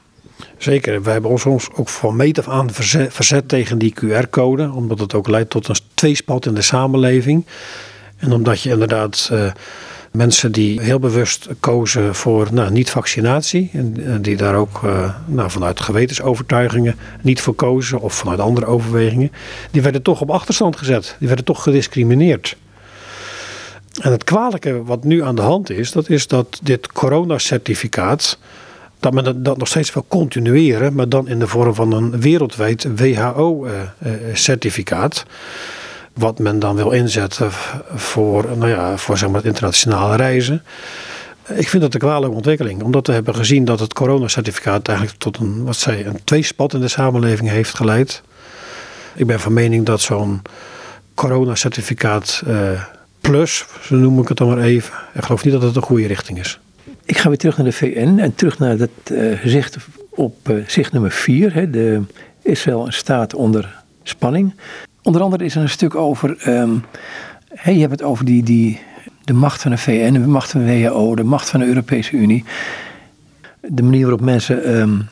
Zeker, 0.59 1.03
wij 1.03 1.13
hebben 1.13 1.31
ons 1.31 1.45
ook 1.45 1.89
van 1.89 2.17
meet 2.17 2.39
af 2.39 2.49
aan 2.49 2.71
verzet, 3.09 3.49
tegen 3.49 3.79
die 3.79 3.95
QR-code, 4.01 4.71
omdat 4.71 4.99
het 4.99 5.15
ook 5.15 5.29
leidt 5.29 5.51
tot 5.51 5.69
een 5.69 5.77
tweespalt 5.95 6.47
in 6.47 6.55
de 6.55 6.63
samenleving. 6.63 7.47
En 8.17 8.33
omdat 8.33 8.61
je 8.61 8.71
inderdaad 8.71 9.29
uh, 9.33 9.53
mensen 10.13 10.53
die 10.53 10.81
heel 10.81 10.99
bewust 10.99 11.49
kozen 11.61 12.15
voor 12.15 12.49
nou, 12.53 12.71
niet-vaccinatie, 12.71 13.71
en 13.73 14.23
die 14.23 14.37
daar 14.37 14.55
ook 14.55 14.81
uh, 14.85 15.15
nou, 15.27 15.51
vanuit 15.51 15.81
gewetensovertuigingen 15.81 16.99
niet 17.21 17.41
voor 17.41 17.55
kozen 17.55 18.01
of 18.01 18.15
vanuit 18.15 18.41
andere 18.41 18.67
overwegingen, 18.67 19.33
die 19.71 19.83
werden 19.83 20.03
toch 20.03 20.21
op 20.21 20.31
achterstand 20.31 20.77
gezet. 20.77 21.17
Die 21.19 21.29
werden 21.29 21.47
toch 21.47 21.63
gediscrimineerd. 21.63 22.57
En 24.01 24.13
het 24.13 24.25
kwalijke 24.25 24.85
wat 24.85 25.05
nu 25.05 25.23
aan 25.23 25.35
de 25.35 25.43
hand 25.43 25.71
is, 25.71 25.93
dat 25.93 26.09
is 26.09 26.27
dat 26.27 26.61
dit 26.63 26.93
coronacertificaat, 26.93 28.39
dat 29.03 29.13
men 29.13 29.43
dat 29.43 29.59
nog 29.59 29.69
steeds 29.69 29.93
wil 29.93 30.05
continueren, 30.09 30.95
maar 30.95 31.09
dan 31.09 31.29
in 31.29 31.39
de 31.39 31.47
vorm 31.47 31.75
van 31.75 31.93
een 31.93 32.21
wereldwijd 32.21 32.87
WHO-certificaat. 32.97 35.25
Wat 36.13 36.39
men 36.39 36.59
dan 36.59 36.77
wil 36.77 36.91
inzetten 36.91 37.51
voor, 37.95 38.47
nou 38.57 38.69
ja, 38.69 38.97
voor 38.97 39.19
zeg 39.19 39.31
maar, 39.31 39.45
internationale 39.45 40.17
reizen. 40.17 40.63
Ik 41.55 41.69
vind 41.69 41.83
dat 41.83 41.95
een 41.95 42.01
kwalijke 42.01 42.35
ontwikkeling, 42.35 42.83
omdat 42.83 43.07
we 43.07 43.13
hebben 43.13 43.35
gezien 43.35 43.65
dat 43.65 43.81
het 43.81 43.93
coronacertificaat 43.93 44.89
eigenlijk 44.89 45.19
tot 45.19 45.37
een, 45.37 45.65
wat 45.65 45.77
zei, 45.77 46.05
een 46.05 46.25
tweespad 46.25 46.75
in 46.75 46.81
de 46.81 46.89
samenleving 46.89 47.49
heeft 47.49 47.75
geleid. 47.75 48.23
Ik 49.15 49.27
ben 49.27 49.41
van 49.41 49.53
mening 49.53 49.87
dat 49.87 50.01
zo'n 50.01 50.43
coronacertificaat 51.15 52.43
uh, 52.47 52.83
plus, 53.21 53.65
zo 53.81 53.97
noem 53.97 54.21
ik 54.21 54.29
het 54.29 54.37
dan 54.37 54.49
maar 54.49 54.59
even, 54.59 54.95
ik 55.15 55.25
geloof 55.25 55.45
niet 55.45 55.53
dat 55.53 55.63
het 55.63 55.77
een 55.77 55.83
goede 55.83 56.07
richting 56.07 56.39
is. 56.39 56.59
Ik 57.13 57.19
ga 57.19 57.29
weer 57.29 57.39
terug 57.39 57.57
naar 57.57 57.67
de 57.67 57.73
VN 57.73 58.19
en 58.19 58.35
terug 58.35 58.59
naar 58.59 58.79
het 58.79 58.91
uh, 59.13 59.39
gezicht 59.39 59.77
op 60.11 60.49
uh, 60.49 60.65
zicht 60.67 60.93
nummer 60.93 61.11
4. 61.11 61.55
Hè, 61.55 61.71
de 61.71 62.03
Israël 62.43 62.87
staat 62.89 63.35
onder 63.35 63.83
spanning. 64.03 64.55
Onder 65.03 65.23
andere 65.23 65.45
is 65.45 65.55
er 65.55 65.63
een 65.63 65.69
stuk 65.69 65.95
over, 65.95 66.37
hey, 67.49 67.75
je 67.75 67.81
hebt 67.81 67.91
het 67.91 68.03
over 68.03 68.25
die, 68.25 68.43
die, 68.43 68.81
de 69.25 69.33
macht 69.33 69.63
van 69.63 69.71
de 69.71 69.77
VN, 69.77 70.13
de 70.13 70.19
macht 70.19 70.51
van 70.51 70.61
de 70.61 70.67
WHO, 70.67 71.15
de 71.15 71.25
macht 71.25 71.51
van 71.51 71.61
de 71.61 71.67
Europese 71.67 72.17
Unie. 72.17 72.45
De 73.61 73.83
manier 73.83 74.03
waarop 74.03 74.21
mensen 74.21 74.77
um, 74.77 75.09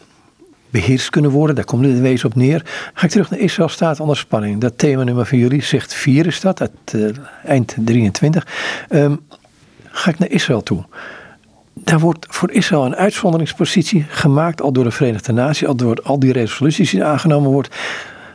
beheerst 0.71 1.11
kunnen 1.11 1.31
worden, 1.31 1.55
daar 1.57 1.65
komt 1.65 1.87
het 1.87 2.01
wezen 2.01 2.29
op 2.29 2.35
neer. 2.35 2.63
Ga 2.95 3.05
ik 3.05 3.11
terug 3.11 3.31
naar 3.31 3.41
Israël 3.41 3.69
staat 3.69 4.01
onder 4.01 4.17
spanning. 4.17 4.61
Dat 4.61 4.79
thema 4.79 5.03
nummer 5.03 5.27
van 5.27 5.39
jullie, 5.39 5.63
zegt 5.63 5.95
4 5.95 6.27
is 6.27 6.41
dat, 6.41 6.61
uit 6.61 6.73
uh, 6.95 7.11
eind 7.45 7.77
23. 7.79 8.47
Um, 8.91 9.21
ga 9.85 10.11
ik 10.11 10.19
naar 10.19 10.31
Israël 10.31 10.63
toe. 10.63 10.85
Daar 11.85 12.01
wordt 12.01 12.27
voor 12.29 12.51
Israël 12.51 12.85
een 12.85 12.97
uitzonderingspositie 12.97 14.07
gemaakt, 14.09 14.63
al 14.63 14.73
door 14.73 14.85
de 14.85 14.91
Verenigde 14.91 15.33
Naties, 15.33 15.67
al 15.67 15.75
door 15.75 16.01
al 16.03 16.19
die 16.19 16.33
resoluties 16.33 16.91
die 16.91 17.05
aangenomen 17.05 17.51
wordt, 17.51 17.77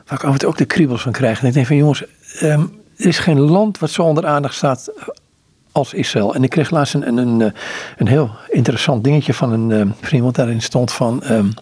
waar 0.07 0.25
ik 0.25 0.37
toe 0.37 0.49
ook 0.49 0.57
de 0.57 0.65
kriebels 0.65 1.01
van 1.01 1.11
krijg. 1.11 1.41
En 1.41 1.47
ik 1.47 1.53
denk 1.53 1.67
van 1.67 1.75
jongens, 1.75 2.03
um, 2.41 2.71
er 2.97 3.07
is 3.07 3.19
geen 3.19 3.39
land 3.39 3.79
wat 3.79 3.89
zo 3.89 4.01
onder 4.01 4.25
aandacht 4.25 4.55
staat 4.55 4.91
als 5.71 5.93
Israël. 5.93 6.35
En 6.35 6.43
ik 6.43 6.49
kreeg 6.49 6.69
laatst 6.69 6.93
een, 6.93 7.07
een, 7.07 7.17
een, 7.17 7.53
een 7.97 8.07
heel 8.07 8.31
interessant 8.49 9.03
dingetje 9.03 9.33
van 9.33 9.51
een 9.51 9.71
um, 9.71 9.93
vriend, 10.01 10.23
wat 10.23 10.35
daarin 10.35 10.61
stond 10.61 10.91
van 10.91 11.23
um, 11.31 11.53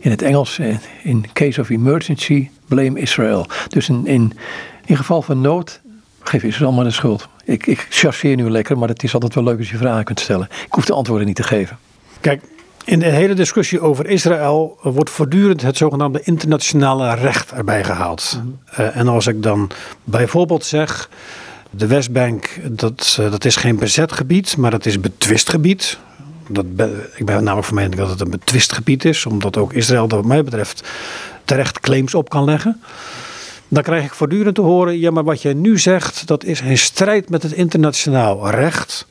in 0.00 0.10
het 0.10 0.22
Engels, 0.22 0.58
in 1.02 1.24
case 1.32 1.60
of 1.60 1.68
emergency, 1.68 2.48
blame 2.66 3.00
Israel. 3.00 3.46
Dus 3.68 3.88
in, 3.88 4.06
in 4.06 4.96
geval 4.96 5.22
van 5.22 5.40
nood, 5.40 5.80
geef 6.28 6.42
Israël 6.42 6.72
maar 6.72 6.84
de 6.84 6.90
schuld. 6.90 7.28
Ik, 7.44 7.66
ik 7.66 7.86
chasseer 7.90 8.36
nu 8.36 8.50
lekker, 8.50 8.78
maar 8.78 8.88
het 8.88 9.02
is 9.02 9.14
altijd 9.14 9.34
wel 9.34 9.44
leuk 9.44 9.58
als 9.58 9.70
je 9.70 9.76
vragen 9.76 10.04
kunt 10.04 10.20
stellen. 10.20 10.48
Ik 10.66 10.72
hoef 10.72 10.84
de 10.84 10.92
antwoorden 10.92 11.26
niet 11.26 11.36
te 11.36 11.42
geven. 11.42 11.78
Kijk, 12.20 12.42
in 12.84 12.98
de 12.98 13.06
hele 13.06 13.34
discussie 13.34 13.80
over 13.80 14.06
Israël 14.06 14.78
wordt 14.82 15.10
voortdurend 15.10 15.62
het 15.62 15.76
zogenaamde 15.76 16.20
internationale 16.22 17.14
recht 17.14 17.52
erbij 17.52 17.84
gehaald. 17.84 18.40
Mm. 18.42 18.58
Uh, 18.72 18.96
en 18.96 19.08
als 19.08 19.26
ik 19.26 19.42
dan 19.42 19.70
bijvoorbeeld 20.04 20.64
zeg, 20.64 21.08
de 21.70 21.86
Westbank, 21.86 22.60
dat, 22.70 23.16
uh, 23.20 23.30
dat 23.30 23.44
is 23.44 23.56
geen 23.56 23.76
bezet 23.76 24.12
gebied, 24.12 24.56
maar 24.56 24.70
dat 24.70 24.86
is 24.86 25.00
betwist 25.00 25.48
gebied. 25.48 25.98
Dat 26.48 26.76
be, 26.76 27.10
ik 27.14 27.26
ben 27.26 27.42
namelijk 27.42 27.66
van 27.66 27.76
mening 27.76 27.94
dat 27.94 28.10
het 28.10 28.20
een 28.20 28.30
betwist 28.30 28.72
gebied 28.72 29.04
is, 29.04 29.26
omdat 29.26 29.56
ook 29.56 29.72
Israël, 29.72 30.08
wat 30.08 30.24
mij 30.24 30.44
betreft, 30.44 30.88
terecht 31.44 31.80
claims 31.80 32.14
op 32.14 32.28
kan 32.28 32.44
leggen. 32.44 32.80
Dan 33.68 33.82
krijg 33.82 34.04
ik 34.04 34.14
voortdurend 34.14 34.54
te 34.54 34.60
horen: 34.60 34.98
ja, 34.98 35.10
maar 35.10 35.24
wat 35.24 35.42
jij 35.42 35.54
nu 35.54 35.78
zegt, 35.78 36.26
dat 36.26 36.44
is 36.44 36.60
in 36.60 36.78
strijd 36.78 37.30
met 37.30 37.42
het 37.42 37.52
internationaal 37.52 38.50
recht. 38.50 39.06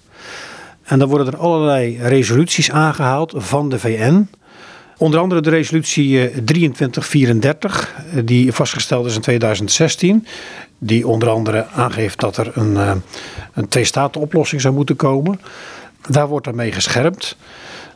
En 0.84 1.00
dan 1.00 1.10
worden 1.10 1.28
er 1.28 1.38
allerlei 1.38 1.98
resoluties 2.02 2.72
aangehaald 2.72 3.34
van 3.36 3.70
de 3.70 3.80
VN. 3.80 4.30
Onder 4.98 5.20
andere 5.20 5.42
de 5.42 5.50
resolutie 5.50 6.44
2334, 6.44 7.96
die 8.24 8.54
vastgesteld 8.54 9.06
is 9.06 9.16
in 9.16 9.22
2016. 9.22 10.28
Die 10.80 11.08
onder 11.08 11.30
andere 11.30 11.66
aangeeft 11.68 12.20
dat 12.20 12.38
er 12.38 12.52
een, 12.54 13.02
een 13.54 13.68
twee-staten-oplossing 13.68 14.62
zou 14.62 14.74
moeten 14.74 14.96
komen. 14.96 15.40
Daar 16.10 16.28
wordt 16.28 16.46
daarmee 16.46 16.72
gescherpt. 16.72 17.36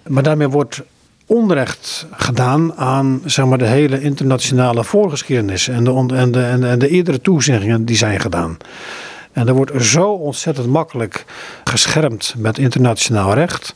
Maar 0.07 0.23
daarmee 0.23 0.47
wordt 0.47 0.81
onrecht 1.31 2.07
gedaan 2.11 2.73
aan 2.75 3.21
zeg 3.25 3.45
maar, 3.45 3.57
de 3.57 3.67
hele 3.67 4.01
internationale 4.01 4.83
voorgeschiedenis 4.83 5.67
en 5.67 5.83
de, 5.83 5.91
en, 6.15 6.31
de, 6.31 6.43
en, 6.43 6.79
de, 6.79 6.87
eerdere 6.87 7.21
toezeggingen 7.21 7.85
die 7.85 7.95
zijn 7.95 8.19
gedaan. 8.19 8.57
En 9.31 9.47
er 9.47 9.53
wordt 9.53 9.83
zo 9.83 10.11
ontzettend 10.11 10.67
makkelijk 10.67 11.25
geschermd 11.63 12.33
met 12.37 12.57
internationaal 12.57 13.33
recht. 13.33 13.75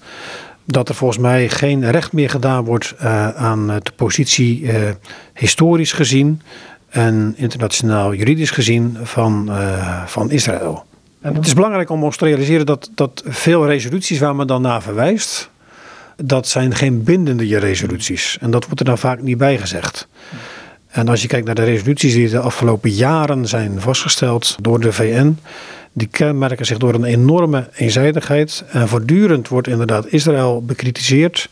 Dat 0.65 0.89
er 0.89 0.95
volgens 0.95 1.19
mij 1.19 1.49
geen 1.49 1.91
recht 1.91 2.13
meer 2.13 2.29
gedaan 2.29 2.63
wordt 2.63 2.93
uh, 3.01 3.29
aan 3.29 3.67
de 3.67 3.91
positie 3.95 4.61
uh, 4.61 4.73
historisch 5.33 5.91
gezien 5.91 6.41
en 6.89 7.33
internationaal 7.37 8.13
juridisch 8.13 8.51
gezien 8.51 8.97
van, 9.03 9.45
uh, 9.49 10.03
van 10.05 10.31
Israël. 10.31 10.85
Het 11.21 11.45
is 11.45 11.53
belangrijk 11.53 11.89
om 11.89 12.03
ons 12.03 12.17
te 12.17 12.25
realiseren 12.25 12.65
dat, 12.65 12.89
dat 12.95 13.23
veel 13.25 13.65
resoluties 13.65 14.19
waar 14.19 14.35
men 14.35 14.47
dan 14.47 14.61
naar 14.61 14.81
verwijst, 14.81 15.49
dat 16.16 16.47
zijn 16.47 16.76
geen 16.76 17.03
bindende 17.03 17.59
resoluties. 17.59 18.38
En 18.41 18.51
dat 18.51 18.66
wordt 18.66 18.80
er 18.80 18.86
dan 18.86 18.97
vaak 18.97 19.22
niet 19.22 19.38
bij 19.38 19.57
gezegd. 19.57 20.07
En 20.88 21.07
als 21.07 21.22
je 21.22 21.28
kijkt 21.28 21.45
naar 21.45 21.55
de 21.55 21.63
resoluties 21.63 22.13
die 22.13 22.30
de 22.30 22.39
afgelopen 22.39 22.89
jaren 22.89 23.47
zijn 23.47 23.82
vastgesteld 23.82 24.55
door 24.61 24.80
de 24.80 24.93
VN, 24.93 25.38
die 25.93 26.07
kenmerken 26.07 26.66
zich 26.66 26.78
door 26.78 26.93
een 26.93 27.03
enorme 27.03 27.70
eenzijdigheid. 27.76 28.63
En 28.72 28.88
voortdurend 28.88 29.47
wordt 29.47 29.68
inderdaad 29.68 30.07
Israël 30.07 30.63
bekritiseerd. 30.66 31.49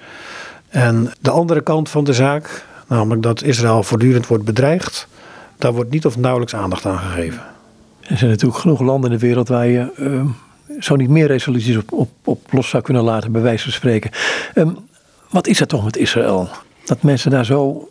En 0.69 1.11
de 1.19 1.29
andere 1.29 1.61
kant 1.61 1.89
van 1.89 2.03
de 2.03 2.13
zaak, 2.13 2.65
namelijk 2.87 3.21
dat 3.21 3.43
Israël 3.43 3.83
voortdurend 3.83 4.27
wordt 4.27 4.43
bedreigd, 4.43 5.07
daar 5.57 5.73
wordt 5.73 5.91
niet 5.91 6.05
of 6.05 6.17
nauwelijks 6.17 6.55
aandacht 6.55 6.85
aan 6.85 6.97
gegeven. 6.97 7.41
Er 8.01 8.17
zijn 8.17 8.29
natuurlijk 8.29 8.59
genoeg 8.59 8.81
landen 8.81 9.11
in 9.11 9.17
de 9.17 9.25
wereld 9.25 9.47
waar 9.47 9.67
je 9.67 9.91
uh, 9.99 10.21
zo 10.79 10.95
niet 10.95 11.09
meer 11.09 11.27
resoluties 11.27 11.77
op, 11.77 11.91
op, 11.91 12.09
op, 12.23 12.51
los 12.51 12.69
zou 12.69 12.83
kunnen 12.83 13.03
laten, 13.03 13.31
bij 13.31 13.41
wijze 13.41 13.63
van 13.63 13.71
spreken. 13.71 14.11
Um, 14.55 14.77
wat 15.29 15.47
is 15.47 15.59
er 15.59 15.67
toch 15.67 15.83
met 15.83 15.97
Israël? 15.97 16.49
Dat 16.85 17.01
mensen 17.01 17.31
daar 17.31 17.45
zo 17.45 17.89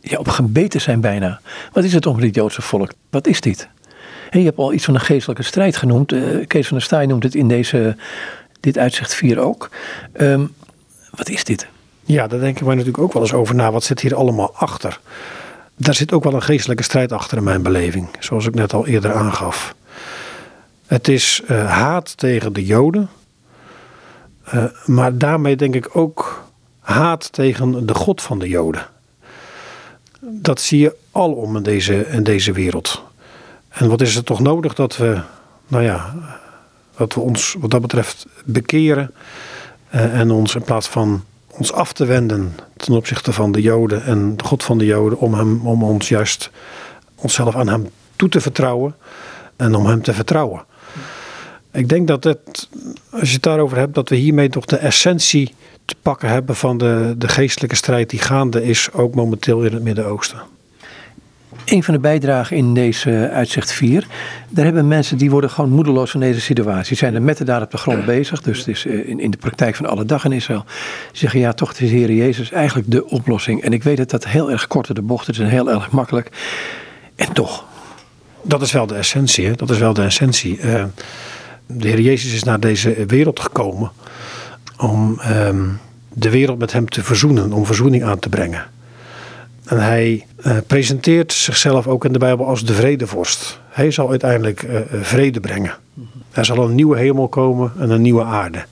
ja, 0.00 0.18
op 0.18 0.28
gebeten 0.28 0.80
zijn 0.80 1.00
bijna. 1.00 1.40
Wat 1.72 1.84
is 1.84 1.92
het 1.92 2.02
toch 2.02 2.14
met 2.14 2.24
het 2.24 2.34
Joodse 2.34 2.62
volk? 2.62 2.92
Wat 3.10 3.26
is 3.26 3.40
dit? 3.40 3.68
En 4.30 4.38
je 4.38 4.44
hebt 4.44 4.58
al 4.58 4.72
iets 4.72 4.84
van 4.84 4.94
een 4.94 5.00
geestelijke 5.00 5.42
strijd 5.42 5.76
genoemd. 5.76 6.12
Uh, 6.12 6.46
Kees 6.46 6.66
van 6.66 6.76
der 6.76 6.86
Staaij 6.86 7.06
noemt 7.06 7.22
het 7.22 7.34
in 7.34 7.48
deze, 7.48 7.96
dit 8.60 8.78
uitzicht 8.78 9.14
4 9.14 9.38
ook. 9.38 9.70
Um, 10.20 10.54
wat 11.10 11.28
is 11.28 11.44
dit? 11.44 11.66
Ja, 12.04 12.26
daar 12.26 12.40
denken 12.40 12.66
wij 12.66 12.74
natuurlijk 12.74 13.02
ook 13.02 13.12
wel 13.12 13.22
eens 13.22 13.32
over 13.32 13.54
na. 13.54 13.72
Wat 13.72 13.84
zit 13.84 14.00
hier 14.00 14.14
allemaal 14.14 14.54
achter? 14.54 15.00
Daar 15.76 15.94
zit 15.94 16.12
ook 16.12 16.24
wel 16.24 16.34
een 16.34 16.42
geestelijke 16.42 16.82
strijd 16.82 17.12
achter 17.12 17.38
in 17.38 17.44
mijn 17.44 17.62
beleving. 17.62 18.08
Zoals 18.18 18.46
ik 18.46 18.54
net 18.54 18.72
al 18.72 18.86
eerder 18.86 19.12
aangaf. 19.12 19.74
Het 20.90 21.08
is 21.08 21.42
uh, 21.50 21.70
haat 21.70 22.16
tegen 22.16 22.52
de 22.52 22.64
Joden. 22.64 23.08
Uh, 24.54 24.64
maar 24.86 25.18
daarmee 25.18 25.56
denk 25.56 25.74
ik 25.74 25.96
ook 25.96 26.44
haat 26.80 27.32
tegen 27.32 27.86
de 27.86 27.94
God 27.94 28.22
van 28.22 28.38
de 28.38 28.48
Joden. 28.48 28.86
Dat 30.20 30.60
zie 30.60 30.80
je 30.80 30.96
alom 31.12 31.56
in 31.56 31.62
deze, 31.62 32.06
in 32.06 32.22
deze 32.22 32.52
wereld. 32.52 33.02
En 33.68 33.88
wat 33.88 34.00
is 34.00 34.16
er 34.16 34.24
toch 34.24 34.40
nodig 34.40 34.74
dat 34.74 34.96
we, 34.96 35.20
nou 35.66 35.84
ja, 35.84 36.14
dat 36.96 37.14
we 37.14 37.20
ons 37.20 37.56
wat 37.58 37.70
dat 37.70 37.80
betreft 37.80 38.26
bekeren 38.44 39.10
uh, 39.94 40.18
en 40.18 40.30
ons 40.30 40.54
in 40.54 40.62
plaats 40.62 40.88
van 40.88 41.24
ons 41.46 41.72
af 41.72 41.92
te 41.92 42.04
wenden 42.04 42.54
ten 42.76 42.94
opzichte 42.94 43.32
van 43.32 43.52
de 43.52 43.60
Joden 43.60 44.04
en 44.04 44.36
de 44.36 44.44
God 44.44 44.64
van 44.64 44.78
de 44.78 44.86
Joden, 44.86 45.18
om, 45.18 45.34
hem, 45.34 45.66
om 45.66 45.82
ons 45.82 46.08
juist 46.08 46.50
onszelf 47.14 47.56
aan 47.56 47.68
Hem 47.68 47.90
toe 48.16 48.28
te 48.28 48.40
vertrouwen 48.40 48.94
en 49.56 49.74
om 49.74 49.86
Hem 49.86 50.02
te 50.02 50.12
vertrouwen. 50.12 50.68
Ik 51.72 51.88
denk 51.88 52.06
dat 52.06 52.24
het, 52.24 52.68
als 53.10 53.28
je 53.28 53.34
het 53.34 53.42
daarover 53.42 53.78
hebt, 53.78 53.94
dat 53.94 54.08
we 54.08 54.16
hiermee 54.16 54.48
toch 54.48 54.64
de 54.64 54.76
essentie 54.76 55.54
te 55.84 55.94
pakken 56.02 56.28
hebben 56.28 56.56
van 56.56 56.78
de, 56.78 57.14
de 57.18 57.28
geestelijke 57.28 57.76
strijd 57.76 58.10
die 58.10 58.20
gaande 58.20 58.64
is, 58.64 58.92
ook 58.92 59.14
momenteel 59.14 59.62
in 59.62 59.72
het 59.72 59.82
Midden-Oosten. 59.82 60.38
Een 61.64 61.82
van 61.82 61.94
de 61.94 62.00
bijdragen 62.00 62.56
in 62.56 62.74
deze 62.74 63.30
uitzicht 63.32 63.72
4, 63.72 64.06
daar 64.48 64.64
hebben 64.64 64.88
mensen 64.88 65.18
die 65.18 65.30
worden 65.30 65.50
gewoon 65.50 65.70
moedeloos 65.70 66.10
van 66.10 66.20
deze 66.20 66.40
situatie. 66.40 66.88
Die 66.88 66.96
zijn 66.96 67.14
er 67.14 67.22
met 67.22 67.36
de 67.36 67.44
daar 67.44 67.62
op 67.62 67.70
de 67.70 67.76
grond 67.76 68.04
bezig, 68.04 68.42
dus 68.42 68.58
het 68.58 68.68
is 68.68 68.86
in, 68.86 69.20
in 69.20 69.30
de 69.30 69.36
praktijk 69.36 69.76
van 69.76 69.86
alle 69.86 70.04
dag 70.04 70.24
in 70.24 70.32
Israël. 70.32 70.64
Die 71.10 71.18
zeggen 71.18 71.40
ja, 71.40 71.52
toch 71.52 71.72
is 71.72 71.78
de 71.78 71.84
Heer 71.84 72.12
Jezus 72.12 72.50
eigenlijk 72.50 72.90
de 72.90 73.06
oplossing. 73.06 73.62
En 73.62 73.72
ik 73.72 73.82
weet 73.82 73.96
dat 73.96 74.10
dat 74.10 74.26
heel 74.26 74.50
erg 74.50 74.66
kort 74.66 74.94
de 74.94 75.02
bocht 75.02 75.28
is 75.28 75.38
en 75.38 75.46
heel 75.46 75.70
erg 75.70 75.90
makkelijk. 75.90 76.28
En 77.16 77.32
toch. 77.32 77.64
Dat 78.42 78.62
is 78.62 78.72
wel 78.72 78.86
de 78.86 78.94
essentie, 78.94 79.46
hè? 79.46 79.52
dat 79.52 79.70
is 79.70 79.78
wel 79.78 79.92
de 79.92 80.02
essentie. 80.02 80.58
Uh, 80.58 80.84
de 81.72 81.88
Heer 81.88 82.00
Jezus 82.00 82.32
is 82.32 82.42
naar 82.42 82.60
deze 82.60 83.06
wereld 83.06 83.40
gekomen 83.40 83.90
om 84.76 85.20
um, 85.30 85.78
de 86.12 86.30
wereld 86.30 86.58
met 86.58 86.72
hem 86.72 86.88
te 86.88 87.04
verzoenen, 87.04 87.52
om 87.52 87.66
verzoening 87.66 88.04
aan 88.04 88.18
te 88.18 88.28
brengen. 88.28 88.66
En 89.64 89.78
hij 89.78 90.26
uh, 90.46 90.56
presenteert 90.66 91.32
zichzelf 91.32 91.86
ook 91.86 92.04
in 92.04 92.12
de 92.12 92.18
Bijbel 92.18 92.46
als 92.46 92.64
de 92.64 92.74
vredevorst. 92.74 93.60
Hij 93.68 93.90
zal 93.90 94.10
uiteindelijk 94.10 94.62
uh, 94.62 94.80
vrede 95.00 95.40
brengen. 95.40 95.74
Er 96.30 96.44
zal 96.44 96.64
een 96.64 96.74
nieuwe 96.74 96.98
hemel 96.98 97.28
komen 97.28 97.72
en 97.78 97.90
een 97.90 98.02
nieuwe 98.02 98.24
aarde. 98.24 98.64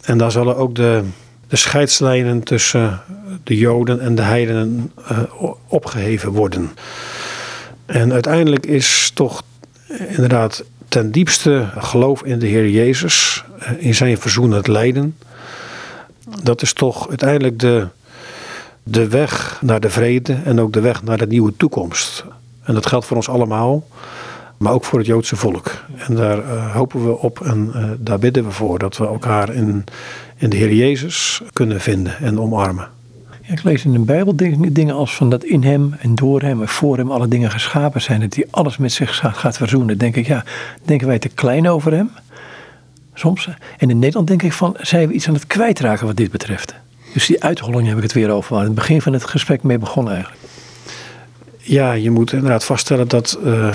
En 0.00 0.18
daar 0.18 0.30
zullen 0.30 0.56
ook 0.56 0.74
de, 0.74 1.02
de 1.48 1.56
scheidslijnen 1.56 2.42
tussen 2.42 3.00
de 3.42 3.56
Joden 3.56 4.00
en 4.00 4.14
de 4.14 4.22
heidenen 4.22 4.92
opgeheven 5.66 6.30
worden. 6.30 6.70
En 7.86 8.12
uiteindelijk 8.12 8.66
is 8.66 9.10
toch 9.14 9.42
inderdaad 10.08 10.64
ten 10.92 11.10
diepste 11.10 11.68
geloof 11.78 12.22
in 12.22 12.38
de 12.38 12.46
Heer 12.46 12.68
Jezus, 12.68 13.44
uh, 13.58 13.68
in 13.78 13.94
zijn 13.94 14.18
verzoenend 14.18 14.66
lijden. 14.66 15.16
Dat 16.42 16.62
is 16.62 16.72
toch 16.72 17.08
uiteindelijk 17.08 17.58
de, 17.58 17.86
de 18.82 19.08
weg 19.08 19.58
naar 19.62 19.80
de 19.80 19.90
vrede 19.90 20.38
en 20.44 20.60
ook 20.60 20.72
de 20.72 20.80
weg 20.80 21.02
naar 21.02 21.18
de 21.18 21.26
nieuwe 21.26 21.52
toekomst. 21.56 22.24
En 22.62 22.74
dat 22.74 22.86
geldt 22.86 23.06
voor 23.06 23.16
ons 23.16 23.28
allemaal, 23.28 23.86
maar 24.56 24.72
ook 24.72 24.84
voor 24.84 24.98
het 24.98 25.08
Joodse 25.08 25.36
volk. 25.36 25.84
En 25.96 26.14
daar 26.14 26.38
uh, 26.38 26.74
hopen 26.74 27.04
we 27.04 27.18
op 27.18 27.40
en 27.40 27.72
uh, 27.76 27.90
daar 27.98 28.18
bidden 28.18 28.44
we 28.44 28.50
voor 28.50 28.78
dat 28.78 28.96
we 28.96 29.06
elkaar 29.06 29.54
in, 29.54 29.84
in 30.36 30.50
de 30.50 30.56
Heer 30.56 30.72
Jezus 30.72 31.42
kunnen 31.52 31.80
vinden 31.80 32.18
en 32.18 32.40
omarmen. 32.40 32.88
Ja, 33.44 33.52
ik 33.52 33.62
lees 33.62 33.84
in 33.84 33.92
de 33.92 33.98
Bijbel 33.98 34.36
dingen 34.72 34.94
als 34.94 35.14
van 35.14 35.30
dat 35.30 35.44
in 35.44 35.62
hem 35.62 35.94
en 35.98 36.14
door 36.14 36.40
hem 36.40 36.60
en 36.60 36.68
voor 36.68 36.96
hem 36.96 37.10
alle 37.10 37.28
dingen 37.28 37.50
geschapen 37.50 38.02
zijn. 38.02 38.20
Dat 38.20 38.34
hij 38.34 38.46
alles 38.50 38.76
met 38.76 38.92
zich 38.92 39.16
gaat, 39.22 39.56
verzoenen. 39.56 39.98
denk 39.98 40.16
ik, 40.16 40.26
ja, 40.26 40.44
denken 40.84 41.06
wij 41.06 41.18
te 41.18 41.28
klein 41.28 41.68
over 41.68 41.92
hem? 41.92 42.10
Soms. 43.14 43.48
En 43.78 43.90
in 43.90 43.98
Nederland 43.98 44.26
denk 44.26 44.42
ik 44.42 44.52
van, 44.52 44.76
zijn 44.80 45.08
we 45.08 45.14
iets 45.14 45.28
aan 45.28 45.34
het 45.34 45.46
kwijtraken 45.46 46.06
wat 46.06 46.16
dit 46.16 46.30
betreft? 46.30 46.74
Dus 47.12 47.26
die 47.26 47.42
uitholling 47.42 47.88
heb 47.88 47.96
ik 47.96 48.02
het 48.02 48.12
weer 48.12 48.30
over, 48.30 48.54
waar 48.54 48.64
het 48.64 48.74
begin 48.74 49.02
van 49.02 49.12
het 49.12 49.24
gesprek 49.24 49.62
mee 49.62 49.78
begon 49.78 50.10
eigenlijk. 50.10 50.40
Ja, 51.56 51.92
je 51.92 52.10
moet 52.10 52.32
inderdaad 52.32 52.64
vaststellen 52.64 53.08
dat 53.08 53.38
uh, 53.44 53.74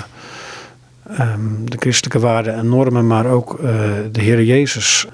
um, 1.19 1.69
de 1.69 1.77
christelijke 1.79 2.19
waarden 2.19 2.53
en 2.53 2.69
normen, 2.69 3.07
maar 3.07 3.25
ook 3.25 3.53
uh, 3.53 3.69
de 4.11 4.21
Heer 4.21 4.43
Jezus 4.43 5.07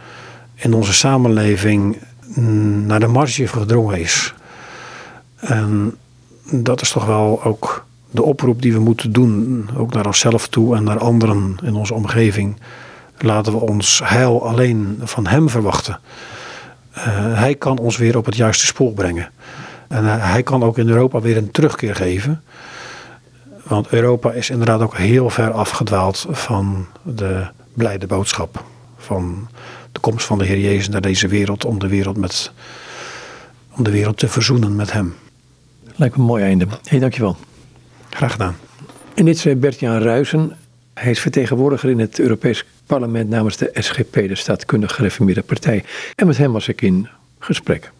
in 0.55 0.73
onze 0.73 0.93
samenleving 0.93 1.97
naar 2.85 2.99
de 2.99 3.07
marge 3.07 3.47
gedrongen 3.47 3.99
is. 3.99 4.33
En 5.43 5.97
dat 6.51 6.81
is 6.81 6.91
toch 6.91 7.05
wel 7.05 7.43
ook 7.43 7.85
de 8.11 8.23
oproep 8.23 8.61
die 8.61 8.73
we 8.73 8.79
moeten 8.79 9.11
doen, 9.11 9.69
ook 9.77 9.93
naar 9.93 10.05
onszelf 10.05 10.47
toe 10.47 10.75
en 10.75 10.83
naar 10.83 10.99
anderen 10.99 11.57
in 11.63 11.75
onze 11.75 11.93
omgeving. 11.93 12.57
Laten 13.17 13.53
we 13.53 13.59
ons 13.59 14.01
heil 14.03 14.47
alleen 14.47 14.99
van 15.03 15.27
Hem 15.27 15.49
verwachten. 15.49 15.99
Uh, 16.97 17.03
hij 17.39 17.55
kan 17.55 17.77
ons 17.77 17.97
weer 17.97 18.17
op 18.17 18.25
het 18.25 18.35
juiste 18.35 18.65
spoor 18.65 18.93
brengen. 18.93 19.31
En 19.87 20.03
uh, 20.03 20.31
hij 20.31 20.43
kan 20.43 20.63
ook 20.63 20.77
in 20.77 20.89
Europa 20.89 21.19
weer 21.19 21.37
een 21.37 21.51
terugkeer 21.51 21.95
geven. 21.95 22.43
Want 23.63 23.87
Europa 23.87 24.31
is 24.31 24.49
inderdaad 24.49 24.81
ook 24.81 24.97
heel 24.97 25.29
ver 25.29 25.51
afgedwaald 25.51 26.25
van 26.29 26.85
de 27.01 27.45
blijde 27.73 28.07
boodschap. 28.07 28.63
Van 28.97 29.47
de 29.91 29.99
komst 29.99 30.25
van 30.25 30.37
de 30.37 30.45
Heer 30.45 30.59
Jezus 30.59 30.89
naar 30.89 31.01
deze 31.01 31.27
wereld 31.27 31.65
om 31.65 31.79
de 31.79 31.87
wereld, 31.87 32.17
met, 32.17 32.51
om 33.71 33.83
de 33.83 33.91
wereld 33.91 34.17
te 34.17 34.27
verzoenen 34.27 34.75
met 34.75 34.91
Hem. 34.91 35.15
Lijkt 35.95 36.15
me 36.15 36.21
een 36.21 36.27
mooi 36.27 36.43
einde. 36.43 36.67
Hey, 36.83 36.99
dankjewel. 36.99 37.37
Graag 38.09 38.31
gedaan. 38.31 38.55
En 39.13 39.25
dit 39.25 39.45
is 39.45 39.59
Bert-Jan 39.59 39.97
Ruijsen. 39.97 40.57
Hij 40.93 41.11
is 41.11 41.19
vertegenwoordiger 41.19 41.89
in 41.89 41.99
het 41.99 42.19
Europees 42.19 42.65
Parlement 42.85 43.29
namens 43.29 43.57
de 43.57 43.69
SGP, 43.73 44.13
de 44.13 44.35
Staatkundig 44.35 44.95
Gereformeerde 44.95 45.41
Partij. 45.41 45.83
En 46.15 46.27
met 46.27 46.37
hem 46.37 46.51
was 46.51 46.67
ik 46.67 46.81
in 46.81 47.07
gesprek. 47.39 47.91